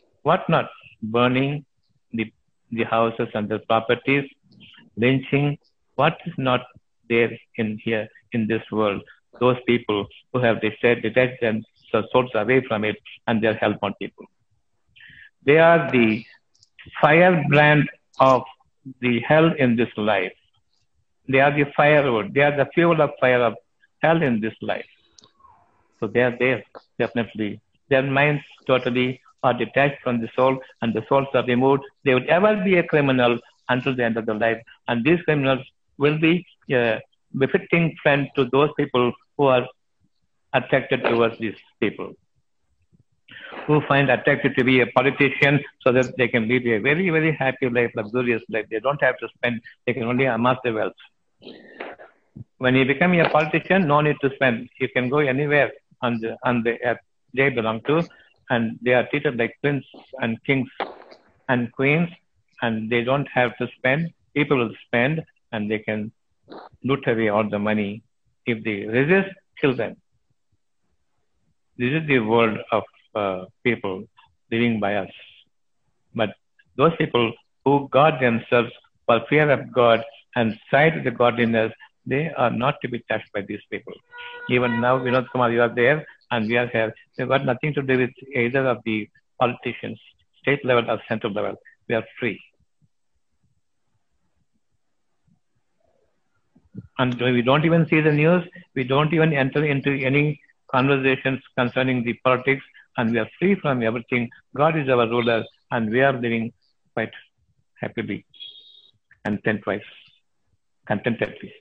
burning 1.02 1.66
the, 2.12 2.32
the 2.72 2.84
houses 2.84 3.30
and 3.34 3.50
the 3.50 3.60
properties, 3.60 4.30
lynching, 4.98 5.58
what 5.96 6.18
is 6.26 6.34
not 6.38 6.62
there 7.10 7.32
in 7.56 7.80
here 7.84 8.08
in 8.34 8.48
this 8.48 8.62
world. 8.72 9.02
Those 9.40 9.58
people 9.68 10.08
who 10.34 10.40
have 10.40 10.62
detached, 10.62 11.42
themselves 11.42 12.32
away 12.36 12.64
from 12.68 12.84
it 12.84 12.98
and 13.28 13.42
their 13.42 13.56
help 13.56 13.78
on 13.82 13.94
people. 13.96 14.26
They 15.46 15.58
are 15.60 15.90
the 15.92 16.24
firebrand 17.02 17.90
of 18.20 18.44
the 19.02 19.20
hell 19.22 19.52
in 19.54 19.76
this 19.76 19.90
life. 19.98 20.34
They 21.28 21.40
are 21.40 21.52
the 21.52 21.66
firewood. 21.76 22.34
They 22.34 22.42
are 22.42 22.56
the 22.56 22.70
fuel 22.74 23.02
of 23.02 23.12
fire 23.20 23.42
of 23.42 23.56
hell 24.02 24.22
in 24.22 24.42
this 24.42 24.56
life. 24.62 24.86
So 26.00 26.08
they 26.08 26.22
are 26.22 26.36
there, 26.38 26.64
definitely. 26.98 27.62
Their 27.90 28.04
minds 28.04 28.44
totally 28.68 29.22
are 29.44 29.54
detached 29.54 30.02
from 30.04 30.22
the 30.22 30.30
soul 30.36 30.60
and 30.82 30.94
the 30.94 31.04
souls 31.08 31.28
are 31.34 31.46
removed. 31.46 31.84
They 32.04 32.14
would 32.14 32.28
ever 32.28 32.56
be 32.64 32.78
a 32.78 32.84
criminal 32.84 33.40
until 33.70 33.96
the 33.96 34.04
end 34.04 34.18
of 34.18 34.26
their 34.26 34.36
life. 34.36 34.62
And 34.88 35.06
these 35.06 35.22
criminals 35.22 35.66
will 35.98 36.18
be 36.18 36.46
a 36.72 37.00
befitting 37.38 37.96
friend 38.02 38.28
to 38.36 38.46
those 38.52 38.70
people 38.78 39.12
who 39.38 39.46
are 39.46 39.68
attracted 40.54 41.04
towards 41.04 41.38
these 41.40 41.56
people. 41.80 42.14
Who 43.68 43.82
find 43.88 44.10
attracted 44.10 44.56
to 44.58 44.64
be 44.64 44.82
a 44.82 44.88
politician 44.88 45.64
so 45.82 45.92
that 45.92 46.18
they 46.18 46.28
can 46.28 46.48
lead 46.48 46.66
a 46.68 46.80
very, 46.80 47.10
very 47.10 47.36
happy 47.36 47.70
life, 47.70 47.92
luxurious 47.96 48.42
life. 48.50 48.66
They 48.72 48.80
don't 48.80 49.02
have 49.02 49.18
to 49.20 49.28
spend, 49.36 49.62
they 49.86 49.94
can 49.94 50.04
only 50.04 50.26
amass 50.26 50.58
the 50.64 50.74
wealth. 50.74 50.94
When 52.58 52.76
you 52.76 52.86
become 52.86 53.14
a 53.14 53.30
politician, 53.30 53.88
no 53.88 54.02
need 54.02 54.18
to 54.22 54.34
spend. 54.36 54.70
You 54.80 54.90
can 54.90 55.10
go 55.10 55.20
anywhere 55.20 55.72
on 56.02 56.20
the 56.20 56.38
on 56.44 56.64
the 56.64 56.82
earth 56.84 57.00
they 57.34 57.50
belong 57.50 57.82
to, 57.88 58.04
and 58.50 58.78
they 58.82 58.94
are 58.94 59.08
treated 59.10 59.38
like 59.38 59.56
prince 59.62 59.86
and 60.20 60.44
kings 60.44 60.70
and 61.48 61.72
queens, 61.72 62.10
and 62.62 62.90
they 62.90 63.04
don't 63.04 63.28
have 63.34 63.56
to 63.58 63.68
spend. 63.78 64.12
People 64.34 64.58
will 64.58 64.76
spend, 64.88 65.24
and 65.52 65.70
they 65.72 65.80
can 65.80 66.12
loot 66.84 67.08
away 67.08 67.30
all 67.30 67.48
the 67.50 67.60
money. 67.60 68.04
If 68.46 68.64
they 68.64 68.86
resist, 68.86 69.30
kill 69.60 69.76
them. 69.76 69.96
This 71.78 71.92
is 71.94 72.08
the 72.08 72.20
world 72.20 72.58
of 72.72 72.84
uh, 73.16 73.46
people 73.64 74.04
living 74.52 74.80
by 74.80 74.96
us. 74.96 75.12
But 76.14 76.32
those 76.76 76.96
people 76.98 77.32
who 77.64 77.88
guard 77.90 78.16
themselves 78.20 78.72
for 79.06 79.22
fear 79.30 79.50
of 79.50 79.72
God 79.72 80.04
and 80.36 80.58
sight 80.72 81.04
the 81.04 81.12
godliness, 81.12 81.72
they 82.06 82.32
are 82.32 82.52
not 82.52 82.76
to 82.82 82.88
be 82.88 83.00
touched 83.10 83.32
by 83.34 83.42
these 83.42 83.62
people. 83.72 83.94
Even 84.50 84.82
now, 84.82 84.98
Vinod 85.00 85.30
Kumar, 85.32 85.52
you 85.52 85.62
are 85.62 85.74
there 85.74 86.06
and 86.32 86.48
we 86.48 86.58
are 86.58 86.68
here. 86.68 86.94
They've 87.18 87.28
got 87.28 87.46
nothing 87.46 87.74
to 87.76 87.82
do 87.82 87.98
with 87.98 88.12
either 88.36 88.66
of 88.68 88.80
the 88.86 89.10
politicians, 89.40 90.00
state 90.42 90.64
level 90.66 90.90
or 90.90 91.02
central 91.08 91.34
level. 91.34 91.56
We 91.88 91.96
are 91.96 92.06
free. 92.20 92.40
And 96.98 97.20
we 97.20 97.42
don't 97.42 97.66
even 97.66 97.88
see 97.88 98.02
the 98.02 98.12
news. 98.12 98.44
We 98.76 98.84
don't 98.84 99.14
even 99.14 99.34
enter 99.34 99.64
into 99.66 99.92
any 99.92 100.40
conversations 100.72 101.40
concerning 101.58 102.04
the 102.04 102.14
politics, 102.24 102.64
and 102.98 103.12
we 103.12 103.20
are 103.20 103.30
free 103.40 103.56
from 103.56 103.82
everything. 103.82 104.30
God 104.56 104.78
is 104.78 104.90
our 104.90 105.08
ruler, 105.08 105.44
and 105.72 105.90
we 105.90 106.02
are 106.02 106.14
living 106.14 106.54
quite 106.94 107.12
happily, 107.82 108.26
content-wise, 109.26 109.82
contentedly. 110.86 111.54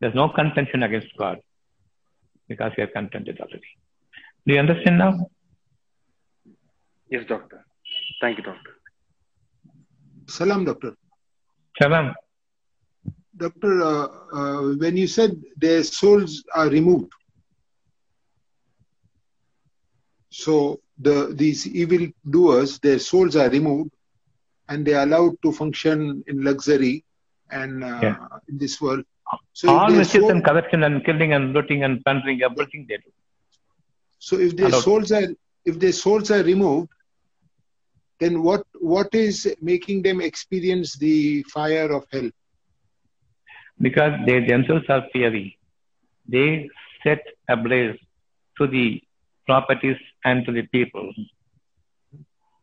There's 0.00 0.14
no 0.14 0.28
contention 0.28 0.82
against 0.82 1.08
God 1.16 1.38
because 2.48 2.72
we 2.76 2.82
are 2.82 2.88
contented 2.88 3.40
already. 3.40 3.70
Do 4.46 4.54
you 4.54 4.60
understand 4.60 4.98
now? 4.98 5.30
Yes, 7.08 7.24
doctor. 7.28 7.64
Thank 8.20 8.38
you, 8.38 8.44
doctor. 8.44 8.70
Salam, 10.26 10.64
doctor. 10.64 10.94
Salam. 11.80 12.14
Doctor, 13.36 13.82
uh, 13.82 14.08
uh, 14.32 14.74
when 14.76 14.96
you 14.96 15.06
said 15.06 15.32
their 15.56 15.82
souls 15.84 16.44
are 16.54 16.68
removed, 16.68 17.12
so 20.30 20.80
the 20.98 21.32
these 21.34 21.66
evil 21.66 22.06
doers, 22.30 22.78
their 22.80 22.98
souls 22.98 23.36
are 23.36 23.48
removed, 23.50 23.90
and 24.68 24.84
they 24.86 24.94
are 24.94 25.04
allowed 25.04 25.34
to 25.42 25.52
function 25.52 26.22
in 26.26 26.42
luxury 26.44 27.04
and 27.50 27.82
uh, 27.84 28.00
Yeah. 28.02 28.16
in 28.48 28.58
this 28.58 28.80
world. 28.80 29.04
So 29.52 29.68
All 29.68 29.90
mischief 29.90 30.22
soul- 30.22 30.30
and 30.30 30.44
corruption 30.44 30.82
and 30.84 31.04
killing 31.04 31.32
and 31.32 31.52
looting 31.52 31.84
and 31.84 32.02
plundering, 32.04 32.42
everything 32.42 32.86
they 32.88 32.96
do. 32.96 33.10
So 34.18 34.38
if 34.38 34.56
their 34.56 34.70
Allowed. 34.70 34.84
souls 34.84 35.12
are 35.12 35.28
if 35.64 35.78
their 35.78 35.92
souls 35.92 36.30
are 36.30 36.42
removed, 36.42 36.88
then 38.20 38.42
what 38.42 38.64
what 38.80 39.14
is 39.14 39.54
making 39.60 40.02
them 40.02 40.20
experience 40.20 40.96
the 40.96 41.42
fire 41.44 41.90
of 41.92 42.04
hell? 42.12 42.30
Because 43.80 44.12
they 44.26 44.40
themselves 44.40 44.84
are 44.88 45.04
fiery. 45.12 45.58
They 46.28 46.68
set 47.02 47.22
ablaze 47.48 47.98
to 48.58 48.66
the 48.66 49.02
properties 49.46 49.96
and 50.24 50.44
to 50.46 50.52
the 50.52 50.62
people. 50.62 51.12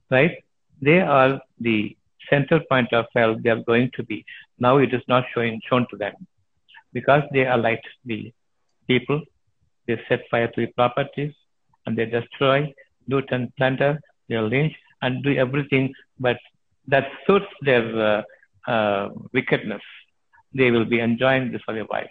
Right? 0.10 0.44
They 0.82 1.00
are 1.00 1.42
the 1.60 1.96
center 2.30 2.60
point 2.70 2.92
of 2.94 3.06
hell 3.16 3.36
they 3.42 3.50
are 3.50 3.64
going 3.64 3.92
to 3.96 4.04
be. 4.04 4.26
Now 4.60 4.78
it 4.78 4.94
is 4.94 5.02
not 5.08 5.26
showing 5.34 5.62
shown 5.70 5.88
to 5.92 5.98
them. 5.98 6.14
Because 6.94 7.24
they 7.32 7.46
alight 7.46 7.84
the 8.06 8.34
people, 8.88 9.22
they 9.88 10.00
set 10.10 10.22
fire 10.30 10.48
to 10.48 10.62
the 10.66 10.72
properties 10.74 11.34
and 11.86 11.98
they 11.98 12.06
destroy, 12.06 12.74
loot 13.08 13.28
and 13.32 13.56
plunder, 13.56 14.00
they 14.28 14.38
lynch 14.38 14.74
and 15.02 15.24
do 15.24 15.36
everything, 15.36 15.94
but 16.20 16.38
that 16.88 17.08
suits 17.26 17.46
their 17.62 17.86
uh, 18.68 18.72
uh, 18.72 19.10
wickedness. 19.34 19.82
They 20.54 20.72
will 20.72 20.86
be 20.86 21.00
enjoying 21.00 21.52
this 21.52 21.62
for 21.66 21.78
a 21.78 21.84
while. 21.84 22.10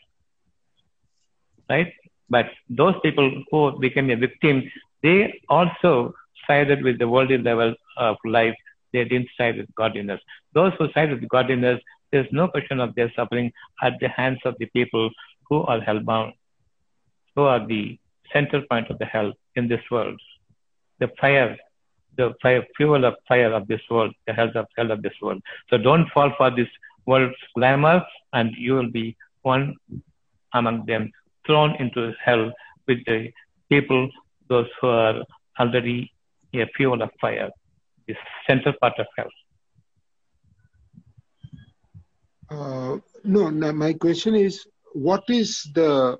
Right? 1.68 1.92
But 2.28 2.46
those 2.68 2.94
people 3.02 3.44
who 3.50 3.78
became 3.78 4.10
a 4.10 4.16
victim, 4.16 4.70
they 5.02 5.40
also 5.48 6.14
sided 6.46 6.82
with 6.82 6.98
the 6.98 7.08
worldly 7.08 7.38
level 7.38 7.74
of 7.96 8.16
life. 8.24 8.54
They 8.92 9.04
didn't 9.04 9.28
side 9.36 9.56
with 9.56 9.74
godliness. 9.74 10.20
Those 10.52 10.72
who 10.78 10.90
side 10.92 11.10
with 11.10 11.28
godliness, 11.28 11.80
there's 12.10 12.26
no 12.32 12.48
question 12.48 12.80
of 12.80 12.94
their 12.94 13.12
suffering 13.14 13.52
at 13.82 13.94
the 14.00 14.08
hands 14.08 14.40
of 14.44 14.56
the 14.58 14.66
people 14.66 15.10
who 15.48 15.62
are 15.62 15.80
hellbound, 15.80 16.32
who 17.34 17.42
are 17.42 17.64
the 17.66 17.98
center 18.32 18.62
point 18.70 18.90
of 18.90 18.98
the 18.98 19.04
hell 19.04 19.32
in 19.56 19.68
this 19.68 19.82
world. 19.90 20.20
The 20.98 21.08
fire, 21.20 21.56
the 22.16 22.34
fire, 22.42 22.64
fuel 22.76 23.04
of 23.04 23.14
fire 23.28 23.52
of 23.52 23.68
this 23.68 23.80
world, 23.90 24.12
the 24.26 24.32
hell 24.32 24.50
of 24.54 24.66
hell 24.76 24.90
of 24.90 25.02
this 25.02 25.14
world. 25.22 25.40
So 25.68 25.78
don't 25.78 26.08
fall 26.10 26.32
for 26.36 26.50
this 26.50 26.68
world's 27.06 27.36
glamour, 27.54 28.02
and 28.32 28.50
you 28.56 28.74
will 28.74 28.90
be 28.90 29.16
one 29.42 29.74
among 30.54 30.86
them, 30.86 31.10
thrown 31.46 31.74
into 31.76 32.12
hell 32.24 32.52
with 32.86 32.98
the 33.06 33.30
people, 33.68 34.08
those 34.48 34.66
who 34.80 34.88
are 34.88 35.22
already 35.58 36.12
a 36.54 36.66
fuel 36.76 37.02
of 37.02 37.10
fire, 37.20 37.50
the 38.06 38.14
center 38.46 38.72
part 38.80 38.98
of 38.98 39.06
hell. 39.16 39.30
Uh, 42.50 42.98
no, 43.22 43.48
no, 43.50 43.72
my 43.72 43.92
question 43.92 44.34
is 44.34 44.66
what 44.92 45.22
is 45.28 45.70
the 45.74 46.18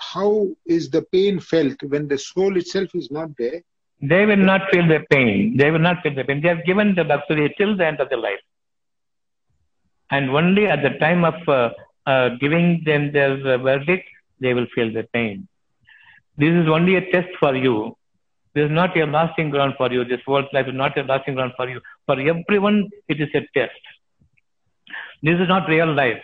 how 0.00 0.48
is 0.66 0.90
the 0.90 1.02
pain 1.12 1.38
felt 1.38 1.80
when 1.84 2.08
the 2.08 2.18
soul 2.18 2.56
itself 2.56 2.88
is 2.94 3.10
not 3.10 3.30
there? 3.38 3.60
They 4.00 4.26
will 4.26 4.36
not 4.36 4.62
feel 4.70 4.86
the 4.88 5.04
pain. 5.10 5.56
They 5.56 5.70
will 5.70 5.80
not 5.80 6.02
feel 6.02 6.14
the 6.14 6.24
pain. 6.24 6.40
They 6.42 6.48
are 6.48 6.62
given 6.62 6.94
the 6.94 7.04
luxury 7.04 7.54
till 7.58 7.76
the 7.76 7.86
end 7.86 8.00
of 8.00 8.08
their 8.08 8.18
life. 8.18 8.40
And 10.10 10.30
only 10.30 10.66
at 10.66 10.82
the 10.82 10.98
time 10.98 11.24
of 11.24 11.34
uh, 11.48 11.70
uh, 12.06 12.30
giving 12.40 12.82
them 12.84 13.12
their 13.12 13.32
uh, 13.46 13.58
verdict, 13.58 14.08
they 14.40 14.54
will 14.54 14.66
feel 14.74 14.92
the 14.92 15.04
pain. 15.12 15.48
This 16.36 16.54
is 16.54 16.68
only 16.68 16.96
a 16.96 17.10
test 17.10 17.28
for 17.38 17.54
you. 17.54 17.96
This 18.54 18.66
is 18.66 18.70
not 18.70 18.96
a 18.96 19.04
lasting 19.04 19.50
ground 19.50 19.74
for 19.76 19.92
you. 19.92 20.04
This 20.04 20.20
world's 20.26 20.48
life 20.52 20.66
is 20.68 20.74
not 20.74 20.96
a 20.96 21.02
lasting 21.02 21.34
ground 21.34 21.52
for 21.56 21.68
you. 21.68 21.80
For 22.06 22.18
everyone, 22.18 22.90
it 23.08 23.20
is 23.20 23.28
a 23.34 23.42
test. 23.54 23.82
This 25.22 25.38
is 25.38 25.48
not 25.48 25.68
real 25.68 25.92
life. 25.92 26.22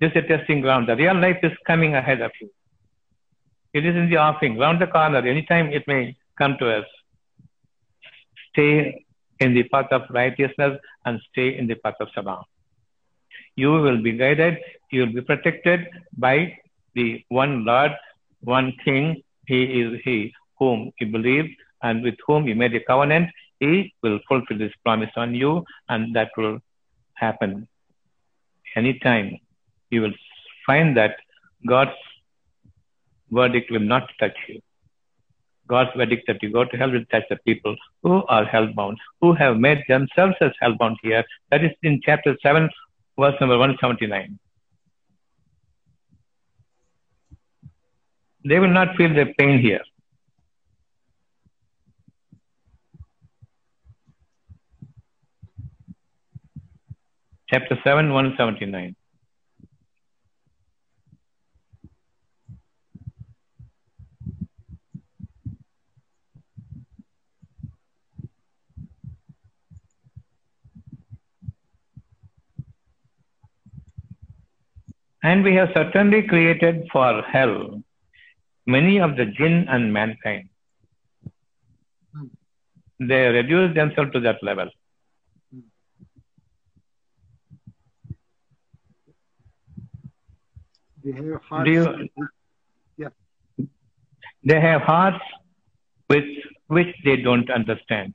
This 0.00 0.10
is 0.14 0.24
a 0.24 0.26
testing 0.26 0.60
ground. 0.60 0.88
The 0.88 0.96
real 0.96 1.14
life 1.14 1.38
is 1.42 1.52
coming 1.66 1.94
ahead 1.94 2.20
of 2.20 2.32
you. 2.40 2.50
It 3.72 3.86
is 3.86 3.96
in 3.96 4.10
the 4.10 4.18
offing, 4.18 4.58
round 4.58 4.80
the 4.80 4.86
corner. 4.86 5.18
Anytime 5.18 5.72
it 5.72 5.84
may 5.86 6.16
come 6.36 6.56
to 6.58 6.70
us. 6.78 6.84
Stay 8.50 9.04
in 9.40 9.54
the 9.54 9.64
path 9.64 9.86
of 9.90 10.02
righteousness 10.10 10.78
and 11.04 11.20
stay 11.30 11.56
in 11.56 11.66
the 11.66 11.74
path 11.74 11.94
of 12.00 12.08
salam. 12.14 12.44
You 13.56 13.72
will 13.72 14.02
be 14.02 14.12
guided, 14.12 14.58
you 14.90 15.02
will 15.02 15.12
be 15.12 15.20
protected 15.20 15.88
by 16.16 16.56
the 16.94 17.24
one 17.28 17.64
Lord, 17.64 17.92
one 18.42 18.72
King. 18.84 19.22
He 19.46 19.62
is 19.80 20.00
He 20.04 20.32
whom 20.58 20.92
you 20.98 21.06
believe 21.06 21.50
and 21.82 22.02
with 22.02 22.16
whom 22.26 22.46
you 22.48 22.54
made 22.54 22.74
a 22.74 22.80
covenant. 22.80 23.30
He 23.60 23.92
will 24.02 24.18
fulfill 24.28 24.58
this 24.58 24.72
promise 24.84 25.10
on 25.16 25.34
you, 25.34 25.64
and 25.88 26.14
that 26.16 26.30
will 26.36 26.58
happen 27.14 27.68
anytime. 28.76 29.38
You 29.90 30.02
will 30.02 30.14
find 30.66 30.96
that 30.96 31.16
God's 31.66 31.92
verdict 33.30 33.70
will 33.70 33.80
not 33.80 34.10
touch 34.18 34.36
you. 34.48 34.60
God's 35.66 35.90
verdict 35.96 36.24
that 36.26 36.42
you 36.42 36.50
go 36.50 36.64
to 36.64 36.76
hell 36.76 36.90
will 36.90 37.04
touch 37.06 37.24
the 37.30 37.36
people 37.36 37.74
who 38.02 38.24
are 38.26 38.44
hellbound, 38.44 38.96
who 39.20 39.32
have 39.32 39.56
made 39.56 39.82
themselves 39.88 40.34
as 40.40 40.52
hellbound 40.62 40.96
here. 41.02 41.24
That 41.50 41.64
is 41.64 41.70
in 41.82 42.00
chapter 42.04 42.36
7, 42.42 42.68
verse 43.18 43.34
number 43.40 43.58
179. 43.58 44.38
They 48.46 48.58
will 48.58 48.68
not 48.68 48.96
feel 48.96 49.14
the 49.14 49.32
pain 49.38 49.60
here. 49.60 49.80
Chapter 57.48 57.78
7, 57.84 58.12
179. 58.12 58.96
And 75.24 75.42
we 75.42 75.54
have 75.54 75.70
certainly 75.74 76.22
created 76.22 76.86
for 76.92 77.22
hell 77.22 77.82
many 78.66 79.00
of 79.00 79.16
the 79.16 79.24
jinn 79.24 79.66
and 79.68 79.90
mankind. 79.92 80.50
They 83.00 83.22
reduce 83.28 83.74
themselves 83.74 84.12
to 84.12 84.20
that 84.20 84.42
level. 84.42 84.68
They 91.02 91.12
have 91.12 91.42
hearts. 91.48 91.70
You, 91.70 92.08
Yeah. 92.96 93.08
they 94.42 94.60
have 94.60 94.82
hearts 94.82 95.24
with 96.10 96.28
which 96.66 96.94
they 97.04 97.16
don't 97.16 97.50
understand. 97.50 98.14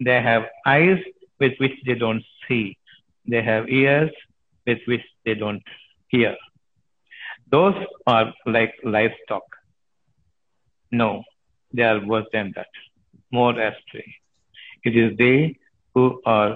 They 0.00 0.20
have 0.22 0.44
eyes 0.66 1.00
with 1.40 1.54
which 1.58 1.78
they 1.84 1.94
don't 1.94 2.24
see. 2.46 2.78
They 3.26 3.42
have 3.42 3.68
ears 3.68 4.10
with 4.66 4.78
which 4.86 5.04
they 5.24 5.34
don't 5.34 5.62
hear. 6.14 6.34
Those 7.54 7.76
are 8.06 8.26
like 8.56 8.74
livestock. 8.96 9.46
No, 11.00 11.10
they 11.72 11.84
are 11.92 12.00
worse 12.12 12.28
than 12.32 12.52
that, 12.56 12.72
more 13.38 13.54
astray. 13.68 14.08
It 14.84 14.94
is 15.02 15.16
they 15.22 15.56
who 15.94 16.04
are 16.26 16.50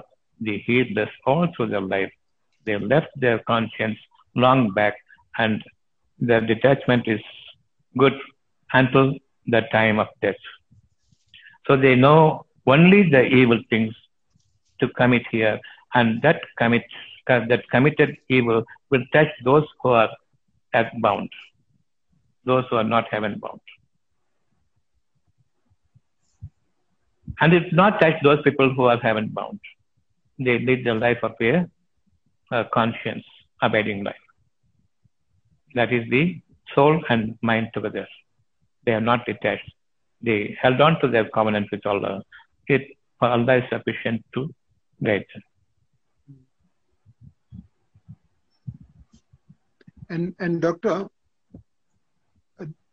the 0.47 0.55
heedless 0.67 1.09
all 1.25 1.47
through 1.53 1.69
their 1.73 1.87
life. 1.95 2.11
They 2.65 2.77
left 2.93 3.11
their 3.25 3.39
conscience 3.53 3.99
long 4.35 4.71
back 4.79 4.95
and 5.37 5.63
their 6.19 6.41
detachment 6.41 7.07
is 7.07 7.21
good 7.97 8.17
until 8.73 9.05
the 9.47 9.61
time 9.71 9.99
of 9.99 10.07
death. 10.21 10.43
So 11.65 11.75
they 11.77 11.95
know 11.95 12.45
only 12.65 13.01
the 13.15 13.23
evil 13.39 13.59
things 13.69 13.93
to 14.79 14.87
commit 14.99 15.23
here, 15.31 15.59
and 15.93 16.21
that 16.21 16.41
commit 16.57 16.85
that 17.29 17.69
committed 17.69 18.17
evil 18.29 18.63
will 18.89 19.03
touch 19.13 19.27
those 19.43 19.65
who 19.81 19.89
are 19.89 20.09
earth 20.73 20.93
bound, 21.01 21.29
those 22.45 22.65
who 22.69 22.77
are 22.77 22.83
not 22.83 23.05
heaven 23.11 23.39
bound. 23.39 23.61
And 27.41 27.53
it 27.53 27.71
not 27.71 28.01
touch 28.01 28.15
those 28.23 28.41
people 28.41 28.73
who 28.73 28.85
are 28.85 28.97
heaven 28.97 29.29
bound. 29.29 29.59
They 30.39 30.59
lead 30.59 30.85
the 30.85 30.93
life 30.93 31.19
of 31.23 31.33
a, 31.41 31.69
a 32.51 32.65
conscience, 32.73 33.25
abiding 33.61 34.03
life. 34.03 34.25
That 35.75 35.93
is 35.93 36.09
the 36.09 36.41
soul 36.75 37.01
and 37.09 37.37
mind 37.41 37.69
together. 37.73 38.07
They 38.85 38.93
are 38.93 39.01
not 39.01 39.25
detached. 39.25 39.71
They 40.21 40.57
held 40.61 40.81
on 40.81 40.99
to 41.01 41.07
their 41.07 41.29
covenant 41.29 41.67
with 41.71 41.85
Allah. 41.85 42.23
It 42.67 42.97
Allah 43.21 43.57
is 43.57 43.63
sufficient 43.69 44.25
to 44.33 44.53
guide 45.03 45.25
them. 45.33 45.43
And 50.09 50.35
and 50.39 50.61
doctor, 50.61 51.07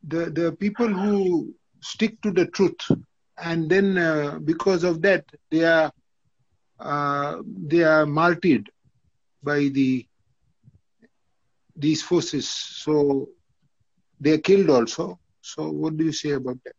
the 0.06 0.30
the 0.38 0.52
people 0.60 0.88
who 0.88 1.54
stick 1.80 2.20
to 2.22 2.30
the 2.30 2.46
truth, 2.46 2.80
and 3.38 3.68
then 3.68 3.96
uh, 3.98 4.38
because 4.44 4.84
of 4.84 5.02
that 5.02 5.24
they 5.50 5.64
are 5.64 5.90
uh, 6.78 7.36
they 7.44 7.82
are 7.82 8.06
martyred 8.06 8.68
by 9.42 9.68
the 9.68 10.06
these 11.76 12.02
forces. 12.02 12.48
So 12.48 13.28
they 14.20 14.32
are 14.32 14.38
killed 14.38 14.70
also. 14.70 15.18
So 15.40 15.70
what 15.70 15.96
do 15.96 16.04
you 16.04 16.12
say 16.12 16.30
about 16.30 16.58
that? 16.64 16.74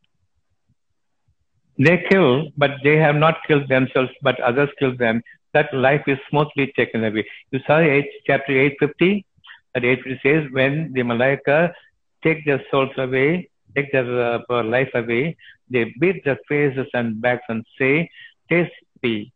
They 1.80 2.04
kill, 2.10 2.52
but 2.58 2.72
they 2.84 2.98
have 2.98 3.16
not 3.16 3.38
killed 3.48 3.68
themselves, 3.70 4.12
but 4.22 4.40
others 4.40 4.70
kill 4.80 4.96
them. 4.96 5.22
That 5.54 5.74
life 5.74 6.04
is 6.08 6.18
smoothly 6.30 6.74
taken 6.76 7.04
away. 7.04 7.26
You 7.52 7.60
saw 7.66 7.80
eight, 7.80 8.10
chapter 8.26 8.52
850? 8.52 9.26
That 9.78 9.86
850 9.86 10.20
says, 10.24 10.52
when 10.54 10.92
the 10.94 11.02
Malaika 11.02 11.72
take 12.24 12.44
their 12.46 12.64
souls 12.72 12.90
away, 12.98 13.48
take 13.76 13.92
their 13.92 14.40
uh, 14.50 14.64
life 14.64 14.90
away, 14.96 15.38
they 15.70 15.94
beat 16.00 16.26
their 16.26 16.40
faces 16.50 16.88
and 16.96 17.22
backs 17.22 17.44
and 17.48 17.64
say, 17.78 18.10
taste 18.50 18.72
the 19.04 19.30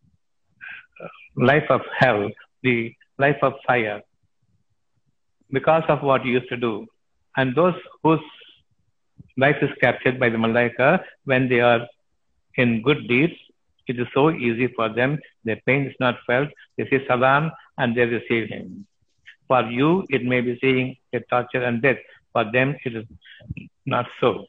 uh, 0.99 1.07
life 1.35 1.69
of 1.69 1.81
hell, 1.95 2.31
the 2.63 2.91
life 3.19 3.37
of 3.43 3.53
fire, 3.67 4.01
because 5.51 5.83
of 5.89 6.01
what 6.01 6.25
you 6.25 6.31
used 6.31 6.49
to 6.49 6.57
do. 6.57 6.87
And 7.37 7.55
those 7.55 7.75
whose 8.01 8.25
life 9.37 9.57
is 9.61 9.69
captured 9.79 10.19
by 10.19 10.29
the 10.29 10.37
Malaika 10.37 11.03
when 11.25 11.49
they 11.49 11.59
are 11.59 11.85
in 12.55 12.81
good 12.81 13.07
deeds, 13.07 13.33
it 13.85 13.99
is 13.99 14.07
so 14.11 14.31
easy 14.31 14.69
for 14.75 14.89
them. 14.89 15.19
Their 15.43 15.61
pain 15.67 15.85
is 15.85 15.95
not 15.99 16.15
felt. 16.25 16.49
They 16.79 16.89
say 16.89 17.05
salam 17.05 17.51
and 17.77 17.95
they 17.95 18.05
receive 18.05 18.49
him. 18.49 18.87
For 19.51 19.63
you, 19.69 20.05
it 20.07 20.23
may 20.23 20.39
be 20.39 20.57
seeing 20.61 20.95
a 21.11 21.19
torture 21.29 21.61
and 21.61 21.81
death. 21.81 21.97
For 22.31 22.49
them, 22.53 22.77
it 22.85 22.95
is 22.95 23.05
not 23.85 24.05
so. 24.21 24.45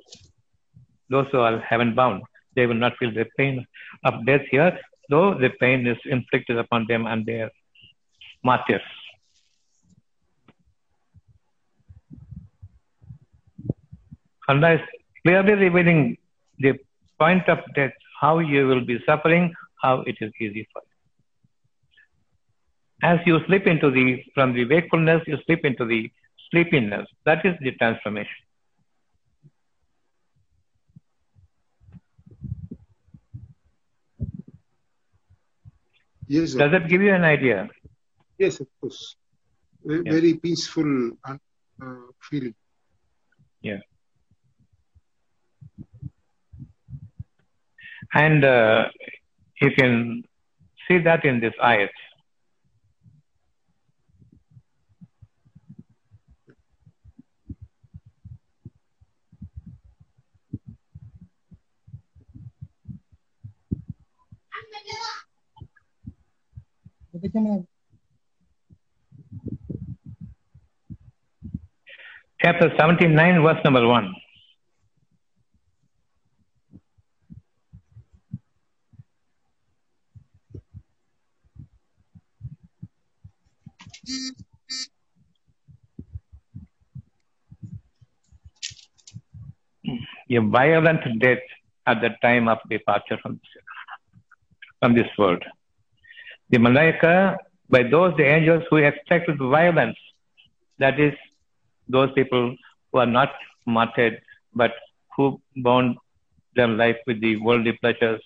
Those 1.10 1.26
who 1.32 1.40
are 1.40 1.58
heaven 1.58 1.96
bound, 1.96 2.22
they 2.54 2.66
will 2.66 2.80
not 2.84 2.96
feel 2.98 3.12
the 3.12 3.26
pain 3.36 3.66
of 4.04 4.24
death 4.24 4.42
here, 4.48 4.78
though 5.10 5.34
the 5.34 5.50
pain 5.58 5.88
is 5.88 5.98
inflicted 6.04 6.56
upon 6.56 6.86
them 6.86 7.06
and 7.06 7.26
their 7.26 7.50
martyrs. 8.44 8.88
Allah 14.48 14.74
is 14.74 14.80
clearly 15.26 15.54
revealing 15.54 16.16
the 16.60 16.74
point 17.18 17.48
of 17.48 17.58
death, 17.74 17.94
how 18.20 18.38
you 18.38 18.68
will 18.68 18.84
be 18.84 19.00
suffering, 19.04 19.52
how 19.82 20.02
it 20.02 20.16
is 20.20 20.30
easy 20.40 20.68
for 20.72 20.82
you. 20.84 20.91
As 23.02 23.18
you 23.26 23.38
slip 23.46 23.66
into 23.66 23.90
the, 23.90 24.22
from 24.34 24.54
the 24.54 24.64
wakefulness, 24.64 25.22
you 25.26 25.36
slip 25.46 25.64
into 25.64 25.84
the 25.84 26.10
sleepiness. 26.50 27.06
That 27.24 27.44
is 27.44 27.54
the 27.60 27.72
transformation. 27.72 28.36
Yes, 36.28 36.52
sir. 36.52 36.58
Does 36.58 36.72
that 36.72 36.88
give 36.88 37.02
you 37.02 37.14
an 37.14 37.24
idea? 37.24 37.68
yes, 38.38 38.60
of 38.60 38.66
course. 38.80 39.16
Very, 39.84 40.02
Yeah. 40.04 40.12
very 40.12 40.34
peaceful 40.34 40.90
uh, 41.24 41.36
uh, 41.82 42.06
feeling. 42.20 42.54
Yeah. 43.62 43.80
And 48.14 48.44
uh, 48.44 48.88
you 49.60 49.70
can 49.72 50.22
see 50.86 50.98
that 50.98 51.24
in 51.24 51.40
this 51.40 51.54
ayat. 51.62 51.90
Chapter 72.42 72.72
79, 72.76 73.42
verse 73.42 73.60
number 73.64 73.86
1. 73.86 74.14
A 90.30 90.38
violent 90.40 91.20
death 91.20 91.38
at 91.86 92.00
the 92.00 92.10
time 92.20 92.48
of 92.48 92.58
departure 92.68 93.18
from 93.22 93.34
this, 93.34 93.62
from 94.80 94.94
this 94.94 95.06
world. 95.16 95.44
The 96.52 96.58
Malaika, 96.58 97.38
by 97.70 97.82
those 97.82 98.14
the 98.18 98.26
angels 98.26 98.62
who 98.68 98.76
expected 98.76 99.38
violence, 99.38 99.96
that 100.78 101.00
is, 101.00 101.14
those 101.88 102.12
people 102.12 102.54
who 102.92 102.98
are 102.98 103.06
not 103.06 103.32
martyred, 103.66 104.20
but 104.54 104.72
who 105.16 105.40
bound 105.56 105.96
their 106.54 106.68
life 106.68 106.98
with 107.06 107.22
the 107.22 107.36
worldly 107.36 107.72
pleasures, 107.80 108.20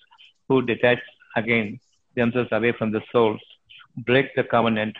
who 0.49 0.61
detach 0.61 0.99
again 1.37 1.79
themselves 2.15 2.49
away 2.51 2.73
from 2.73 2.91
the 2.91 3.01
souls, 3.13 3.39
break 4.05 4.35
the 4.35 4.43
covenant. 4.43 4.97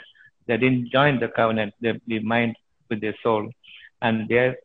They 0.47 0.55
didn't 0.55 0.89
join 0.89 1.19
the 1.19 1.27
covenant, 1.27 1.73
they, 1.81 1.99
the 2.07 2.19
mind 2.19 2.55
with 2.89 3.01
their 3.01 3.15
soul. 3.21 3.51
And 4.01 4.29
there 4.29 4.55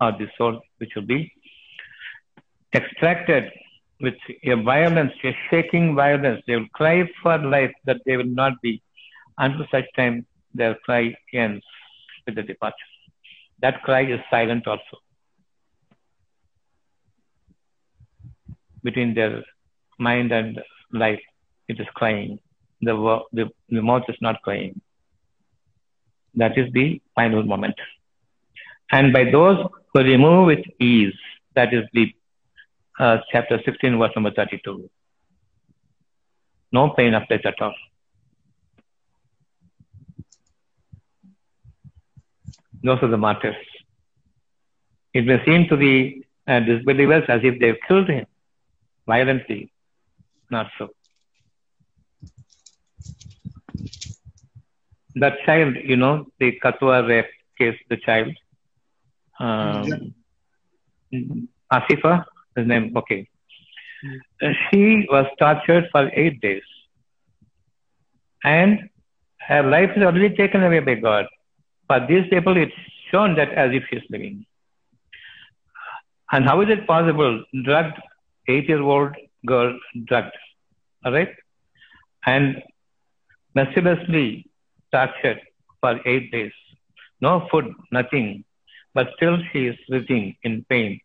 are 0.00 0.12
the 0.12 0.28
soul 0.38 0.62
which 0.78 0.94
will 0.96 1.02
be 1.02 1.30
extracted 2.74 3.52
with 4.02 4.14
a 4.44 4.56
violence, 4.56 5.12
a 5.24 5.34
shaking 5.48 5.94
violence. 5.94 6.42
They 6.46 6.56
will 6.56 6.68
cry 6.74 7.08
for 7.22 7.38
life 7.38 7.72
that 7.86 7.98
they 8.04 8.16
will 8.16 8.34
not 8.42 8.60
be 8.60 8.82
until 9.38 9.64
such 9.70 9.84
time 9.96 10.26
their 10.54 10.74
cry 10.84 11.14
ends 11.32 11.64
with 12.26 12.34
the 12.34 12.42
departure. 12.42 12.90
That 13.60 13.82
cry 13.82 14.02
is 14.04 14.20
silent 14.28 14.66
also. 14.66 14.98
Between 18.82 19.14
their 19.14 19.44
mind 19.98 20.32
and 20.32 20.60
life, 20.92 21.20
it 21.68 21.78
is 21.78 21.86
crying. 21.94 22.40
The, 22.80 23.20
the, 23.32 23.48
the 23.68 23.80
mouth 23.80 24.02
is 24.08 24.16
not 24.20 24.42
crying. 24.42 24.80
That 26.34 26.58
is 26.58 26.72
the 26.72 27.00
final 27.14 27.44
moment. 27.44 27.76
And 28.90 29.12
by 29.12 29.30
those 29.30 29.64
who 29.92 30.00
remove 30.00 30.46
with 30.46 30.64
ease, 30.80 31.14
that 31.54 31.72
is 31.72 31.84
the 31.92 32.12
uh, 32.98 33.18
chapter 33.30 33.60
16, 33.64 33.98
verse 33.98 34.12
number 34.14 34.30
32. 34.30 34.88
No 36.72 36.90
pain 36.90 37.14
of 37.14 37.28
death 37.28 37.44
at 37.44 37.60
all. 37.60 37.74
Those 42.82 42.98
are 43.02 43.08
the 43.08 43.16
martyrs. 43.16 43.56
It 45.14 45.26
may 45.26 45.44
seem 45.44 45.68
to 45.68 45.76
the 45.76 46.24
uh, 46.48 46.60
disbelievers 46.60 47.24
as 47.28 47.40
if 47.44 47.60
they've 47.60 47.76
killed 47.86 48.08
him 48.08 48.26
violently. 49.06 49.72
Not 50.50 50.70
so. 50.78 50.88
That 55.14 55.34
child, 55.44 55.76
you 55.76 55.96
know, 55.96 56.26
the 56.40 56.58
Kathua 56.62 57.06
rape 57.06 57.26
case, 57.58 57.78
the 57.90 57.98
child, 57.98 58.34
um, 59.38 60.14
Asifa, 61.70 62.24
his 62.56 62.66
name, 62.66 62.92
okay. 62.96 63.28
Uh, 64.42 64.52
She 64.70 65.06
was 65.10 65.26
tortured 65.38 65.88
for 65.92 66.10
eight 66.14 66.40
days. 66.40 66.62
And 68.44 68.88
her 69.48 69.62
life 69.62 69.90
is 69.96 70.02
already 70.02 70.34
taken 70.34 70.62
away 70.62 70.80
by 70.80 70.94
God. 70.94 71.26
For 71.86 72.04
these 72.06 72.28
people, 72.28 72.56
it's 72.56 72.72
shown 73.10 73.34
that 73.36 73.52
as 73.52 73.72
if 73.72 73.84
she's 73.90 74.02
living. 74.10 74.46
And 76.32 76.44
how 76.44 76.60
is 76.62 76.68
it 76.70 76.86
possible? 76.86 77.44
Drugged, 77.64 77.98
eight 78.48 78.68
year 78.68 78.80
old 78.80 79.14
girl 79.46 79.78
drugged. 80.06 80.36
All 81.04 81.12
right? 81.12 81.28
And 82.26 82.62
mercilessly 83.54 84.46
tortured 84.92 85.40
for 85.80 86.00
eight 86.06 86.30
days. 86.32 86.52
No 87.20 87.46
food, 87.50 87.72
nothing. 87.90 88.44
But 88.94 89.10
still 89.16 89.38
she 89.52 89.66
is 89.66 89.76
writhing 89.88 90.36
in 90.42 90.64
pain. 90.68 91.00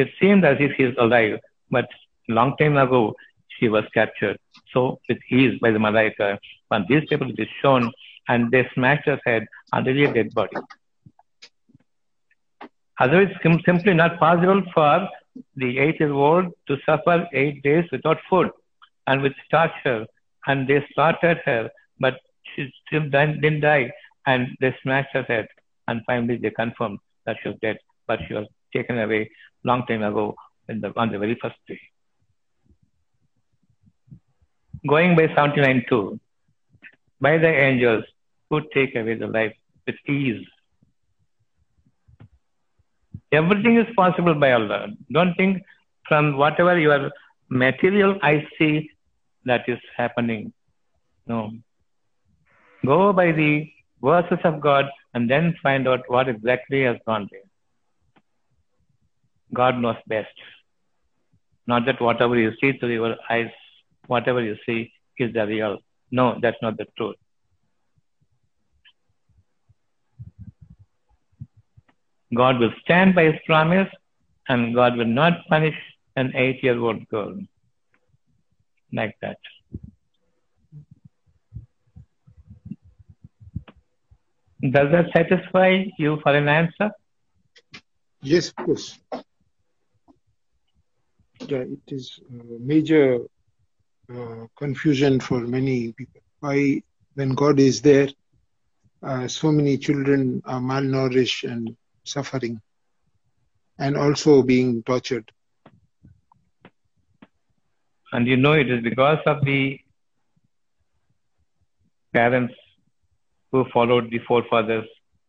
It 0.00 0.08
seemed 0.20 0.44
as 0.44 0.58
if 0.60 0.70
she 0.76 0.84
is 0.84 0.96
alive, 1.04 1.38
but 1.70 1.88
long 2.28 2.56
time 2.56 2.76
ago 2.76 3.14
she 3.54 3.68
was 3.68 3.84
captured. 3.94 4.38
So 4.72 5.00
with 5.08 5.18
ease 5.28 5.58
by 5.62 5.70
the 5.72 5.80
Malaika, 5.86 6.38
when 6.68 6.84
these 6.88 7.04
people 7.10 7.30
it 7.30 7.38
is 7.38 7.48
shown 7.62 7.90
and 8.28 8.50
they 8.52 8.68
smashed 8.74 9.06
her 9.06 9.20
head 9.26 9.46
under 9.72 9.90
a 9.90 10.12
dead 10.12 10.32
body. 10.34 10.58
Otherwise, 13.00 13.34
sim- 13.42 13.62
simply 13.64 13.94
not 13.94 14.18
possible 14.18 14.62
for 14.74 15.08
the 15.56 15.78
eight-year-old 15.78 16.52
to 16.68 16.76
suffer 16.86 17.16
eight 17.32 17.62
days 17.62 17.84
without 17.90 18.18
food 18.28 18.50
and 19.06 19.22
with 19.22 19.32
torture, 19.50 20.06
and 20.46 20.68
they 20.68 20.84
slaughtered 20.92 21.40
her, 21.44 21.70
but 21.98 22.20
she 22.50 22.72
still 22.86 23.08
didn't 23.08 23.60
die, 23.60 23.90
and 24.26 24.48
they 24.60 24.74
smashed 24.82 25.12
her 25.12 25.22
head, 25.22 25.46
and 25.88 26.02
finally 26.06 26.36
they 26.36 26.50
confirmed 26.50 26.98
that 27.24 27.36
she 27.42 27.48
was 27.48 27.58
dead, 27.62 27.78
but 28.06 28.20
she 28.26 28.34
was 28.34 28.46
taken 28.74 28.98
away 28.98 29.30
long 29.64 29.84
time 29.86 30.02
ago 30.02 30.34
the, 30.68 30.92
on 30.96 31.10
the 31.12 31.18
very 31.18 31.36
first 31.40 31.56
day. 31.66 31.80
Going 34.86 35.16
by 35.16 35.26
79.2, 35.28 36.18
by 37.20 37.38
the 37.38 37.48
angels 37.48 38.04
who 38.48 38.60
take 38.74 38.94
away 38.94 39.14
the 39.14 39.26
life 39.26 39.54
with 39.86 39.96
ease. 40.08 40.46
Everything 43.32 43.76
is 43.78 43.86
possible 43.96 44.34
by 44.34 44.52
Allah. 44.52 44.88
Don't 45.12 45.34
think 45.34 45.62
from 46.06 46.38
whatever 46.38 46.78
your 46.78 47.10
material 47.48 48.18
I 48.22 48.46
see 48.58 48.90
that 49.44 49.68
is 49.68 49.78
happening. 49.96 50.52
No. 51.26 51.52
Go 52.86 53.12
by 53.12 53.32
the 53.32 53.70
verses 54.02 54.38
of 54.44 54.60
God 54.60 54.86
and 55.14 55.28
then 55.28 55.54
find 55.62 55.88
out 55.88 56.00
what 56.08 56.28
exactly 56.28 56.82
has 56.82 56.96
gone 57.06 57.28
there. 57.30 57.47
God 59.52 59.78
knows 59.78 59.96
best. 60.06 60.32
Not 61.66 61.86
that 61.86 62.00
whatever 62.00 62.36
you 62.38 62.52
see 62.60 62.72
through 62.78 62.94
your 62.94 63.16
eyes, 63.30 63.50
whatever 64.06 64.42
you 64.42 64.56
see 64.66 64.92
is 65.18 65.32
the 65.32 65.46
real. 65.46 65.78
No, 66.10 66.38
that's 66.40 66.56
not 66.62 66.76
the 66.76 66.86
truth. 66.96 67.16
God 72.34 72.58
will 72.58 72.72
stand 72.84 73.14
by 73.14 73.24
his 73.24 73.40
promise 73.46 73.88
and 74.48 74.74
God 74.74 74.96
will 74.96 75.06
not 75.06 75.46
punish 75.48 75.76
an 76.16 76.32
eight 76.34 76.62
year 76.62 76.78
old 76.78 77.06
girl 77.08 77.38
like 78.92 79.16
that. 79.22 79.38
Does 84.60 84.90
that 84.90 85.06
satisfy 85.12 85.84
you 85.98 86.18
for 86.22 86.34
an 86.34 86.48
answer? 86.48 86.90
Yes, 88.22 88.48
of 88.48 88.56
course. 88.56 88.98
It 91.56 91.80
is 91.88 92.20
major 92.60 93.18
uh, 94.14 94.46
confusion 94.56 95.20
for 95.20 95.40
many 95.40 95.92
people. 95.92 96.20
Why, 96.40 96.82
when 97.14 97.34
God 97.34 97.58
is 97.58 97.82
there, 97.82 98.08
uh, 99.02 99.28
so 99.28 99.52
many 99.52 99.78
children 99.78 100.42
are 100.44 100.60
malnourished 100.60 101.50
and 101.50 101.76
suffering, 102.04 102.60
and 103.78 103.96
also 103.96 104.42
being 104.42 104.82
tortured. 104.82 105.30
And 108.12 108.26
you 108.26 108.36
know 108.36 108.52
it 108.52 108.70
is 108.70 108.82
because 108.82 109.18
of 109.26 109.44
the 109.44 109.78
parents 112.12 112.54
who 113.52 113.64
followed 113.72 114.10
the 114.10 114.18
forefathers, 114.26 114.86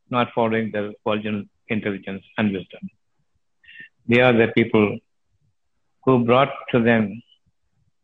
not 0.10 0.30
following 0.34 0.72
the 0.72 0.94
original 1.06 1.44
intelligence 1.68 2.24
and 2.38 2.52
wisdom. 2.52 2.82
They 4.08 4.22
are 4.22 4.34
the 4.34 4.48
people 4.54 4.98
who 6.04 6.24
brought 6.26 6.52
to 6.72 6.82
them 6.82 7.22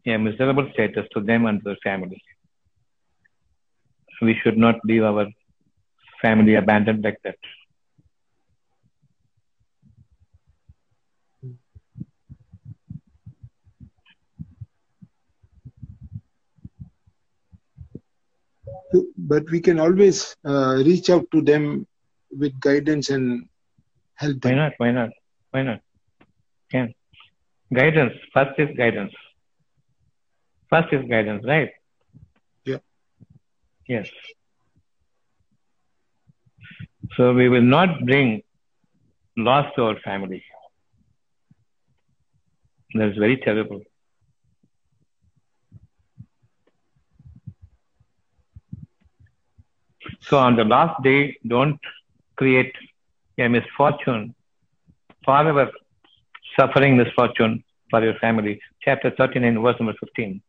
a 0.05 0.17
miserable 0.17 0.69
status 0.73 1.07
to 1.13 1.21
them 1.21 1.45
and 1.45 1.61
their 1.63 1.77
family. 1.83 2.21
We 4.21 4.39
should 4.43 4.57
not 4.57 4.75
leave 4.83 5.03
our 5.03 5.27
family 6.21 6.55
abandoned 6.55 7.03
like 7.03 7.19
that. 7.23 7.37
But 19.17 19.49
we 19.49 19.59
can 19.59 19.79
always 19.79 20.35
uh, 20.45 20.75
reach 20.85 21.09
out 21.09 21.29
to 21.31 21.41
them 21.41 21.87
with 22.31 22.57
guidance 22.59 23.09
and 23.09 23.47
help 24.15 24.45
Why 24.45 24.53
not? 24.53 24.73
Why 24.77 24.91
not? 24.91 25.09
Why 25.51 25.63
not? 25.63 25.81
Can. 26.71 26.93
Guidance. 27.73 28.13
First 28.33 28.59
is 28.59 28.75
guidance. 28.77 29.13
First 30.69 30.93
is 30.93 31.07
guidance, 31.09 31.43
right? 31.45 31.71
Yeah. 32.65 32.77
Yes. 33.87 34.07
So 37.15 37.33
we 37.33 37.49
will 37.49 37.61
not 37.61 38.05
bring 38.05 38.43
loss 39.37 39.71
to 39.75 39.83
our 39.83 39.99
family. 39.99 40.43
That's 42.93 43.17
very 43.17 43.37
terrible. 43.37 43.81
So 50.21 50.37
on 50.37 50.55
the 50.55 50.63
last 50.63 51.01
day, 51.03 51.37
don't 51.45 51.79
create 52.35 52.73
a 53.37 53.47
misfortune, 53.47 54.33
forever 55.23 55.71
suffering 56.59 56.97
misfortune 56.97 57.63
for 57.89 58.03
your 58.03 58.15
family. 58.15 58.59
Chapter 58.81 59.11
39, 59.17 59.61
verse 59.61 59.75
number 59.79 59.93
15. 59.99 60.41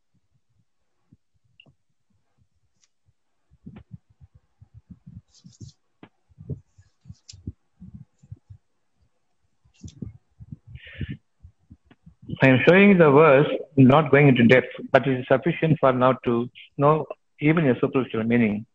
I 12.42 12.48
am 12.48 12.58
showing 12.68 12.98
the 12.98 13.10
verse, 13.10 13.48
not 13.76 14.10
going 14.10 14.28
into 14.28 14.44
depth, 14.44 14.68
but 14.92 15.06
it 15.06 15.20
is 15.20 15.26
sufficient 15.26 15.78
for 15.80 15.92
now 15.92 16.12
to 16.24 16.48
know 16.76 17.06
even 17.40 17.66
a 17.68 17.78
superficial 17.80 18.24
meaning. 18.24 18.66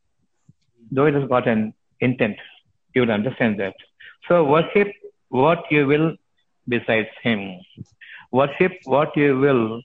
Though 0.92 1.06
it 1.06 1.14
has 1.14 1.28
got 1.30 1.48
an 1.48 1.74
intent, 2.00 2.38
you 2.96 3.02
will 3.02 3.12
understand 3.12 3.60
that. 3.60 3.76
So 4.28 4.44
worship 4.44 4.88
what 5.30 5.60
you 5.70 5.86
will 5.86 6.16
besides 6.68 7.10
Him. 7.24 7.60
Worship 8.32 8.74
what 8.86 9.16
you 9.16 9.38
will 9.40 9.82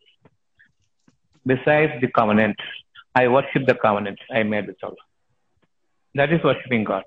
besides 1.44 1.93
the 2.01 2.09
covenant. 2.09 2.57
I 3.15 3.28
worship 3.28 3.66
the 3.66 3.74
covenant 3.74 4.19
I 4.31 4.43
made 4.43 4.66
with 4.66 4.82
Allah. 4.82 4.97
That 6.15 6.32
is 6.32 6.43
worshiping 6.43 6.85
God. 6.85 7.05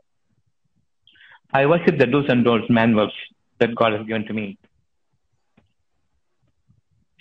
I 1.54 1.66
worship 1.66 1.98
the 1.98 2.06
do's 2.06 2.30
and 2.30 2.44
don'ts 2.44 2.70
manuals 2.70 3.14
that 3.60 3.76
God 3.76 3.94
has 3.94 4.06
given 4.06 4.26
to 4.26 4.34
me. 4.34 4.58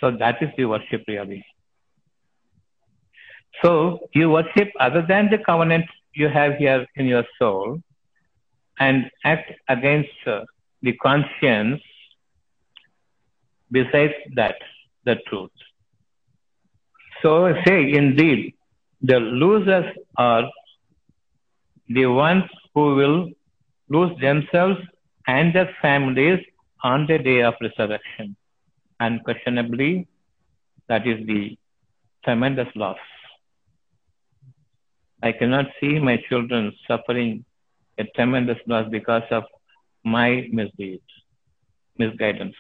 So 0.01 0.11
that 0.11 0.43
is 0.43 0.51
the 0.57 0.67
worship 0.67 1.05
really. 1.09 1.45
So 3.63 4.01
you 4.15 4.31
worship 4.31 4.69
other 4.79 5.03
than 5.03 5.31
the 5.31 5.39
covenant 5.39 5.87
you 6.15 6.29
have 6.29 6.57
here 6.57 6.87
in 6.95 7.07
your 7.07 7.25
soul 7.39 7.81
and 8.79 9.11
act 9.25 9.53
against 9.69 10.11
uh, 10.27 10.45
the 10.83 10.93
conscience 10.93 11.83
besides 13.71 14.15
that, 14.35 14.57
the 15.05 15.17
truth. 15.29 15.51
So 17.23 17.55
say 17.67 17.93
indeed, 17.93 18.55
the 19.03 19.19
losers 19.19 19.95
are 20.17 20.45
the 21.89 22.07
ones 22.07 22.45
who 22.75 22.95
will 22.95 23.31
lose 23.89 24.19
themselves 24.21 24.79
and 25.27 25.55
their 25.55 25.75
families 25.81 26.41
on 26.83 27.07
the 27.07 27.19
day 27.19 27.43
of 27.43 27.55
resurrection. 27.61 28.37
Unquestionably, 29.01 30.07
that 30.89 31.07
is 31.07 31.27
the 31.27 31.57
tremendous 32.25 32.69
loss. 32.75 32.99
I 35.23 35.33
cannot 35.33 35.67
see 35.81 35.99
my 35.99 36.17
children 36.29 36.73
suffering 36.87 37.45
a 37.99 38.05
tremendous 38.15 38.59
loss 38.67 38.89
because 38.91 39.25
of 39.31 39.45
my 40.05 40.49
misdeeds, 40.53 41.03
misguidance. 41.99 42.55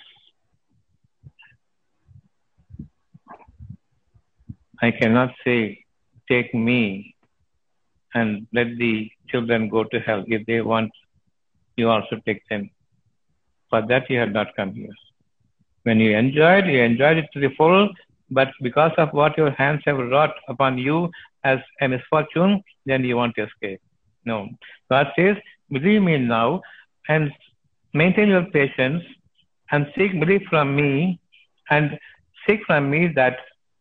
I 4.81 4.91
cannot 4.91 5.35
say, 5.45 5.85
take 6.29 6.55
me 6.55 7.15
and 8.15 8.47
let 8.53 8.77
the 8.79 9.11
children 9.29 9.69
go 9.69 9.85
to 9.85 10.01
hell. 10.01 10.25
If 10.27 10.47
they 10.47 10.61
want, 10.61 10.91
you 11.77 11.91
also 11.91 12.17
take 12.27 12.43
them. 12.49 12.71
For 13.71 13.83
that, 13.87 14.09
you 14.09 14.19
have 14.19 14.33
not 14.33 14.55
come 14.57 14.75
here. 14.75 14.95
When 15.83 16.01
you 16.01 16.17
enjoyed, 16.17 16.67
you 16.67 16.81
enjoyed 16.83 17.19
it 17.19 17.27
to 17.33 17.41
the 17.41 17.51
full, 17.57 17.89
but 18.31 18.49
because 18.63 18.93
of 18.99 19.11
what 19.13 19.37
your 19.37 19.51
hands 19.53 19.83
have 19.87 19.99
wrought 19.99 20.35
upon 20.49 20.79
you 20.79 21.11
as 21.45 21.59
a 21.81 21.89
misfortune, 21.89 22.63
then 22.87 23.05
you 23.05 23.17
want 23.17 23.35
to 23.37 23.45
escape. 23.45 23.81
No. 24.25 24.49
God 24.91 25.09
says, 25.17 25.37
believe 25.71 26.03
me 26.03 26.19
now 26.19 26.63
and 27.09 27.33
maintain 27.95 28.29
your 28.29 28.45
patience 28.45 29.03
and 29.71 29.87
seek 29.97 30.19
belief 30.19 30.43
from 30.49 30.75
me 30.77 31.21
and 31.71 31.99
seek 32.47 32.61
from 32.67 32.91
me 32.91 33.09
that 33.15 33.39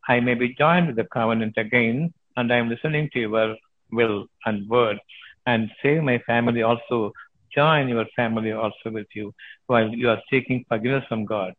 I 0.07 0.19
may 0.19 0.35
be 0.35 0.53
joined 0.53 0.87
with 0.87 0.95
the 0.95 1.05
covenant 1.05 1.55
again 1.57 2.13
and 2.35 2.53
I 2.53 2.57
am 2.57 2.69
listening 2.69 3.09
to 3.13 3.19
your 3.19 3.55
will 3.91 4.27
and 4.45 4.67
word 4.69 4.99
and 5.45 5.71
save 5.81 6.03
my 6.03 6.19
family 6.19 6.61
also, 6.61 7.11
join 7.55 7.87
your 7.87 8.05
family 8.15 8.51
also 8.51 8.91
with 8.91 9.07
you 9.13 9.33
while 9.67 9.89
you 9.89 10.09
are 10.09 10.21
seeking 10.29 10.65
forgiveness 10.67 11.05
from 11.07 11.25
God. 11.25 11.53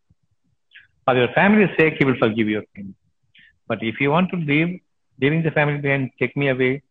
For 1.05 1.17
your 1.17 1.33
family's 1.35 1.75
sake, 1.79 1.95
He 1.99 2.05
will 2.05 2.19
forgive 2.19 2.49
you. 2.49 2.63
But 3.67 3.83
if 3.83 4.01
you 4.01 4.11
want 4.11 4.31
to 4.31 4.37
leave, 4.37 4.81
leaving 5.21 5.43
the 5.43 5.51
family 5.51 5.79
behind, 5.79 6.11
take 6.19 6.37
me 6.37 6.49
away, 6.49 6.83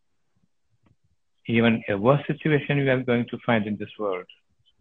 even 1.48 1.84
a 1.88 1.96
worse 1.98 2.26
situation 2.28 2.78
you 2.78 2.92
are 2.92 3.02
going 3.02 3.26
to 3.30 3.38
find 3.46 3.66
in 3.68 3.78
this 3.78 3.94
world 3.98 4.26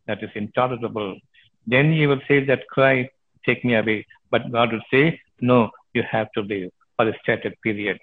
that 0.07 0.23
is 0.23 0.31
intolerable. 0.35 1.19
Then 1.66 1.93
you 1.93 2.09
will 2.09 2.20
say 2.27 2.44
that 2.47 2.66
cry, 2.69 3.11
take 3.44 3.65
me 3.65 3.74
away. 3.77 4.07
But 4.31 4.51
God 4.51 4.73
will 4.73 4.86
say, 4.90 5.20
no, 5.40 5.70
you 5.97 6.05
have 6.10 6.31
to 6.32 6.43
live 6.43 6.70
for 6.97 7.09
a 7.09 7.18
stated 7.23 7.55
period. 7.62 7.98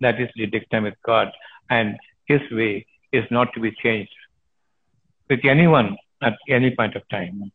That 0.00 0.20
is 0.20 0.28
the 0.36 0.46
dictum 0.46 0.84
with 0.84 0.94
God. 1.04 1.28
And 1.70 1.96
His 2.26 2.40
way 2.52 2.86
is 3.12 3.24
not 3.30 3.52
to 3.54 3.60
be 3.60 3.72
changed 3.82 4.12
with 5.28 5.40
anyone 5.44 5.96
at 6.22 6.36
any 6.48 6.74
point 6.74 6.94
of 6.96 7.02
time. 7.08 7.52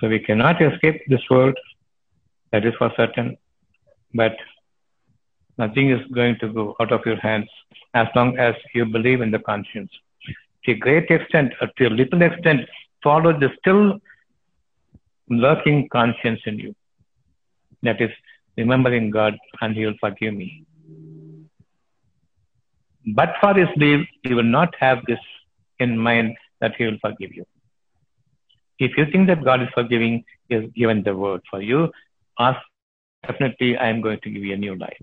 So 0.00 0.08
we 0.08 0.20
cannot 0.20 0.62
escape 0.62 1.02
this 1.08 1.20
world. 1.28 1.58
That 2.52 2.64
is 2.64 2.72
for 2.78 2.92
certain. 2.96 3.36
But 4.14 4.36
nothing 5.58 5.90
is 5.90 6.04
going 6.12 6.36
to 6.40 6.48
go 6.52 6.74
out 6.80 6.92
of 6.92 7.04
your 7.04 7.16
hands 7.16 7.48
as 7.94 8.06
long 8.14 8.38
as 8.38 8.54
you 8.74 8.84
believe 8.86 9.20
in 9.20 9.30
the 9.30 9.38
conscience. 9.38 9.90
To 10.64 10.72
a 10.72 10.76
great 10.76 11.10
extent, 11.10 11.52
or 11.60 11.68
to 11.76 11.86
a 11.88 11.90
little 11.90 12.22
extent, 12.22 12.68
follow 13.02 13.32
the 13.38 13.50
still 13.58 13.98
lurking 15.28 15.88
conscience 15.88 16.40
in 16.46 16.58
you. 16.58 16.74
That 17.82 18.00
is 18.00 18.10
remembering 18.56 19.10
God 19.10 19.36
and 19.60 19.74
He 19.74 19.86
will 19.86 19.98
forgive 20.00 20.34
me. 20.34 20.64
But 23.14 23.34
for 23.40 23.54
His 23.54 23.68
leave, 23.76 24.06
you 24.24 24.36
will 24.36 24.42
not 24.42 24.74
have 24.78 24.98
this 25.06 25.20
in 25.78 25.98
mind 25.98 26.36
that 26.60 26.74
He 26.76 26.84
will 26.84 26.98
forgive 27.00 27.34
you. 27.34 27.44
If 28.78 28.96
you 28.96 29.06
think 29.10 29.26
that 29.28 29.44
God 29.44 29.62
is 29.62 29.68
forgiving, 29.74 30.24
He 30.48 30.54
has 30.56 30.64
given 30.74 31.02
the 31.02 31.16
word 31.16 31.42
for 31.50 31.62
you, 31.62 31.90
ask, 32.38 32.60
definitely 33.26 33.76
I 33.76 33.88
am 33.88 34.00
going 34.00 34.20
to 34.22 34.30
give 34.30 34.44
you 34.44 34.54
a 34.54 34.56
new 34.56 34.74
life. 34.76 34.98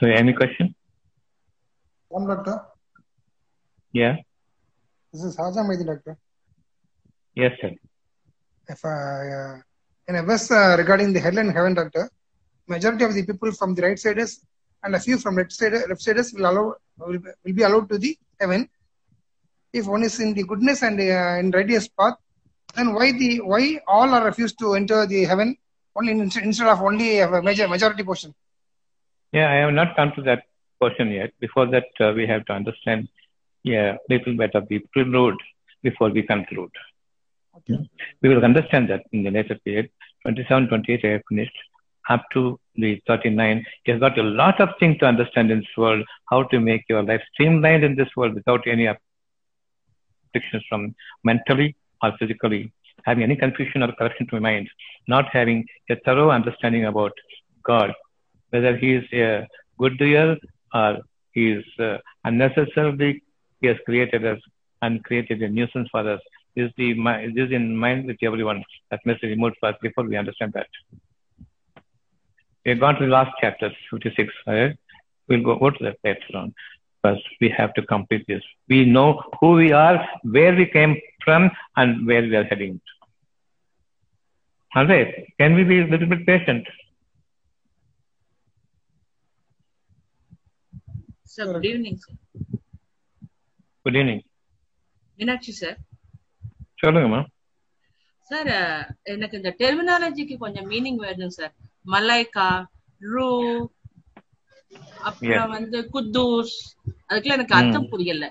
So, 0.00 0.06
any 0.06 0.32
question? 0.32 0.74
One 2.08 2.26
doctor. 2.26 2.60
Yeah. 3.92 4.16
This 5.12 5.24
is 5.24 5.36
Haja 5.36 5.60
Maidi 5.60 5.84
doctor. 5.86 6.16
Yes, 7.34 7.52
sir. 7.60 7.70
If 8.68 8.84
I, 8.84 8.88
uh, 8.90 9.56
in 10.08 10.16
a 10.16 10.22
verse 10.22 10.50
uh, 10.50 10.76
regarding 10.78 11.12
the 11.12 11.20
hell 11.20 11.38
and 11.38 11.50
heaven, 11.52 11.74
doctor, 11.74 12.10
majority 12.66 13.04
of 13.04 13.14
the 13.14 13.24
people 13.24 13.50
from 13.52 13.74
the 13.74 13.82
right 13.82 13.98
siders 13.98 14.40
and 14.82 14.94
a 14.94 15.00
few 15.00 15.18
from 15.18 15.36
left 15.36 15.52
side 15.52 15.72
left 15.72 16.02
siders 16.02 16.32
will 16.34 16.46
allow 16.50 16.74
will, 16.98 17.18
be- 17.18 17.30
will 17.44 17.54
be 17.54 17.62
allowed 17.62 17.88
to 17.88 17.98
the 17.98 18.16
heaven. 18.38 18.68
If 19.72 19.86
one 19.86 20.02
is 20.02 20.20
in 20.20 20.34
the 20.34 20.44
goodness 20.44 20.82
and 20.82 21.00
uh, 21.00 21.38
in 21.40 21.50
righteous 21.50 21.88
path, 21.88 22.14
then 22.74 22.94
why 22.94 23.12
the 23.12 23.40
why 23.40 23.80
all 23.86 24.10
are 24.14 24.24
refused 24.24 24.58
to 24.60 24.74
enter 24.74 25.06
the 25.06 25.24
heaven 25.24 25.56
only 25.96 26.12
in, 26.12 26.20
instead 26.20 26.68
of 26.68 26.80
only 26.80 27.18
a 27.20 27.42
major 27.42 27.66
majority 27.66 28.02
portion? 28.04 28.34
Yeah, 29.32 29.50
I 29.50 29.56
have 29.56 29.74
not 29.74 29.96
come 29.96 30.12
to 30.16 30.22
that 30.22 30.44
portion 30.80 31.10
yet. 31.10 31.32
Before 31.40 31.66
that, 31.66 31.88
uh, 32.00 32.12
we 32.14 32.26
have 32.26 32.44
to 32.46 32.52
understand, 32.52 33.08
yeah, 33.62 33.96
little 34.08 34.36
bit 34.36 34.54
of 34.54 34.68
the 34.68 34.78
prelude 34.92 35.36
before 35.82 36.10
we 36.10 36.22
conclude. 36.22 36.70
Okay. 37.56 37.88
We 38.22 38.28
will 38.28 38.44
understand 38.44 38.88
that 38.90 39.02
in 39.12 39.22
the 39.24 39.30
later 39.30 39.58
period. 39.64 39.90
27, 40.22 40.68
28, 40.68 41.04
I 41.04 41.08
have 41.08 41.22
finished. 41.28 41.58
Up 42.08 42.24
to 42.32 42.58
the 42.76 43.02
39, 43.06 43.66
you 43.84 43.92
have 43.92 44.00
got 44.00 44.18
a 44.18 44.22
lot 44.22 44.60
of 44.62 44.70
things 44.80 44.96
to 44.98 45.04
understand 45.04 45.50
in 45.50 45.58
this 45.58 45.76
world, 45.76 46.06
how 46.30 46.42
to 46.44 46.58
make 46.58 46.84
your 46.88 47.02
life 47.02 47.20
streamlined 47.32 47.84
in 47.84 47.96
this 47.96 48.08
world 48.16 48.34
without 48.34 48.66
any 48.66 48.86
afflictions 48.86 50.64
from 50.70 50.94
mentally 51.22 51.76
or 52.02 52.12
physically, 52.18 52.72
having 53.04 53.24
any 53.24 53.36
confusion 53.36 53.82
or 53.82 53.92
corruption 53.92 54.26
to 54.28 54.36
my 54.36 54.52
mind, 54.52 54.70
not 55.06 55.26
having 55.28 55.66
a 55.90 55.96
thorough 55.96 56.30
understanding 56.30 56.86
about 56.86 57.12
God, 57.62 57.92
whether 58.50 58.76
he 58.76 58.94
is 58.94 59.04
a 59.12 59.46
good 59.78 59.98
doer 59.98 60.36
or 60.74 60.98
he 61.32 61.52
is 61.52 61.64
uh, 61.78 61.98
unnecessarily 62.24 63.22
he 63.60 63.66
has 63.66 63.76
created 63.84 64.24
us 64.24 64.40
and 64.82 65.04
created 65.04 65.42
a 65.42 65.48
nuisance 65.48 65.88
for 65.90 66.08
us. 66.08 66.20
Is 66.56 66.72
the 66.76 66.92
this 67.34 67.46
is 67.46 67.52
in 67.52 67.76
mind 67.76 68.06
with 68.06 68.16
everyone 68.22 68.64
that 68.90 69.00
must 69.06 69.20
be 69.20 69.28
removed 69.28 69.56
first 69.60 69.80
before 69.80 70.04
we 70.04 70.16
understand 70.16 70.52
that. 70.54 70.66
We 72.64 72.72
have 72.72 72.80
gone 72.80 72.96
to 72.96 73.04
the 73.04 73.10
last 73.10 73.30
chapter, 73.40 73.70
56. 73.90 74.32
Right? 74.46 74.76
We'll 75.28 75.44
go, 75.44 75.56
go 75.56 75.70
to 75.70 75.84
that 75.84 75.98
later 76.02 76.34
on. 76.34 76.54
First, 77.02 77.22
we 77.40 77.48
have 77.50 77.74
to 77.74 77.82
complete 77.82 78.26
this. 78.26 78.42
We 78.68 78.84
know 78.84 79.22
who 79.40 79.52
we 79.52 79.70
are, 79.72 80.04
where 80.24 80.54
we 80.54 80.66
came 80.66 80.96
from, 81.24 81.50
and 81.76 82.06
where 82.06 82.22
we 82.22 82.34
are 82.34 82.44
heading. 82.44 82.80
All 84.74 84.86
right. 84.86 85.26
Can 85.38 85.54
we 85.54 85.62
be 85.62 85.80
a 85.80 85.86
little 85.86 86.08
bit 86.08 86.26
patient? 86.26 86.66
Sir 91.38 91.50
good 91.54 91.68
evening 91.70 92.00
sir 92.04 92.16
Good 93.86 93.96
evening. 93.96 94.18
Meenakshi 95.18 95.52
sir 95.54 95.76
சொல்லுங்கம்மா 96.82 97.20
sir 98.30 98.50
எனக்கு 99.12 99.38
இந்த 99.38 99.50
டெர்மினாலஜிக்கு 99.60 100.34
கொஞ்சம் 100.38 100.68
meaning 100.72 100.98
வேணும் 101.04 101.34
sir 101.36 101.52
Malaika 101.86 102.48
ரூ 103.00 103.28
அப்புறம் 105.02 105.54
வந்து 105.56 105.78
குத்தூஸ் 105.94 106.54
அதுக்கெல்லாம் 107.08 107.38
எனக்கு 107.38 107.56
அர்த்தம் 107.58 107.88
புரியல. 107.92 108.24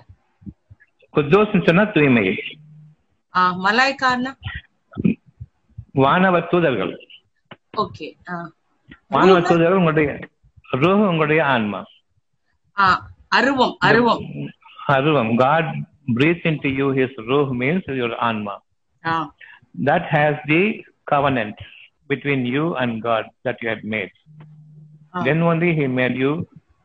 குத்தோஸ்ன்னு 1.14 1.66
சொன்னா 1.68 1.84
தூய்மை. 1.94 2.24
ஆ 3.34 3.42
மலாய்கான்னா 3.64 4.32
வானவ 5.98 6.40
தூதர்கள். 6.50 6.92
ஓகே 7.82 8.08
வானவ 9.14 9.38
தூதர்கள் 9.42 9.80
உங்களுடைய 9.80 10.10
ரூஹ் 10.82 11.08
உங்களுடைய 11.12 11.40
ஆன்மா. 11.46 11.80
அருவம் 13.38 13.74
அருவம் 13.88 14.24
அருவம் 14.96 15.32
God 15.36 15.70
breathes 16.16 16.44
into 16.50 16.68
you 16.70 16.86
his 16.98 17.10
ruh 17.30 17.46
means 17.62 17.86
your 18.00 18.12
anma 18.28 18.54
ah 19.04 19.16
that 19.88 20.04
has 20.14 20.34
the 20.52 20.62
covenant 21.06 21.56
between 22.10 22.40
you 22.54 22.64
and 22.82 22.92
god 23.02 23.24
that 23.44 23.58
you 23.62 23.68
had 23.72 23.82
made 23.94 24.12
Ah. 25.14 25.20
then 25.26 25.38
only 25.50 25.68
he 25.78 25.84
made 25.98 26.16
you 26.16 26.32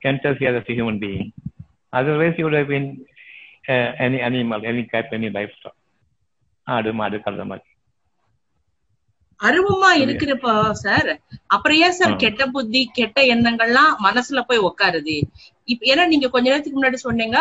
enter 0.02 0.32
here 0.34 0.53
as 0.60 0.68
a 0.70 0.78
human 0.80 0.98
being 1.03 1.24
otherwise 1.94 2.36
you 2.40 2.45
would 2.48 2.57
have 2.60 2.70
been 2.76 2.88
uh, 3.65 3.90
any 4.06 4.20
animal 4.22 4.60
any 4.72 4.84
cat 4.94 5.07
any 5.20 5.30
livestock 5.38 5.76
ஆடு 6.68 6.91
மாடு 6.99 7.18
கழுத 7.24 7.44
மாதிரி 7.48 7.70
அருவமா 9.40 9.90
இருக்கிறப்ப 10.03 10.49
sir 10.84 11.10
அப்புறம் 11.48 11.80
ஏன் 11.86 11.95
sir. 11.98 12.14
கெட்ட 12.15 12.44
புத்தி 12.56 12.82
கெட்ட 12.98 13.20
எண்ணங்கள்லாம் 13.34 13.94
மனசுல 14.06 14.41
போய் 14.49 14.65
உட்காருது 14.70 15.15
இப்ப 15.68 15.85
ஏன்னா 15.91 16.03
நீங்க 16.07 16.27
கொஞ்ச 16.30 16.45
நேரத்துக்கு 16.49 16.80
முன்னாடி 16.80 16.99
சொன்னீங்க 17.06 17.38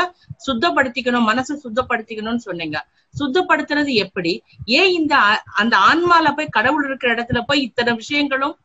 சுத்தப்படுத்திக்கணும் 0.47 1.28
மனசை 1.31 1.55
சுத்தப்படுத்திக்கணும்னு 1.65 2.44
சொன்னீங்க 2.49 2.78
சுத்தப்படுத்துறது 3.15 3.93
எப்படி 4.05 4.32
ஏன் 4.78 4.93
இந்த 4.99 5.15
அந்த 5.62 5.74
ஆன்மால 5.90 6.28
போய் 6.36 6.55
கடவுள் 6.59 6.86
இருக்கிற 6.89 7.11
இடத்துல 7.16 7.40
போய் 7.51 7.66
இத்தனை 7.69 7.94
விஷயங்களும் 8.03 8.57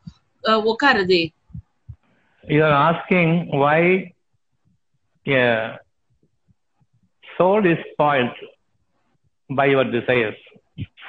உட்காருது 0.72 1.20
you 2.44 2.62
are 2.64 2.76
asking 2.90 3.30
why 3.62 3.80
yeah, 5.26 5.56
soul 7.24 7.62
is 7.66 7.80
spoiled 7.90 8.36
by 9.50 9.66
your 9.66 9.84
desires. 9.96 10.38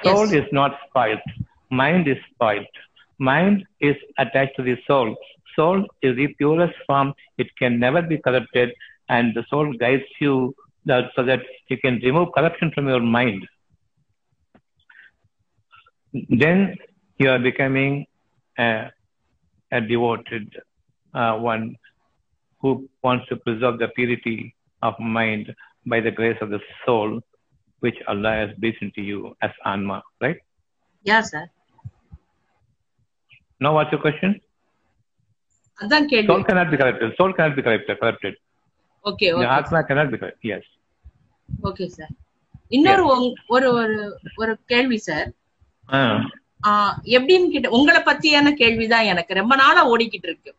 Soul 0.04 0.26
Yes. 0.26 0.34
is 0.40 0.48
not 0.52 0.72
spoiled. 0.84 1.24
Mind 1.72 2.08
is 2.08 2.20
spoiled. 2.30 2.74
Mind 3.20 3.56
is 3.80 3.96
attached 4.18 4.56
to 4.56 4.62
the 4.62 4.76
soul. 4.86 5.08
Soul 5.56 5.86
is 6.02 6.16
the 6.16 6.28
purest 6.38 6.74
form. 6.86 7.14
It 7.38 7.48
can 7.56 7.78
never 7.78 8.02
be 8.02 8.18
corrupted. 8.18 8.72
And 9.08 9.34
the 9.34 9.44
soul 9.50 9.72
guides 9.72 10.04
you 10.20 10.54
that, 10.86 11.10
so 11.16 11.24
that 11.24 11.40
you 11.68 11.78
can 11.78 12.00
remove 12.02 12.28
corruption 12.32 12.70
from 12.74 12.88
your 12.88 13.00
mind. 13.00 13.46
Then 16.12 16.76
you 17.18 17.30
are 17.30 17.38
becoming 17.38 18.06
a, 18.58 18.90
a 19.72 19.80
devoted 19.80 20.54
uh, 21.14 21.34
one 21.36 21.76
who 22.60 22.88
wants 23.02 23.28
to 23.28 23.36
preserve 23.36 23.78
the 23.78 23.88
purity 23.88 24.54
of 24.82 24.98
mind 24.98 25.54
by 25.86 26.00
the 26.00 26.10
grace 26.10 26.36
of 26.40 26.50
the 26.50 26.60
soul 26.84 27.20
which 27.80 27.96
Allah 28.06 28.32
has 28.32 28.50
breathed 28.58 28.82
into 28.82 29.02
you 29.02 29.34
as 29.40 29.50
Anma, 29.64 30.02
right? 30.20 30.36
Yes, 31.02 31.30
sir. 31.30 31.48
Now, 33.58 33.74
what's 33.74 33.90
your 33.90 34.00
question? 34.00 34.40
அதான் 35.80 36.04
கேள்வி. 36.04 36.32
Soul 36.32 36.42
cannot 36.48 36.68
be 36.72 36.78
corrupted. 36.82 37.10
Soul 37.18 37.32
cannot 37.36 37.54
be 37.58 37.62
corrupted. 37.66 37.96
corrupted. 38.02 38.34
Okay 39.04 39.28
okay 39.36 39.46
Atma 39.58 39.80
cannot 39.88 40.08
be 40.12 40.18
corrupted. 40.22 40.48
Yes. 40.52 40.64
Okay 41.62 41.86
sir 41.86 42.12
இன்னொரு 42.68 43.04
ஒரு 43.48 43.72
ஒரு 43.72 44.18
ஒரு 44.36 44.58
கேள்வி 44.66 44.98
sir 44.98 45.28
எப்படின்னு 47.16 47.48
கேட்ட 47.50 47.68
உங்களை 47.68 48.00
பத்தியான 48.02 48.52
கேள்விதான் 48.52 49.04
எனக்கு. 49.04 49.34
ரொம்ப 49.34 49.54
நாளா 49.56 49.82
ஓடிக்கிட்டு 49.92 50.28
இருக்கு. 50.30 50.54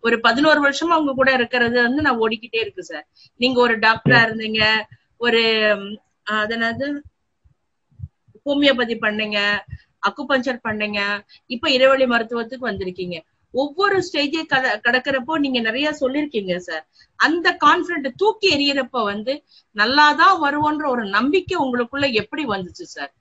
ஒரு 0.00 0.20
பதினோரு 0.20 0.60
வருஷமா 0.66 0.94
உங்க 1.00 1.12
கூட 1.12 1.32
இருக்கிறது 1.32 1.82
வந்து 1.82 2.02
நான் 2.02 2.20
ஓடிக்கிட்டே 2.20 2.60
இருக்கு 2.64 2.82
சார் 2.84 3.06
நீங்க 3.36 3.60
ஒரு 3.60 3.78
டாக்டரா 3.78 4.20
இருந்தீங்க. 4.26 4.62
ஒரு 5.16 5.42
ம், 5.80 5.98
அது 6.22 6.58
என்னது? 6.58 6.86
ஹோமியோபதி 8.46 8.94
பண்ணீங்க. 9.04 9.38
அக்குபஞ்சர் 10.08 10.64
பண்ணீங்க. 10.68 11.00
இப்ப 11.46 11.68
இறைவழி 11.70 12.06
மருத்துவத்துக்கு 12.06 12.68
வந்திருக்கீங்க. 12.70 13.16
ஒவ்வொரு 13.54 13.96
ஸ்டேஜை 14.06 14.42
கடக்கிறப்போ 14.86 15.34
நீங்க 15.38 15.60
நிறைய 15.60 15.88
சொல்லிருக்கீங்க 16.00 16.56
சார் 16.56 16.84
அந்த 17.18 17.48
கான்பிடன்ட் 17.64 18.10
தூக்கி 18.16 18.48
எறியறப்ப 18.56 19.04
வந்து 19.04 19.34
நல்லாதான் 19.76 20.36
வருவோன்ற 20.44 20.84
ஒரு 20.88 21.04
நம்பிக்கை 21.08 21.56
உங்களுக்குள்ள 21.56 22.08
எப்படி 22.12 22.44
வந்துச்சு 22.46 22.86
சார் 22.96 23.12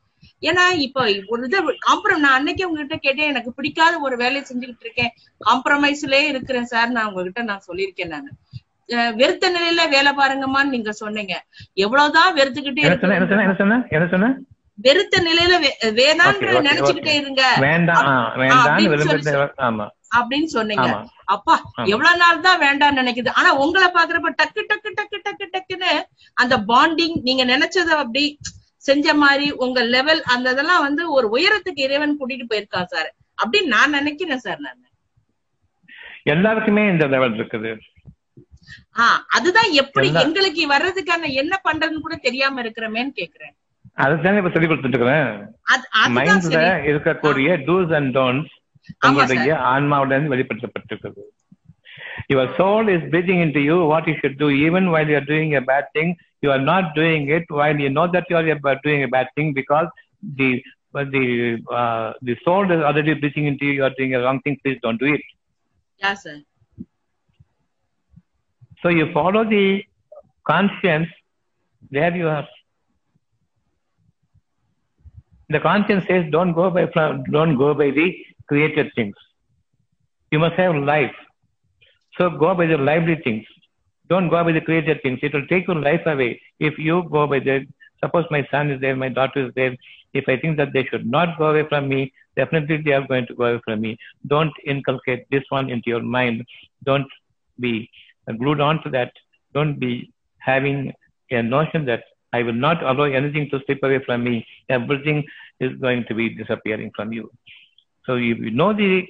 ஏன்னா 0.43 0.63
இப்ப 0.85 0.99
ஒரு 1.27 1.41
இது 1.45 1.57
காம்ப்ரம் 1.87 2.23
நான் 2.25 2.37
அன்னைக்கு 2.37 2.67
உங்ககிட்ட 2.67 2.97
கேட்டேன் 2.97 3.31
எனக்கு 3.31 3.51
பிடிக்காத 3.57 3.93
ஒரு 3.99 4.15
வேலையை 4.17 4.43
செஞ்சுக்கிட்டு 4.45 4.85
இருக்கேன். 4.85 5.11
காம்ப்ரமைஸ்லயே 5.41 6.25
இருக்கிறேன் 6.31 6.69
சார் 6.73 6.89
நான் 6.89 7.07
உங்ககிட்ட 7.09 7.41
நான் 7.41 7.65
சொல்லியிருக்கேன் 7.67 8.13
நான். 8.15 8.29
வெறுத்த 9.19 9.49
நிலையில 9.49 9.81
வேலை 9.89 10.11
பாருங்கம்மான்னு 10.11 10.73
நீங்க 10.75 10.91
சொன்னீங்க. 11.01 11.33
எவ்வளவுதான் 11.85 12.31
வெறுத்துக்கிட்டே 12.35 12.85
என்ன 12.85 13.57
சொன்ன? 13.57 13.79
என்ன 13.89 14.07
சொன்ன? 14.13 14.29
வெறுத்த 14.79 15.15
நிலையில 15.23 15.53
okay, 16.31 16.47
நினைச்சுக்கிட்டே. 16.67 17.13
இருங்க. 17.15 17.41
அப்படின்னு 20.11 20.49
சொன்னீங்க. 20.53 20.85
அப்பா. 21.27 21.55
எவ்வளவு 21.87 22.17
நாள் 22.17 22.41
தான் 22.41 22.61
வேண்டாம்னு 22.61 22.99
நினைக்குது. 23.01 23.29
ஆனா 23.31 23.49
உங்களை 23.55 23.87
பாக்குறப்ப 23.89 24.31
டக்கு 24.39 24.61
டக்கு 24.63 24.89
டக்கு 24.95 25.19
டக்கு 25.25 25.47
டக்குன்னு 25.55 25.91
அந்த 26.37 26.57
பாண்டிங் 26.69 27.17
நீங்க 27.21 27.45
நினைச்சத 27.45 27.89
அப்படி 27.97 28.23
செஞ்ச 28.83 29.13
மாதிரி 29.15 29.51
உங்க 29.57 29.79
லெவல் 29.89 30.21
அந்த 30.33 30.49
இதெல்லாம் 30.51 30.81
வந்து 30.81 31.03
ஒரு 31.11 31.27
உயரத்துக்கு 31.29 31.81
இறைவன் 31.81 32.17
கூட்டிட்டு 32.19 32.49
போயிருக்கான் 32.49 32.89
சார் 32.89 33.09
அப்படின்னு 33.37 33.73
நான் 33.75 33.89
நினைக்கிறேன் 33.91 34.39
சார் 34.39 34.59
நான். 34.59 34.79
எல்லாருக்குமே 36.25 36.83
இந்த 36.87 37.05
லெவல் 37.07 37.35
இருக்குது. 37.35 37.71
ஆஹ் 38.99 39.19
அதுதான் 39.29 39.71
எப்படி 39.73 40.07
எங்களுக்கு 40.21 40.67
வர்றதுக்கான 40.69 41.29
என்ன 41.33 41.61
பண்றதுன்னு 41.63 41.99
கூட 41.99 42.15
தெரியாம 42.21 42.61
இருக்கிறமேன்னு 42.61 43.13
கேக்குறேன். 43.17 43.55
அதுதானே 44.04 44.40
இப்ப 44.40 44.50
சொல்லி 44.54 44.68
கொடுத்துட்டு 44.68 44.96
இருக்கிறேன் 44.96 45.30
அது 45.72 45.84
அதுதான் 46.00 46.14
மைண்ட்ல 46.18 46.52
சரி 46.56 46.90
இருக்கக்கூடிய 46.92 47.56
டூஸ் 47.68 47.94
அண்ட் 47.98 48.12
டோன்ஸ் 48.18 48.50
ஆமா 49.02 49.08
உங்களுடைய 49.08 49.54
ஆன்மாவுல 49.72 50.14
இருந்து 50.16 50.34
வெளிப்படுத்தப்பட்டிருக்கிறது 50.34 51.24
Your 52.32 52.44
soul 52.56 52.84
is 52.88 53.02
breathing 53.12 53.40
into 53.44 53.60
you 53.60 53.76
what 53.86 54.04
you 54.06 54.14
should 54.20 54.36
do 54.38 54.48
even 54.66 54.84
while 54.92 55.08
you 55.08 55.16
are 55.16 55.28
doing 55.30 55.50
a 55.54 55.64
bad 55.70 55.86
thing. 55.96 56.10
You 56.42 56.50
are 56.50 56.62
not 56.62 56.84
doing 56.94 57.22
it 57.28 57.44
while 57.58 57.78
you 57.78 57.90
know 57.96 58.04
that 58.06 58.26
you 58.30 58.36
are 58.36 58.48
about 58.50 58.82
doing 58.82 59.02
a 59.02 59.08
bad 59.08 59.28
thing 59.36 59.48
because 59.52 59.88
the 60.38 60.48
but 60.94 61.10
the 61.10 61.24
uh, 61.78 62.08
the 62.28 62.34
soul 62.44 62.70
is 62.70 62.82
already 62.88 63.14
breathing 63.14 63.46
into 63.46 63.66
you. 63.68 63.72
You 63.72 63.84
are 63.84 63.94
doing 63.98 64.14
a 64.14 64.22
wrong 64.24 64.40
thing. 64.42 64.56
Please 64.62 64.78
don't 64.84 65.00
do 65.04 65.10
it. 65.16 65.24
Yeah 66.00 66.12
sir 66.22 66.40
So 68.82 68.90
you 68.90 69.06
follow 69.12 69.44
the 69.46 69.66
conscience 70.46 71.10
where 71.90 72.14
you 72.14 72.28
are. 72.28 72.46
the 75.49 75.59
conscience 75.59 76.05
says, 76.07 76.25
don't 76.31 76.53
go 76.53 76.69
by 76.69 76.85
don't 77.31 77.57
go 77.57 77.73
by 77.73 77.91
the 77.91 78.15
created 78.47 78.91
things. 78.95 79.15
You 80.31 80.39
must 80.39 80.55
have 80.55 80.75
life. 80.75 81.15
So 82.17 82.29
go 82.29 82.53
by 82.53 82.67
the 82.67 82.77
lively 82.77 83.15
things. 83.23 83.45
Don't 84.09 84.29
go 84.29 84.43
by 84.43 84.51
the 84.51 84.61
created 84.61 85.01
things. 85.01 85.19
It 85.21 85.33
will 85.33 85.47
take 85.47 85.67
your 85.67 85.77
life 85.77 86.01
away. 86.05 86.41
If 86.59 86.77
you 86.77 87.03
go 87.11 87.25
by 87.27 87.39
the, 87.39 87.65
suppose 88.03 88.25
my 88.29 88.47
son 88.51 88.69
is 88.71 88.81
there, 88.81 88.95
my 88.95 89.09
daughter 89.09 89.47
is 89.47 89.53
there. 89.55 89.75
If 90.13 90.25
I 90.27 90.37
think 90.37 90.57
that 90.57 90.73
they 90.73 90.85
should 90.85 91.05
not 91.05 91.37
go 91.37 91.47
away 91.51 91.67
from 91.67 91.87
me, 91.87 92.11
definitely 92.35 92.77
they 92.83 92.93
are 92.93 93.07
going 93.07 93.27
to 93.27 93.35
go 93.35 93.45
away 93.45 93.61
from 93.63 93.81
me. 93.81 93.97
Don't 94.27 94.53
inculcate 94.65 95.25
this 95.29 95.43
one 95.49 95.69
into 95.69 95.89
your 95.89 96.01
mind. 96.01 96.43
Don't 96.83 97.07
be 97.59 97.89
glued 98.37 98.61
on 98.61 98.81
to 98.83 98.89
that. 98.91 99.11
Don't 99.53 99.79
be 99.79 100.11
having 100.37 100.93
a 101.31 101.41
notion 101.41 101.85
that 101.85 102.03
I 102.33 102.43
will 102.43 102.53
not 102.53 102.83
allow 102.83 103.03
anything 103.05 103.49
to 103.51 103.59
slip 103.65 103.79
away 103.83 103.99
from 104.05 104.23
me. 104.23 104.45
Everything 104.69 105.23
is 105.59 105.73
going 105.79 106.05
to 106.07 106.13
be 106.13 106.29
disappearing 106.29 106.91
from 106.95 107.11
you. 107.11 107.31
So 108.05 108.15
if 108.15 108.37
you 108.37 108.51
know 108.51 108.73
the 108.73 109.05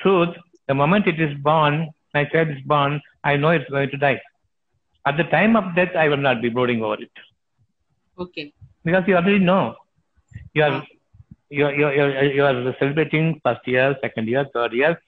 truth, 0.00 0.36
the 0.68 0.74
moment 0.74 1.06
it 1.06 1.20
is 1.20 1.36
born, 1.38 1.90
my 2.14 2.24
child 2.24 2.48
is 2.48 2.62
born, 2.64 3.00
I 3.24 3.36
know 3.36 3.50
it's 3.50 3.68
going 3.70 3.90
to 3.90 3.96
die. 3.96 4.20
At 5.06 5.16
the 5.16 5.24
time 5.24 5.56
of 5.56 5.74
death, 5.74 5.94
I 5.96 6.08
will 6.08 6.16
not 6.28 6.42
be 6.42 6.48
brooding 6.48 6.82
over 6.82 6.94
it 7.02 7.10
Okay. 8.18 8.52
because 8.84 9.04
you 9.06 9.16
already 9.16 9.38
know. 9.38 9.76
You 10.54 10.62
are 10.64 10.86
you 11.50 11.66
are, 11.66 11.74
you 11.74 11.84
are, 11.86 12.24
you 12.24 12.44
are, 12.44 12.76
celebrating 12.78 13.40
first 13.44 13.66
year, 13.66 13.96
second 14.00 14.28
year, 14.28 14.46
third 14.54 14.72
year, 14.72 15.00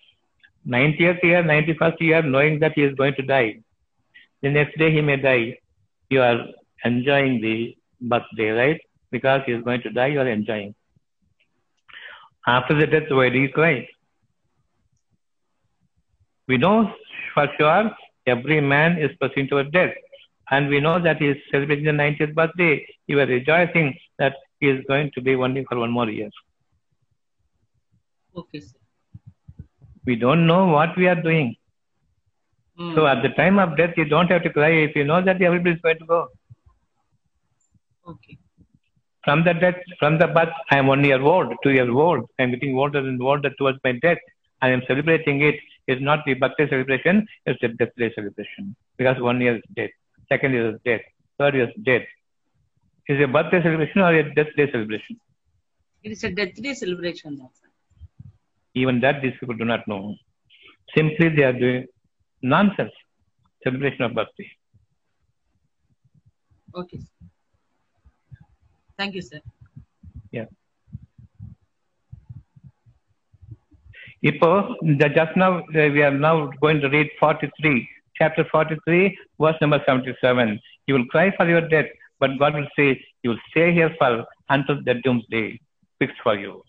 90th 0.67 1.23
year, 1.23 1.43
91st 1.45 2.01
year, 2.01 2.23
knowing 2.23 2.59
that 2.61 2.73
he 2.75 2.83
is 2.83 2.95
going 2.95 3.15
to 3.15 3.23
die. 3.23 3.61
The 4.43 4.51
next 4.51 4.77
day 4.77 4.91
he 4.93 5.01
may 5.01 5.17
die. 5.17 5.59
You 6.11 6.23
are 6.23 6.47
enjoying 6.85 7.41
the 7.41 7.77
birthday, 8.01 8.51
right? 8.51 8.81
Because 9.11 9.43
he 9.47 9.53
is 9.53 9.63
going 9.63 9.83
to 9.83 9.91
die, 9.91 10.09
you 10.09 10.21
are 10.21 10.29
enjoying. 10.29 10.75
After 12.47 12.75
the 12.75 12.87
death, 12.87 13.11
why 13.11 13.29
do 13.29 13.39
you 13.39 13.49
cry? 13.49 13.89
We 16.49 16.59
know 16.59 16.93
for 17.35 17.49
sure 17.59 17.91
every 18.27 18.61
man 18.61 18.99
is 18.99 19.11
pursuing 19.21 19.49
towards 19.49 19.71
death. 19.71 19.95
And 20.51 20.69
we 20.69 20.81
know 20.81 21.01
that 21.01 21.19
he 21.19 21.29
is 21.29 21.37
celebrating 21.51 21.85
the 21.85 21.93
90th 21.93 22.35
birthday. 22.35 22.87
He 23.07 23.15
was 23.15 23.29
rejoicing 23.29 23.97
that 24.19 24.35
he 24.61 24.69
is 24.69 24.85
going 24.87 25.11
to 25.15 25.21
be 25.21 25.35
only 25.35 25.65
for 25.65 25.79
one 25.79 25.91
more 25.91 26.11
year. 26.11 26.31
Okay, 28.37 28.61
sir. 28.61 28.79
We 30.05 30.17
don't 30.17 30.47
know 30.47 30.67
what 30.67 30.97
we 30.97 31.07
are 31.07 31.21
doing. 31.21 31.55
Mm. 32.79 32.95
So 32.95 33.07
at 33.07 33.23
the 33.23 33.29
time 33.31 33.59
of 33.59 33.77
death, 33.77 33.95
you 33.97 34.05
don't 34.05 34.31
have 34.31 34.43
to 34.43 34.51
cry 34.51 34.71
if 34.71 34.97
you 34.97 35.05
know 35.05 35.23
that 35.23 35.41
everybody 35.41 35.77
is 35.77 35.81
going 35.81 35.99
to 35.99 36.07
go. 36.07 36.29
Okay. 38.09 38.39
From 39.25 39.45
the 39.45 39.55
death, 39.55 39.77
from 39.99 40.19
the 40.19 40.27
birth, 40.27 40.53
I 40.71 40.79
am 40.79 40.89
one 40.89 41.05
year 41.05 41.21
old, 41.21 41.55
two 41.63 41.71
years 41.71 41.89
old. 41.89 42.25
I 42.39 42.43
am 42.43 42.51
getting 42.51 42.77
older 42.77 42.99
and 42.99 43.23
older 43.23 43.51
towards 43.59 43.79
my 43.85 43.93
death. 43.93 44.19
I 44.61 44.69
am 44.71 44.83
celebrating 44.87 45.43
it. 45.43 45.57
It's 45.87 46.03
not 46.03 46.21
the 46.27 46.35
birthday 46.35 46.69
celebration, 46.69 47.27
it's 47.47 47.61
the 47.61 47.69
death 47.69 47.95
day 47.99 48.13
celebration. 48.15 48.77
Because 48.97 49.21
one 49.21 49.41
year 49.41 49.57
is 49.57 49.63
death, 49.77 49.91
second 50.29 50.53
year 50.53 50.71
is 50.71 50.81
death, 50.85 51.01
third 51.39 51.55
year 51.55 51.69
is 51.69 51.75
death. 51.85 52.03
Is 53.09 53.21
a 53.21 53.27
birthday 53.27 53.63
celebration 53.63 54.01
or 54.01 54.15
a 54.15 54.35
death 54.35 54.47
day 54.57 54.71
celebration? 54.71 55.19
It 56.05 56.13
is 56.13 56.25
a 56.25 56.31
death 56.31 56.55
day 56.55 56.75
celebration. 56.75 57.41
Even 58.75 59.01
that 59.01 59.23
these 59.23 59.35
people 59.41 59.57
do 59.57 59.65
not 59.65 59.87
know. 59.89 60.15
Simply 60.97 61.29
they 61.29 61.43
are 61.43 61.53
doing 61.53 61.87
nonsense 62.43 62.93
celebration 63.65 64.03
of 64.03 64.15
birthday. 64.15 64.51
Okay. 66.75 67.01
Thank 69.03 69.17
you, 69.17 69.23
sir. 69.23 69.41
Yeah. 70.31 70.45
Ipo, 74.25 74.77
just 75.17 75.37
now 75.37 75.59
uh, 75.59 75.89
we 75.97 76.03
are 76.05 76.17
now 76.17 76.53
going 76.61 76.81
to 76.83 76.89
read 76.89 77.09
43, 77.19 77.89
chapter 78.17 78.45
43, 78.53 79.19
verse 79.41 79.57
number 79.61 79.83
77. 79.85 80.61
You 80.87 80.95
will 80.95 81.07
cry 81.07 81.35
for 81.37 81.49
your 81.49 81.63
death, 81.69 81.87
but 82.21 82.39
God 82.39 82.55
will 82.55 82.69
say, 82.79 83.05
You 83.25 83.31
will 83.31 83.43
stay 83.51 83.73
here 83.75 83.93
for 83.99 84.25
until 84.49 84.77
the 84.85 84.95
doomsday 85.03 85.59
fixed 85.99 86.23
for 86.23 86.39
you. 86.39 86.63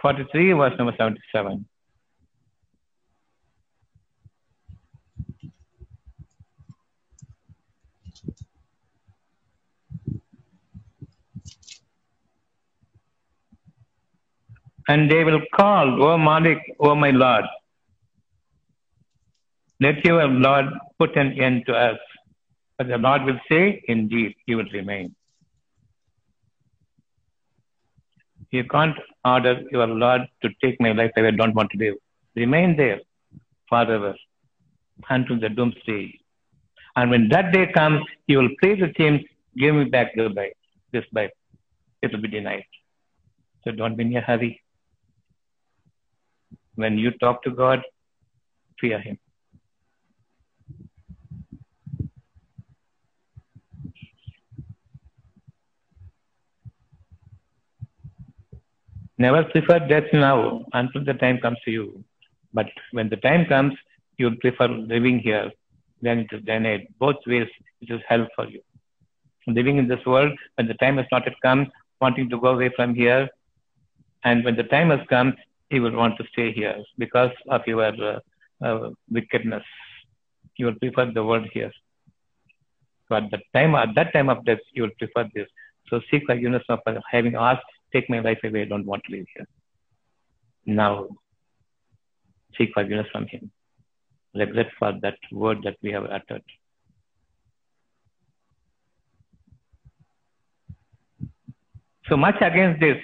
43, 0.00 0.52
verse 0.52 0.78
number 0.78 0.94
77. 0.96 1.66
And 14.88 15.10
they 15.10 15.22
will 15.22 15.40
call, 15.54 16.02
O 16.02 16.18
Malik, 16.18 16.58
O 16.80 16.94
my 16.94 17.10
Lord. 17.10 17.44
Let 19.80 20.04
your 20.04 20.26
Lord 20.26 20.66
put 20.98 21.16
an 21.16 21.32
end 21.38 21.66
to 21.66 21.74
us. 21.74 21.98
But 22.78 22.88
the 22.88 22.98
Lord 22.98 23.24
will 23.24 23.38
say, 23.50 23.82
Indeed, 23.86 24.34
he 24.46 24.54
will 24.54 24.70
remain. 24.72 25.14
You 28.50 28.64
can't 28.64 28.96
order 29.24 29.62
your 29.70 29.86
Lord 29.86 30.22
to 30.42 30.48
take 30.62 30.80
my 30.80 30.92
life 30.92 31.10
away. 31.16 31.28
I 31.28 31.32
don't 31.32 31.54
want 31.54 31.70
to 31.72 31.78
live. 31.78 31.94
Remain 32.34 32.76
there 32.76 33.00
forever 33.68 34.14
until 35.10 35.38
the 35.38 35.50
doomsday. 35.50 36.18
And 36.96 37.10
when 37.10 37.28
that 37.28 37.52
day 37.52 37.70
comes, 37.72 38.00
you 38.26 38.38
will 38.38 38.48
plead 38.60 38.80
with 38.80 38.96
him, 38.96 39.20
give 39.56 39.74
me 39.74 39.84
back 39.84 40.14
the 40.16 40.28
life, 40.30 40.54
this 40.92 41.04
life. 41.12 41.30
It 42.00 42.12
will 42.12 42.22
be 42.22 42.28
denied. 42.28 42.64
So 43.64 43.72
don't 43.72 43.96
be 43.96 44.04
in 44.04 44.16
a 44.16 44.20
hurry. 44.20 44.62
When 46.78 46.96
you 46.96 47.10
talk 47.10 47.42
to 47.42 47.50
God, 47.50 47.82
fear 48.80 49.00
him. 49.00 49.18
Never 59.18 59.42
prefer 59.42 59.80
death 59.80 60.04
now 60.12 60.64
until 60.72 61.04
the 61.04 61.14
time 61.14 61.38
comes 61.40 61.58
to 61.64 61.72
you. 61.72 62.04
But 62.54 62.66
when 62.92 63.08
the 63.08 63.16
time 63.16 63.46
comes, 63.46 63.74
you 64.16 64.36
prefer 64.36 64.68
living 64.68 65.18
here. 65.18 65.50
Then 66.00 66.20
it 66.20 66.28
is 66.30 66.44
denied. 66.44 66.86
Both 67.00 67.16
ways, 67.26 67.48
it 67.80 67.92
is 67.92 68.00
hell 68.08 68.28
for 68.36 68.46
you. 68.46 68.60
Living 69.48 69.78
in 69.78 69.88
this 69.88 70.06
world, 70.06 70.38
when 70.54 70.68
the 70.68 70.74
time 70.74 70.98
has 70.98 71.06
not 71.10 71.26
yet 71.26 71.34
come, 71.42 71.72
wanting 72.00 72.30
to 72.30 72.38
go 72.38 72.50
away 72.50 72.70
from 72.76 72.94
here, 72.94 73.28
and 74.22 74.44
when 74.44 74.54
the 74.54 74.62
time 74.62 74.90
has 74.90 75.00
come, 75.08 75.34
you 75.70 75.82
will 75.82 75.96
want 75.96 76.16
to 76.18 76.24
stay 76.32 76.52
here 76.52 76.82
because 76.96 77.30
of 77.48 77.62
your 77.66 77.84
uh, 77.84 78.20
uh, 78.64 78.90
wickedness. 79.10 79.64
You 80.56 80.66
will 80.66 80.74
prefer 80.74 81.10
the 81.12 81.24
world 81.24 81.48
here. 81.52 81.72
So 83.08 83.16
at 83.16 83.30
that 83.30 83.42
time, 83.54 83.74
at 83.74 83.94
that 83.94 84.12
time 84.12 84.28
of 84.28 84.44
death, 84.44 84.58
you 84.72 84.82
will 84.82 84.96
prefer 84.98 85.28
this. 85.34 85.48
So 85.88 86.00
seek 86.10 86.24
forgiveness 86.26 86.64
of 86.68 86.80
having 87.10 87.34
asked, 87.34 87.64
take 87.92 88.10
my 88.10 88.20
life 88.20 88.38
away. 88.44 88.62
I 88.62 88.64
don't 88.66 88.86
want 88.86 89.02
to 89.04 89.12
live 89.12 89.26
here. 89.34 89.46
Now, 90.66 91.08
seek 92.56 92.70
forgiveness 92.74 93.06
from 93.12 93.26
him. 93.26 93.50
Regret 94.34 94.68
for 94.78 94.92
that 95.00 95.18
word 95.32 95.58
that 95.64 95.76
we 95.82 95.90
have 95.92 96.04
uttered. 96.04 96.42
So 102.08 102.16
much 102.16 102.36
against 102.40 102.80
this, 102.80 102.96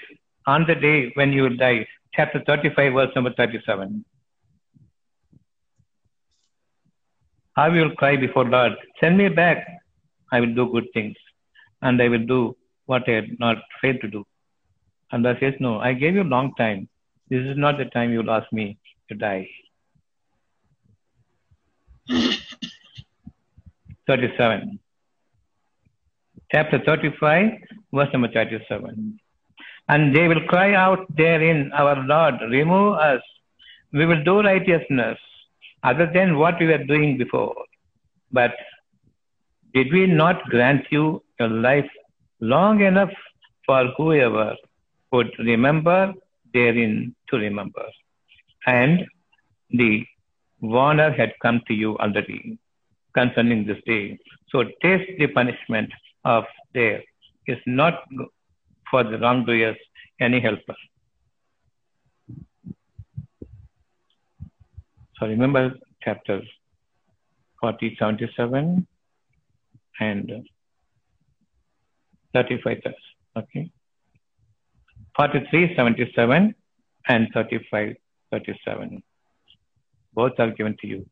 on 0.46 0.66
the 0.66 0.74
day 0.74 1.12
when 1.14 1.32
you 1.32 1.42
will 1.42 1.56
die, 1.56 1.86
chapter 2.14 2.42
35, 2.46 2.92
verse 2.92 3.10
number 3.14 3.32
37. 3.32 4.04
I 7.56 7.68
will 7.68 7.90
cry 7.92 8.16
before 8.16 8.44
Lord, 8.44 8.72
send 9.00 9.16
me 9.16 9.28
back. 9.28 9.66
I 10.32 10.40
will 10.40 10.54
do 10.54 10.70
good 10.70 10.86
things, 10.92 11.16
and 11.82 12.02
I 12.02 12.08
will 12.08 12.26
do 12.26 12.56
what 12.86 13.08
I 13.08 13.12
had 13.12 13.38
not 13.38 13.58
failed 13.80 14.00
to 14.00 14.08
do. 14.08 14.24
And 15.12 15.22
God 15.22 15.36
says, 15.40 15.54
No, 15.60 15.78
I 15.78 15.92
gave 15.92 16.14
you 16.14 16.22
a 16.22 16.32
long 16.36 16.52
time. 16.54 16.88
This 17.30 17.44
is 17.44 17.56
not 17.56 17.78
the 17.78 17.84
time 17.86 18.10
you 18.12 18.18
will 18.18 18.30
ask 18.30 18.52
me 18.52 18.78
to 19.08 19.14
die. 19.14 19.48
37. 24.06 24.78
Chapter 26.50 26.82
35, 26.84 27.52
verse 27.92 28.08
number 28.12 28.28
37. 28.28 29.18
And 29.88 30.14
they 30.14 30.28
will 30.28 30.42
cry 30.42 30.74
out 30.74 31.06
therein, 31.14 31.70
Our 31.72 31.96
Lord, 32.04 32.34
remove 32.48 32.96
us. 32.96 33.22
We 33.92 34.06
will 34.06 34.22
do 34.24 34.40
righteousness 34.40 35.18
other 35.82 36.10
than 36.12 36.38
what 36.38 36.58
we 36.58 36.66
were 36.66 36.84
doing 36.84 37.18
before. 37.18 37.54
But 38.32 38.54
did 39.74 39.92
we 39.92 40.06
not 40.06 40.42
grant 40.44 40.86
you 40.90 41.22
a 41.40 41.46
life 41.46 41.90
long 42.40 42.80
enough 42.80 43.12
for 43.66 43.86
whoever 43.96 44.54
would 45.12 45.30
remember 45.38 46.14
therein 46.52 47.14
to 47.28 47.36
remember? 47.36 47.84
And 48.66 49.04
the 49.70 50.04
warner 50.60 51.10
had 51.12 51.32
come 51.42 51.60
to 51.68 51.74
you 51.74 51.98
already 51.98 52.58
concerning 53.14 53.66
this 53.66 53.78
day. 53.86 54.18
So 54.50 54.64
taste 54.82 55.10
the 55.18 55.26
punishment 55.26 55.90
of 56.24 56.44
there 56.72 57.02
is 57.46 57.58
not 57.66 58.02
for 58.94 59.04
the 59.12 59.18
wrongdoers 59.22 59.78
any 60.26 60.40
helper. 60.46 60.76
So 65.16 65.26
remember 65.26 65.62
chapters 66.04 66.44
40, 67.60 67.96
77 67.98 68.86
and 70.00 70.32
35, 72.34 72.82
okay? 73.36 73.70
43, 75.16 75.74
77 75.74 76.54
and 77.08 77.28
35, 77.34 77.96
37. 78.30 79.02
Both 80.12 80.32
are 80.38 80.50
given 80.50 80.76
to 80.82 80.86
you. 80.86 81.06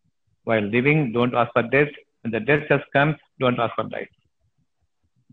While 0.45 0.63
living, 0.63 1.13
don't 1.13 1.35
ask 1.35 1.53
for 1.53 1.63
death. 1.63 1.89
When 2.21 2.33
the 2.33 2.41
death 2.41 2.67
has 2.69 2.83
come, 2.93 3.17
don't 3.41 3.59
ask 3.59 3.75
for 3.75 3.85
life. 3.85 4.09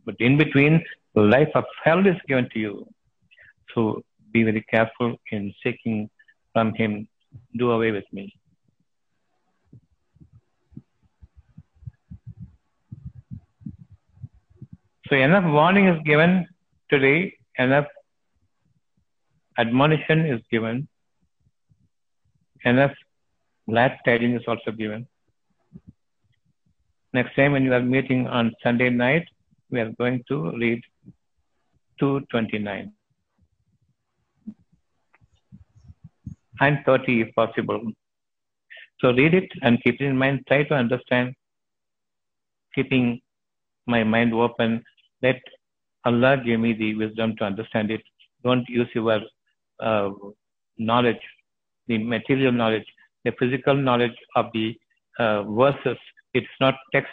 But 0.09 0.19
in 0.21 0.37
between, 0.37 0.83
life 1.13 1.51
of 1.53 1.65
hell 1.83 2.07
is 2.07 2.15
given 2.27 2.49
to 2.53 2.59
you. 2.59 2.87
So 3.75 4.01
be 4.33 4.41
very 4.41 4.63
careful 4.63 5.15
in 5.31 5.53
seeking 5.63 6.09
from 6.51 6.73
Him, 6.73 7.07
do 7.55 7.69
away 7.69 7.91
with 7.91 8.05
me. 8.11 8.33
So 15.07 15.15
enough 15.15 15.45
warning 15.45 15.89
is 15.89 16.01
given 16.03 16.47
today, 16.89 17.37
enough 17.59 17.85
admonition 19.59 20.25
is 20.25 20.41
given, 20.49 20.87
enough 22.65 22.95
glad 23.69 23.99
tidings 24.05 24.41
is 24.41 24.47
also 24.47 24.71
given. 24.71 25.07
Next 27.13 27.35
time 27.35 27.51
when 27.51 27.63
you 27.63 27.73
are 27.73 27.83
meeting 27.83 28.25
on 28.25 28.55
Sunday 28.63 28.89
night, 28.89 29.27
we 29.71 29.79
are 29.79 29.91
going 29.99 30.23
to 30.27 30.51
read 30.57 30.81
229 31.99 32.91
and 36.61 36.79
30 36.85 37.21
if 37.21 37.35
possible. 37.35 37.81
So 38.99 39.11
read 39.13 39.33
it 39.33 39.49
and 39.61 39.81
keep 39.83 40.01
it 40.01 40.05
in 40.05 40.17
mind. 40.17 40.43
Try 40.47 40.63
to 40.63 40.73
understand, 40.73 41.33
keeping 42.75 43.21
my 43.87 44.03
mind 44.03 44.33
open. 44.33 44.83
Let 45.21 45.41
Allah 46.05 46.37
give 46.43 46.59
me 46.59 46.73
the 46.73 46.95
wisdom 46.95 47.35
to 47.37 47.45
understand 47.45 47.91
it. 47.91 48.01
Don't 48.43 48.67
use 48.67 48.89
your 48.93 49.21
uh, 49.79 50.09
knowledge, 50.77 51.21
the 51.87 51.97
material 51.97 52.51
knowledge, 52.51 52.85
the 53.25 53.31
physical 53.39 53.75
knowledge 53.75 54.17
of 54.35 54.47
the 54.53 54.77
uh, 55.17 55.43
verses. 55.43 55.97
It's 56.33 56.55
not 56.59 56.75
text 56.93 57.11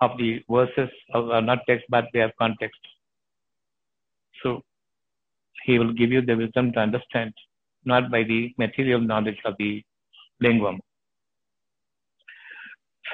of 0.00 0.16
the 0.18 0.42
verses, 0.48 0.90
are 1.12 1.32
uh, 1.32 1.40
not 1.40 1.60
text, 1.68 1.86
but 1.88 2.06
they 2.12 2.20
have 2.20 2.32
context. 2.38 2.80
So 4.42 4.62
he 5.64 5.78
will 5.78 5.92
give 5.92 6.12
you 6.12 6.22
the 6.22 6.36
wisdom 6.36 6.72
to 6.72 6.80
understand, 6.80 7.32
not 7.84 8.10
by 8.10 8.22
the 8.22 8.54
material 8.58 9.00
knowledge 9.00 9.38
of 9.44 9.54
the 9.58 9.82
lingam. 10.42 10.78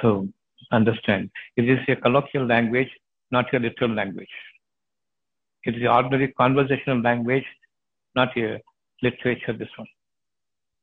So 0.02 0.28
understand. 0.73 1.31
It 1.56 1.69
is 1.69 1.78
a 1.89 1.97
colloquial 1.97 2.47
language, 2.47 2.90
not 3.31 3.52
a 3.55 3.59
literal 3.59 3.93
language. 3.93 4.28
It 5.65 5.77
is 5.77 5.82
an 5.82 5.89
ordinary 5.89 6.28
conversational 6.32 7.01
language, 7.01 7.44
not 8.15 8.36
a 8.36 8.61
literature, 9.02 9.55
this 9.55 9.69
one. 9.77 9.89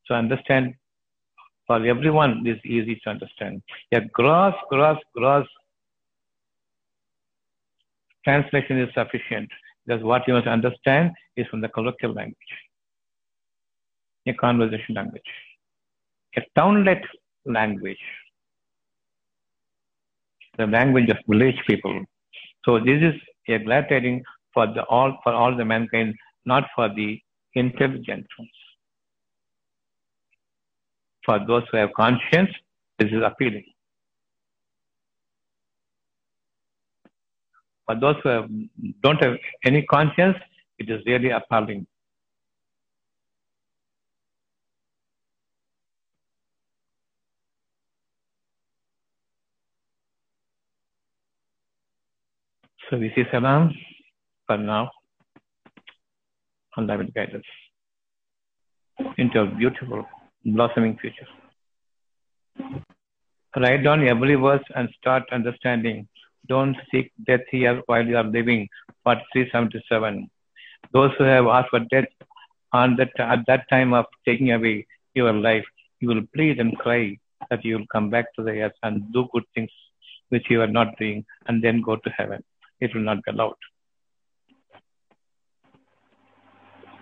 So 0.06 0.16
understand 0.16 0.74
for 1.68 1.86
everyone 1.86 2.44
this 2.44 2.58
is 2.58 2.66
easy 2.66 3.00
to 3.04 3.10
understand. 3.12 3.62
A 3.94 4.02
gross, 4.02 4.56
gross, 4.70 4.98
gross 5.16 5.48
translation 8.24 8.80
is 8.80 8.90
sufficient 8.94 9.50
because 9.86 10.04
what 10.04 10.28
you 10.28 10.34
must 10.34 10.48
understand 10.48 11.12
is 11.36 11.48
from 11.48 11.62
the 11.62 11.70
colloquial 11.70 12.14
language, 12.14 12.54
a 14.28 14.34
conversation 14.34 14.96
language, 14.96 15.22
a 16.38 16.42
townlet 16.56 17.04
language, 17.46 17.98
the 20.58 20.68
language 20.68 21.10
of 21.10 21.18
village 21.28 21.60
people. 21.68 22.04
So 22.66 22.80
this 22.80 23.02
is 23.02 23.16
a 23.48 23.60
glad 23.60 23.88
for 24.54 24.68
the 24.68 24.84
all 24.84 25.18
for 25.24 25.34
all 25.34 25.56
the 25.56 25.66
mankind, 25.66 26.16
not 26.46 26.66
for 26.76 26.90
the 26.90 27.20
intelligent 27.56 28.28
ones. 28.38 28.52
For 31.26 31.40
those 31.46 31.64
who 31.72 31.78
have 31.78 31.94
conscience, 31.94 32.50
this 32.98 33.10
is 33.12 33.22
appealing. 33.24 33.66
For 37.92 38.00
those 38.00 38.16
who 38.24 38.30
have, 38.30 38.50
don't 39.04 39.22
have 39.22 39.36
any 39.66 39.82
conscience, 39.82 40.38
it 40.80 40.90
is 40.90 41.02
really 41.06 41.30
appalling. 41.30 41.86
So 52.90 52.98
we 52.98 53.12
say 53.14 53.28
salam 53.30 53.74
for 54.48 54.58
now. 54.58 54.90
Allah 56.78 56.98
will 56.98 57.12
guide 57.14 57.36
us 57.36 59.08
into 59.18 59.42
a 59.42 59.48
beautiful, 59.48 60.06
blossoming 60.46 60.98
future. 60.98 61.28
Write 63.58 63.84
down 63.84 64.08
every 64.08 64.36
verse 64.36 64.64
and 64.76 64.88
start 64.98 65.24
understanding. 65.34 66.08
Don't 66.48 66.76
seek 66.92 67.12
death 67.26 67.42
here 67.50 67.82
while 67.86 68.06
you 68.06 68.18
are 68.18 68.24
living. 68.24 68.68
Part 69.04 69.20
377. 69.34 70.30
Those 70.94 71.12
who 71.18 71.24
have 71.24 71.46
asked 71.48 71.70
for 71.70 71.80
death 71.80 72.06
on 72.74 72.96
that, 72.98 73.12
at 73.20 73.46
that 73.48 73.70
time 73.70 73.94
of 73.94 74.06
taking 74.26 74.52
away 74.52 74.86
your 75.14 75.34
life, 75.34 75.66
you 76.00 76.10
will 76.10 76.24
plead 76.34 76.60
and 76.60 76.78
cry 76.78 77.18
that 77.50 77.64
you 77.64 77.78
will 77.78 77.88
come 77.92 78.10
back 78.10 78.34
to 78.36 78.44
the 78.44 78.62
earth 78.62 78.74
and 78.84 79.12
do 79.14 79.28
good 79.34 79.44
things 79.56 79.70
which 80.30 80.48
you 80.50 80.62
are 80.62 80.68
not 80.68 80.98
doing 80.98 81.26
and 81.48 81.64
then 81.64 81.82
go 81.82 81.96
to 81.96 82.10
heaven. 82.12 82.44
It 82.80 82.94
will 82.96 83.02
not 83.02 83.24
be 83.24 83.32
allowed. 83.32 83.56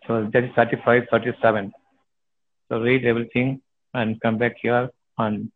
So 0.07 0.27
that 0.33 0.43
is 0.43 0.49
35, 0.55 1.03
37. 1.11 1.71
So 2.67 2.79
read 2.79 3.05
everything 3.05 3.61
and 3.93 4.19
come 4.21 4.37
back 4.37 4.55
here 4.61 4.89
on 5.17 5.51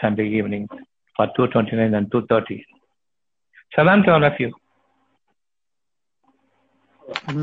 Sunday 0.00 0.28
evening 0.28 0.68
for 1.16 1.26
229 1.36 1.94
and 1.94 2.10
230. 2.10 2.64
Salam 3.74 4.02
to 4.04 4.12
all 4.12 4.24
of 4.24 4.38
you. 4.38 4.52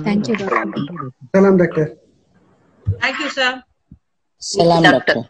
Thank 0.03 0.27
you, 0.27 0.35
Doctor. 0.35 0.85
Salam, 1.35 1.57
Doctor. 1.57 1.97
Thank 3.01 3.19
you, 3.19 3.29
sir. 3.29 3.63
Salam, 4.37 4.83
Doctor. 4.83 5.29